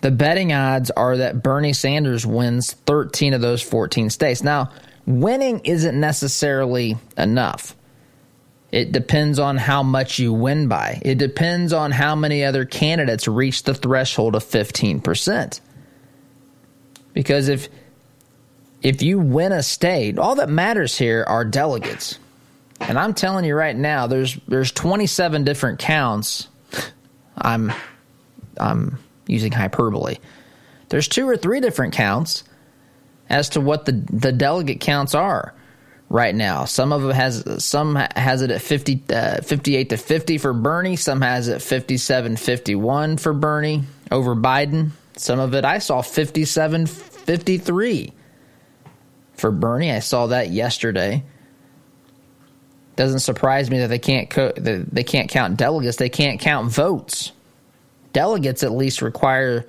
the 0.00 0.10
betting 0.10 0.52
odds 0.52 0.90
are 0.90 1.16
that 1.16 1.42
Bernie 1.42 1.72
Sanders 1.72 2.24
wins 2.24 2.72
13 2.72 3.34
of 3.34 3.40
those 3.40 3.62
14 3.62 4.10
states. 4.10 4.42
Now, 4.42 4.70
winning 5.06 5.60
isn't 5.64 5.98
necessarily 5.98 6.96
enough. 7.16 7.74
It 8.70 8.92
depends 8.92 9.38
on 9.38 9.56
how 9.56 9.82
much 9.82 10.18
you 10.18 10.32
win 10.32 10.68
by. 10.68 11.00
It 11.02 11.16
depends 11.16 11.72
on 11.72 11.90
how 11.90 12.14
many 12.14 12.44
other 12.44 12.64
candidates 12.64 13.26
reach 13.26 13.62
the 13.62 13.74
threshold 13.74 14.34
of 14.34 14.44
15%. 14.44 15.60
Because 17.14 17.48
if 17.48 17.68
if 18.80 19.02
you 19.02 19.18
win 19.18 19.50
a 19.50 19.62
state, 19.62 20.18
all 20.18 20.36
that 20.36 20.48
matters 20.48 20.96
here 20.96 21.24
are 21.26 21.44
delegates. 21.44 22.16
And 22.78 22.96
I'm 22.96 23.12
telling 23.12 23.44
you 23.44 23.56
right 23.56 23.74
now, 23.74 24.06
there's 24.06 24.36
there's 24.46 24.70
27 24.70 25.42
different 25.42 25.80
counts. 25.80 26.46
I'm 27.36 27.72
I'm 28.58 28.98
using 29.28 29.52
hyperbole. 29.52 30.16
There's 30.88 31.06
two 31.06 31.28
or 31.28 31.36
three 31.36 31.60
different 31.60 31.94
counts 31.94 32.44
as 33.28 33.50
to 33.50 33.60
what 33.60 33.84
the, 33.84 33.92
the 33.92 34.32
delegate 34.32 34.80
counts 34.80 35.14
are 35.14 35.54
right 36.08 36.34
now. 36.34 36.64
Some 36.64 36.92
of 36.92 37.04
it 37.04 37.14
has 37.14 37.64
some 37.64 37.94
has 37.94 38.42
it 38.42 38.50
at 38.50 38.62
50, 38.62 39.02
uh, 39.10 39.40
58 39.42 39.90
to 39.90 39.96
50 39.96 40.38
for 40.38 40.52
Bernie. 40.52 40.96
Some 40.96 41.20
has 41.20 41.48
it 41.48 41.62
57 41.62 42.36
51 42.36 43.18
for 43.18 43.32
Bernie 43.32 43.84
over 44.10 44.34
Biden. 44.34 44.90
Some 45.16 45.38
of 45.38 45.54
it 45.54 45.64
I 45.64 45.78
saw 45.78 46.02
57 46.02 46.86
53 46.86 48.12
for 49.34 49.50
Bernie. 49.50 49.92
I 49.92 50.00
saw 50.00 50.28
that 50.28 50.50
yesterday. 50.50 51.24
Doesn't 52.96 53.20
surprise 53.20 53.70
me 53.70 53.78
that 53.78 53.88
they 53.88 53.98
can't 53.98 54.28
co- 54.28 54.52
that 54.56 54.92
they 54.92 55.04
can't 55.04 55.28
count 55.28 55.56
delegates. 55.56 55.98
They 55.98 56.08
can't 56.08 56.40
count 56.40 56.72
votes 56.72 57.32
delegates 58.12 58.62
at 58.62 58.72
least 58.72 59.02
require 59.02 59.66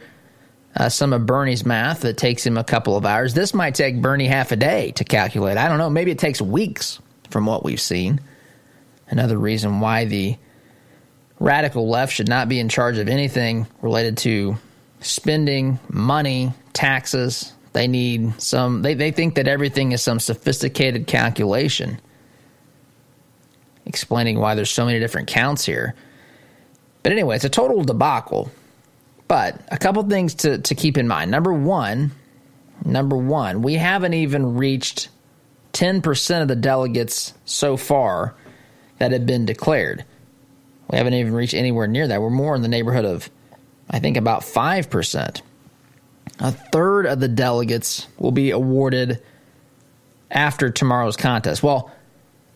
uh, 0.75 0.89
some 0.89 1.13
of 1.13 1.25
Bernie's 1.25 1.65
math 1.65 2.01
that 2.01 2.17
takes 2.17 2.45
him 2.45 2.57
a 2.57 2.63
couple 2.63 2.95
of 2.95 3.05
hours. 3.05 3.33
This 3.33 3.53
might 3.53 3.75
take 3.75 4.01
Bernie 4.01 4.27
half 4.27 4.51
a 4.51 4.55
day 4.55 4.91
to 4.91 5.03
calculate. 5.03 5.57
I 5.57 5.67
don't 5.67 5.77
know. 5.77 5.89
Maybe 5.89 6.11
it 6.11 6.19
takes 6.19 6.41
weeks 6.41 6.99
from 7.29 7.45
what 7.45 7.63
we've 7.63 7.81
seen. 7.81 8.21
Another 9.09 9.37
reason 9.37 9.79
why 9.79 10.05
the 10.05 10.37
radical 11.39 11.89
left 11.89 12.13
should 12.13 12.27
not 12.27 12.49
be 12.49 12.59
in 12.59 12.69
charge 12.69 12.97
of 12.97 13.07
anything 13.07 13.67
related 13.81 14.17
to 14.19 14.57
spending, 15.01 15.79
money, 15.89 16.53
taxes. 16.73 17.53
They 17.73 17.87
need 17.87 18.39
some, 18.41 18.81
they, 18.81 18.93
they 18.93 19.11
think 19.11 19.35
that 19.35 19.47
everything 19.47 19.91
is 19.91 20.01
some 20.01 20.19
sophisticated 20.19 21.07
calculation, 21.07 21.99
explaining 23.85 24.39
why 24.39 24.55
there's 24.55 24.71
so 24.71 24.85
many 24.85 24.99
different 24.99 25.27
counts 25.27 25.65
here. 25.65 25.95
But 27.03 27.11
anyway, 27.11 27.35
it's 27.35 27.45
a 27.45 27.49
total 27.49 27.83
debacle. 27.83 28.51
But 29.27 29.61
a 29.69 29.77
couple 29.77 30.03
things 30.03 30.33
to, 30.35 30.57
to 30.57 30.75
keep 30.75 30.97
in 30.97 31.07
mind. 31.07 31.29
Number 31.29 31.53
one, 31.53 32.11
number 32.83 33.15
one, 33.15 33.61
we 33.61 33.75
haven't 33.75 34.15
even 34.15 34.55
reached 34.55 35.09
10% 35.73 36.41
of 36.41 36.47
the 36.47 36.55
delegates 36.55 37.33
so 37.45 37.77
far 37.77 38.35
that 38.97 39.11
have 39.11 39.25
been 39.25 39.45
declared. 39.45 40.03
We 40.89 40.97
haven't 40.97 41.13
even 41.13 41.33
reached 41.33 41.53
anywhere 41.53 41.87
near 41.87 42.07
that. 42.07 42.21
We're 42.21 42.31
more 42.31 42.55
in 42.55 42.63
the 42.63 42.67
neighborhood 42.67 43.05
of, 43.05 43.29
I 43.89 43.99
think, 43.99 44.17
about 44.17 44.41
5%. 44.41 45.41
A 46.39 46.51
third 46.51 47.05
of 47.05 47.19
the 47.19 47.27
delegates 47.27 48.07
will 48.17 48.31
be 48.31 48.49
awarded 48.49 49.21
after 50.31 50.71
tomorrow's 50.71 51.17
contest. 51.17 51.61
Well, 51.61 51.91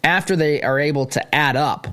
after 0.03 0.35
they 0.35 0.61
are 0.63 0.79
able 0.79 1.05
to 1.07 1.35
add 1.35 1.55
up 1.55 1.87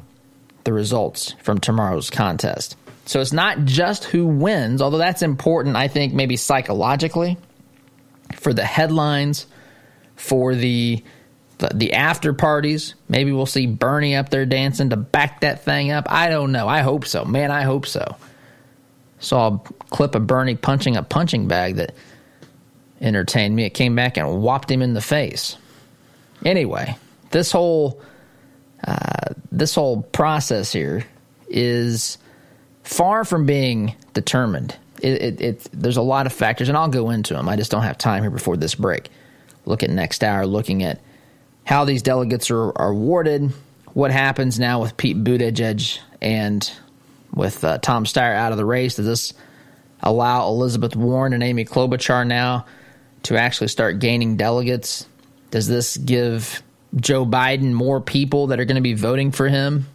the 0.65 0.73
results 0.73 1.35
from 1.43 1.59
tomorrow's 1.59 2.11
contest. 2.11 2.77
So 3.07 3.21
it's 3.21 3.33
not 3.33 3.65
just 3.65 4.05
who 4.05 4.27
wins, 4.27 4.81
although 4.81 4.99
that's 4.99 5.23
important, 5.23 5.77
I 5.77 5.89
think, 5.89 6.13
maybe 6.15 6.37
psychologically, 6.37 7.39
for 8.37 8.53
the 8.53 8.65
headlines, 8.65 9.47
for 10.17 10.55
the 10.55 11.03
the, 11.75 11.93
after 11.93 12.33
parties. 12.33 12.95
Maybe 13.09 13.33
we'll 13.33 13.47
see 13.47 13.67
Bernie 13.67 14.17
up 14.17 14.31
there 14.31 14.47
dancing 14.47 14.91
to 14.91 14.97
back 14.97 15.41
that 15.41 15.65
thing 15.65 15.91
up. 15.91 16.07
I 16.09 16.31
don't 16.31 16.53
know. 16.53 16.67
I 16.69 16.81
hope 16.81 17.05
so. 17.05 17.25
Man, 17.25 17.51
I 17.51 17.63
hope 17.63 17.87
so. 17.87 18.17
Saw 19.19 19.57
a 19.57 19.59
clip 19.91 20.15
of 20.15 20.27
Bernie 20.27 20.57
punching 20.57 20.97
a 20.97 21.03
punching 21.03 21.49
bag 21.49 21.77
that 21.77 21.95
entertained 23.01 23.55
me. 23.55 23.65
It 23.65 23.71
came 23.71 23.95
back 23.95 24.17
and 24.17 24.43
whopped 24.43 24.71
him 24.71 24.81
in 24.81 24.95
the 24.95 25.03
face. 25.03 25.57
Anyway, 26.45 26.97
this 27.31 27.53
whole 27.53 28.01
uh, 28.87 29.35
this 29.53 29.75
whole 29.75 30.03
process 30.03 30.73
here 30.73 31.05
is 31.49 32.19
far 32.83 33.25
from 33.25 33.47
being 33.47 33.95
determined. 34.15 34.77
It, 35.03 35.23
it, 35.23 35.41
it, 35.41 35.69
there's 35.73 35.97
a 35.97 36.03
lot 36.03 36.27
of 36.27 36.33
factors, 36.33 36.69
and 36.69 36.77
I'll 36.77 36.89
go 36.89 37.11
into 37.11 37.35
them. 37.35 37.49
I 37.49 37.57
just 37.57 37.71
don't 37.71 37.83
have 37.83 37.99
time 37.99 38.23
here 38.23 38.31
before 38.31 38.57
this 38.57 38.75
break. 38.75 39.09
Look 39.65 39.83
at 39.83 39.91
next 39.91 40.25
hour, 40.25 40.47
looking 40.47 40.83
at 40.83 41.01
how 41.65 41.85
these 41.85 42.03
delegates 42.03 42.51
are, 42.51 42.77
are 42.79 42.91
awarded, 42.91 43.53
what 43.93 44.11
happens 44.11 44.59
now 44.59 44.81
with 44.81 44.97
Pete 44.97 45.23
Buttigieg 45.23 45.99
and 46.21 46.71
with 47.33 47.65
uh, 47.65 47.79
Tom 47.79 48.05
Steyer 48.05 48.35
out 48.35 48.53
of 48.53 48.59
the 48.59 48.65
race. 48.65 48.97
Does 48.97 49.07
this 49.07 49.35
allow 50.03 50.49
Elizabeth 50.49 50.97
Warren 50.97 51.33
and 51.33 51.43
Amy 51.43 51.65
Klobuchar 51.65 52.27
now 52.27 52.67
to 53.25 53.37
actually 53.37 53.69
start 53.69 53.99
gaining 53.99 54.37
delegates? 54.37 55.07
Does 55.51 55.69
this 55.69 55.97
give 55.97 56.63
Joe 56.97 57.25
Biden 57.25 57.73
more 57.73 58.01
people 58.01 58.49
that 58.49 58.61
are 58.61 58.65
going 58.65 58.77
to 58.77 58.83
be 58.83 58.95
voting 58.95 59.31
for 59.31 59.49
him 59.49 59.87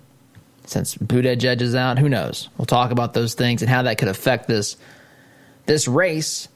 since 0.65 0.95
Buttigieg 0.95 1.61
is 1.61 1.75
out. 1.75 1.99
Who 1.99 2.09
knows? 2.09 2.49
We'll 2.57 2.65
talk 2.65 2.91
about 2.91 3.13
those 3.13 3.33
things 3.33 3.61
and 3.61 3.69
how 3.69 3.83
that 3.83 3.97
could 3.97 4.07
affect 4.07 4.47
this 4.47 4.77
this 5.65 5.87
race. 5.87 6.47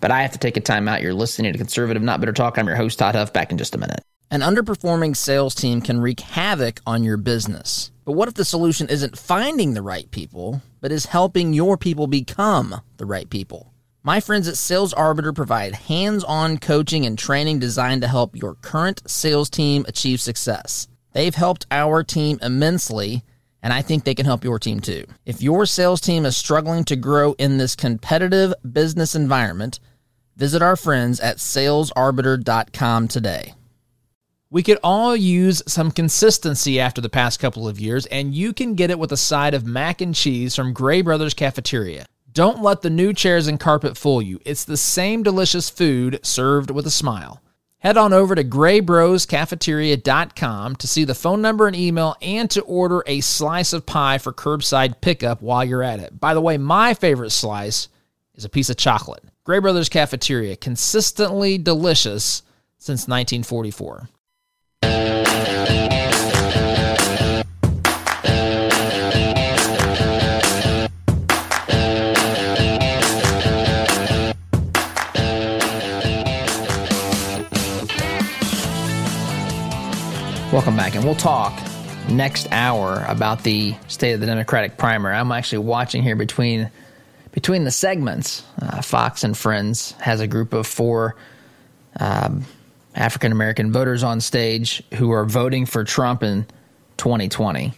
But 0.00 0.10
I 0.10 0.22
have 0.22 0.32
to 0.32 0.38
take 0.38 0.56
a 0.56 0.60
time 0.60 0.88
out. 0.88 1.02
You're 1.02 1.14
listening 1.14 1.52
to 1.52 1.58
Conservative 1.58 2.02
Not 2.02 2.20
Bitter 2.20 2.32
Talk. 2.32 2.58
I'm 2.58 2.66
your 2.66 2.76
host, 2.76 2.98
Todd 2.98 3.14
Huff. 3.14 3.32
Back 3.32 3.50
in 3.50 3.58
just 3.58 3.74
a 3.74 3.78
minute. 3.78 4.02
An 4.30 4.40
underperforming 4.40 5.16
sales 5.16 5.54
team 5.54 5.80
can 5.80 6.00
wreak 6.00 6.20
havoc 6.20 6.80
on 6.86 7.04
your 7.04 7.16
business. 7.16 7.90
But 8.04 8.12
what 8.12 8.28
if 8.28 8.34
the 8.34 8.44
solution 8.44 8.88
isn't 8.88 9.18
finding 9.18 9.74
the 9.74 9.82
right 9.82 10.10
people, 10.10 10.60
but 10.80 10.92
is 10.92 11.06
helping 11.06 11.52
your 11.52 11.78
people 11.78 12.06
become 12.06 12.80
the 12.96 13.06
right 13.06 13.30
people? 13.30 13.73
My 14.06 14.20
friends 14.20 14.48
at 14.48 14.58
Sales 14.58 14.92
Arbiter 14.92 15.32
provide 15.32 15.74
hands 15.74 16.24
on 16.24 16.58
coaching 16.58 17.06
and 17.06 17.18
training 17.18 17.58
designed 17.58 18.02
to 18.02 18.08
help 18.08 18.36
your 18.36 18.56
current 18.56 19.00
sales 19.06 19.48
team 19.48 19.86
achieve 19.88 20.20
success. 20.20 20.88
They've 21.14 21.34
helped 21.34 21.64
our 21.70 22.04
team 22.04 22.38
immensely, 22.42 23.22
and 23.62 23.72
I 23.72 23.80
think 23.80 24.04
they 24.04 24.14
can 24.14 24.26
help 24.26 24.44
your 24.44 24.58
team 24.58 24.80
too. 24.80 25.06
If 25.24 25.40
your 25.40 25.64
sales 25.64 26.02
team 26.02 26.26
is 26.26 26.36
struggling 26.36 26.84
to 26.84 26.96
grow 26.96 27.32
in 27.38 27.56
this 27.56 27.74
competitive 27.74 28.52
business 28.70 29.14
environment, 29.14 29.80
visit 30.36 30.60
our 30.60 30.76
friends 30.76 31.18
at 31.18 31.38
salesarbiter.com 31.38 33.08
today. 33.08 33.54
We 34.50 34.62
could 34.62 34.80
all 34.84 35.16
use 35.16 35.62
some 35.66 35.90
consistency 35.90 36.78
after 36.78 37.00
the 37.00 37.08
past 37.08 37.40
couple 37.40 37.66
of 37.66 37.80
years, 37.80 38.04
and 38.04 38.34
you 38.34 38.52
can 38.52 38.74
get 38.74 38.90
it 38.90 38.98
with 38.98 39.12
a 39.12 39.16
side 39.16 39.54
of 39.54 39.64
mac 39.64 40.02
and 40.02 40.14
cheese 40.14 40.54
from 40.54 40.74
Gray 40.74 41.00
Brothers 41.00 41.32
Cafeteria. 41.32 42.04
Don't 42.34 42.62
let 42.62 42.82
the 42.82 42.90
new 42.90 43.12
chairs 43.12 43.46
and 43.46 43.60
carpet 43.60 43.96
fool 43.96 44.20
you. 44.20 44.40
It's 44.44 44.64
the 44.64 44.76
same 44.76 45.22
delicious 45.22 45.70
food 45.70 46.18
served 46.24 46.72
with 46.72 46.84
a 46.84 46.90
smile. 46.90 47.40
Head 47.78 47.96
on 47.96 48.12
over 48.12 48.34
to 48.34 48.42
graybroscafeteria.com 48.42 50.76
to 50.76 50.88
see 50.88 51.04
the 51.04 51.14
phone 51.14 51.40
number 51.40 51.68
and 51.68 51.76
email 51.76 52.16
and 52.20 52.50
to 52.50 52.60
order 52.62 53.04
a 53.06 53.20
slice 53.20 53.72
of 53.72 53.86
pie 53.86 54.18
for 54.18 54.32
curbside 54.32 55.00
pickup 55.00 55.42
while 55.42 55.64
you're 55.64 55.84
at 55.84 56.00
it. 56.00 56.18
By 56.18 56.34
the 56.34 56.40
way, 56.40 56.58
my 56.58 56.94
favorite 56.94 57.30
slice 57.30 57.86
is 58.34 58.44
a 58.44 58.48
piece 58.48 58.68
of 58.68 58.76
chocolate. 58.76 59.22
Gray 59.44 59.60
Brothers 59.60 59.88
Cafeteria, 59.88 60.56
consistently 60.56 61.56
delicious 61.56 62.42
since 62.78 63.06
1944. 63.06 64.08
Welcome 80.54 80.76
back, 80.76 80.94
and 80.94 81.02
we'll 81.02 81.16
talk 81.16 81.52
next 82.08 82.46
hour 82.52 83.04
about 83.08 83.42
the 83.42 83.74
state 83.88 84.12
of 84.12 84.20
the 84.20 84.26
Democratic 84.26 84.76
primary. 84.76 85.16
I'm 85.16 85.32
actually 85.32 85.58
watching 85.58 86.00
here 86.04 86.14
between 86.14 86.70
between 87.32 87.64
the 87.64 87.72
segments, 87.72 88.44
uh, 88.62 88.80
Fox 88.80 89.24
and 89.24 89.36
Friends 89.36 89.96
has 89.98 90.20
a 90.20 90.28
group 90.28 90.52
of 90.52 90.68
four 90.68 91.16
um, 91.98 92.44
African 92.94 93.32
American 93.32 93.72
voters 93.72 94.04
on 94.04 94.20
stage 94.20 94.80
who 94.94 95.10
are 95.10 95.24
voting 95.24 95.66
for 95.66 95.82
Trump 95.82 96.22
in 96.22 96.46
2020. 96.98 97.72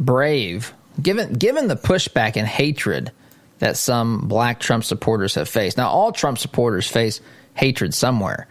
Brave, 0.00 0.72
given 1.02 1.34
given 1.34 1.68
the 1.68 1.76
pushback 1.76 2.36
and 2.36 2.48
hatred 2.48 3.12
that 3.58 3.76
some 3.76 4.28
black 4.28 4.60
Trump 4.60 4.84
supporters 4.84 5.34
have 5.34 5.46
faced. 5.50 5.76
Now, 5.76 5.90
all 5.90 6.10
Trump 6.10 6.38
supporters 6.38 6.88
face 6.88 7.20
hatred 7.52 7.92
somewhere. 7.92 8.48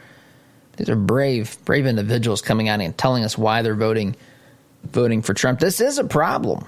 These 0.77 0.89
are 0.89 0.95
brave, 0.95 1.57
brave 1.65 1.85
individuals 1.85 2.41
coming 2.41 2.69
out 2.69 2.81
and 2.81 2.97
telling 2.97 3.23
us 3.23 3.37
why 3.37 3.61
they're 3.61 3.75
voting 3.75 4.15
voting 4.83 5.21
for 5.21 5.33
Trump. 5.33 5.59
This 5.59 5.79
is 5.79 5.97
a 5.97 6.03
problem. 6.03 6.65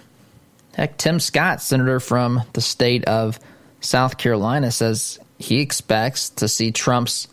Heck, 0.74 0.97
Tim 0.97 1.20
Scott, 1.20 1.62
senator 1.62 1.99
from 1.99 2.41
the 2.53 2.62
state 2.62 3.06
of 3.06 3.39
South 3.82 4.18
Carolina, 4.18 4.72
says 4.72 5.20
he 5.38 5.62
expects 5.62 6.30
to 6.30 6.47
see 6.47 6.72
Trump's 6.72 7.28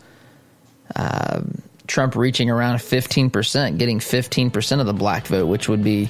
uh, 0.95 1.41
Trump 1.87 2.15
reaching 2.15 2.49
around 2.49 2.77
15%, 2.77 3.77
getting 3.77 3.99
15% 3.99 4.79
of 4.79 4.85
the 4.85 4.93
black 4.93 5.27
vote, 5.27 5.47
which 5.47 5.67
would 5.67 5.83
be 5.83 6.09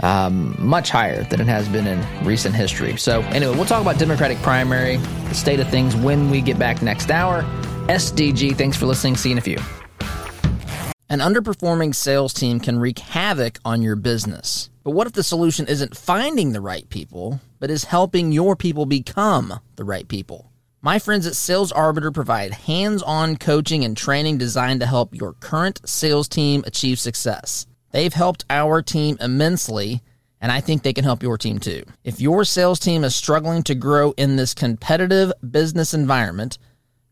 um, 0.00 0.54
much 0.58 0.90
higher 0.90 1.24
than 1.24 1.40
it 1.40 1.46
has 1.46 1.68
been 1.68 1.86
in 1.86 2.24
recent 2.24 2.54
history. 2.54 2.96
So, 2.96 3.20
anyway, 3.22 3.54
we'll 3.54 3.66
talk 3.66 3.82
about 3.82 3.98
Democratic 3.98 4.38
primary, 4.38 4.96
the 4.96 5.34
state 5.34 5.60
of 5.60 5.68
things 5.68 5.96
when 5.96 6.30
we 6.30 6.40
get 6.40 6.58
back 6.58 6.82
next 6.82 7.10
hour. 7.10 7.42
SDG, 7.88 8.56
thanks 8.56 8.76
for 8.76 8.86
listening. 8.86 9.16
See 9.16 9.30
you 9.30 9.34
in 9.34 9.38
a 9.38 9.42
few. 9.42 9.79
An 11.10 11.18
underperforming 11.18 11.92
sales 11.92 12.32
team 12.32 12.60
can 12.60 12.78
wreak 12.78 13.00
havoc 13.00 13.58
on 13.64 13.82
your 13.82 13.96
business. 13.96 14.70
But 14.84 14.92
what 14.92 15.08
if 15.08 15.12
the 15.12 15.24
solution 15.24 15.66
isn't 15.66 15.96
finding 15.96 16.52
the 16.52 16.60
right 16.60 16.88
people, 16.88 17.40
but 17.58 17.68
is 17.68 17.82
helping 17.82 18.30
your 18.30 18.54
people 18.54 18.86
become 18.86 19.58
the 19.74 19.82
right 19.82 20.06
people? 20.06 20.52
My 20.80 21.00
friends 21.00 21.26
at 21.26 21.34
Sales 21.34 21.72
Arbiter 21.72 22.12
provide 22.12 22.52
hands 22.52 23.02
on 23.02 23.38
coaching 23.38 23.84
and 23.84 23.96
training 23.96 24.38
designed 24.38 24.78
to 24.82 24.86
help 24.86 25.12
your 25.12 25.32
current 25.32 25.80
sales 25.84 26.28
team 26.28 26.62
achieve 26.64 27.00
success. 27.00 27.66
They've 27.90 28.14
helped 28.14 28.44
our 28.48 28.80
team 28.80 29.16
immensely, 29.20 30.02
and 30.40 30.52
I 30.52 30.60
think 30.60 30.84
they 30.84 30.92
can 30.92 31.02
help 31.02 31.24
your 31.24 31.36
team 31.36 31.58
too. 31.58 31.82
If 32.04 32.20
your 32.20 32.44
sales 32.44 32.78
team 32.78 33.02
is 33.02 33.16
struggling 33.16 33.64
to 33.64 33.74
grow 33.74 34.12
in 34.12 34.36
this 34.36 34.54
competitive 34.54 35.32
business 35.50 35.92
environment, 35.92 36.56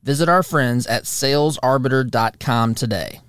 visit 0.04 0.28
our 0.28 0.44
friends 0.44 0.86
at 0.86 1.02
salesarbiter.com 1.02 2.76
today. 2.76 3.22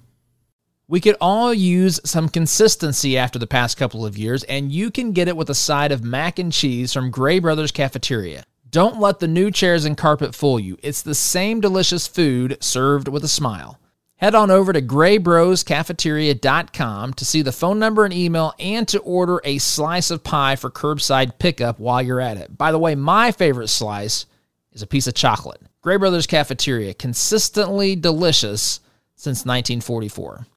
We 0.90 1.00
could 1.00 1.16
all 1.22 1.54
use 1.54 2.02
some 2.04 2.28
consistency 2.30 3.16
after 3.16 3.38
the 3.38 3.46
past 3.46 3.78
couple 3.78 4.08
of 4.08 4.18
years, 4.18 4.42
and 4.46 4.72
you 4.72 4.90
can 4.90 5.12
get 5.12 5.28
it 5.28 5.38
with 5.38 5.52
a 5.52 5.54
side 5.54 5.92
of 5.92 6.04
mac 6.04 6.40
and 6.40 6.52
cheese 6.52 6.92
from 6.92 7.12
Gray 7.12 7.38
Brothers 7.38 7.72
Cafeteria. 7.72 8.44
Don't 8.68 9.00
let 9.00 9.20
the 9.20 9.28
new 9.28 9.52
chairs 9.52 9.86
and 9.86 9.96
carpet 9.96 10.34
fool 10.34 10.60
you. 10.60 10.80
It's 10.82 11.04
the 11.04 11.14
same 11.14 11.62
delicious 11.62 12.08
food 12.08 12.58
served 12.60 13.08
with 13.08 13.24
a 13.24 13.28
smile. 13.28 13.80
Head 14.16 14.34
on 14.34 14.50
over 14.50 14.74
to 14.74 14.82
graybroscafeteria.com 14.82 17.14
to 17.14 17.24
see 17.24 17.44
the 17.44 17.52
phone 17.52 17.78
number 17.78 18.04
and 18.04 18.14
email 18.14 18.56
and 18.58 18.88
to 18.88 18.98
order 19.02 19.42
a 19.44 19.60
slice 19.60 20.10
of 20.10 20.24
pie 20.24 20.56
for 20.56 20.72
curbside 20.72 21.38
pickup 21.38 21.80
while 21.80 22.02
you're 22.02 22.20
at 22.20 22.38
it. 22.38 22.58
By 22.58 22.72
the 22.72 22.80
way, 22.80 22.96
my 22.96 23.32
favorite 23.32 23.68
slice 23.68 24.26
is 24.72 24.82
a 24.82 24.88
piece 24.88 25.06
of 25.06 25.14
chocolate. 25.14 25.62
Gray 25.82 25.98
Brothers 25.98 26.26
Cafeteria, 26.26 26.96
consistently 26.96 27.96
delicious 27.96 28.80
since 29.16 29.46
1944. 29.46 30.48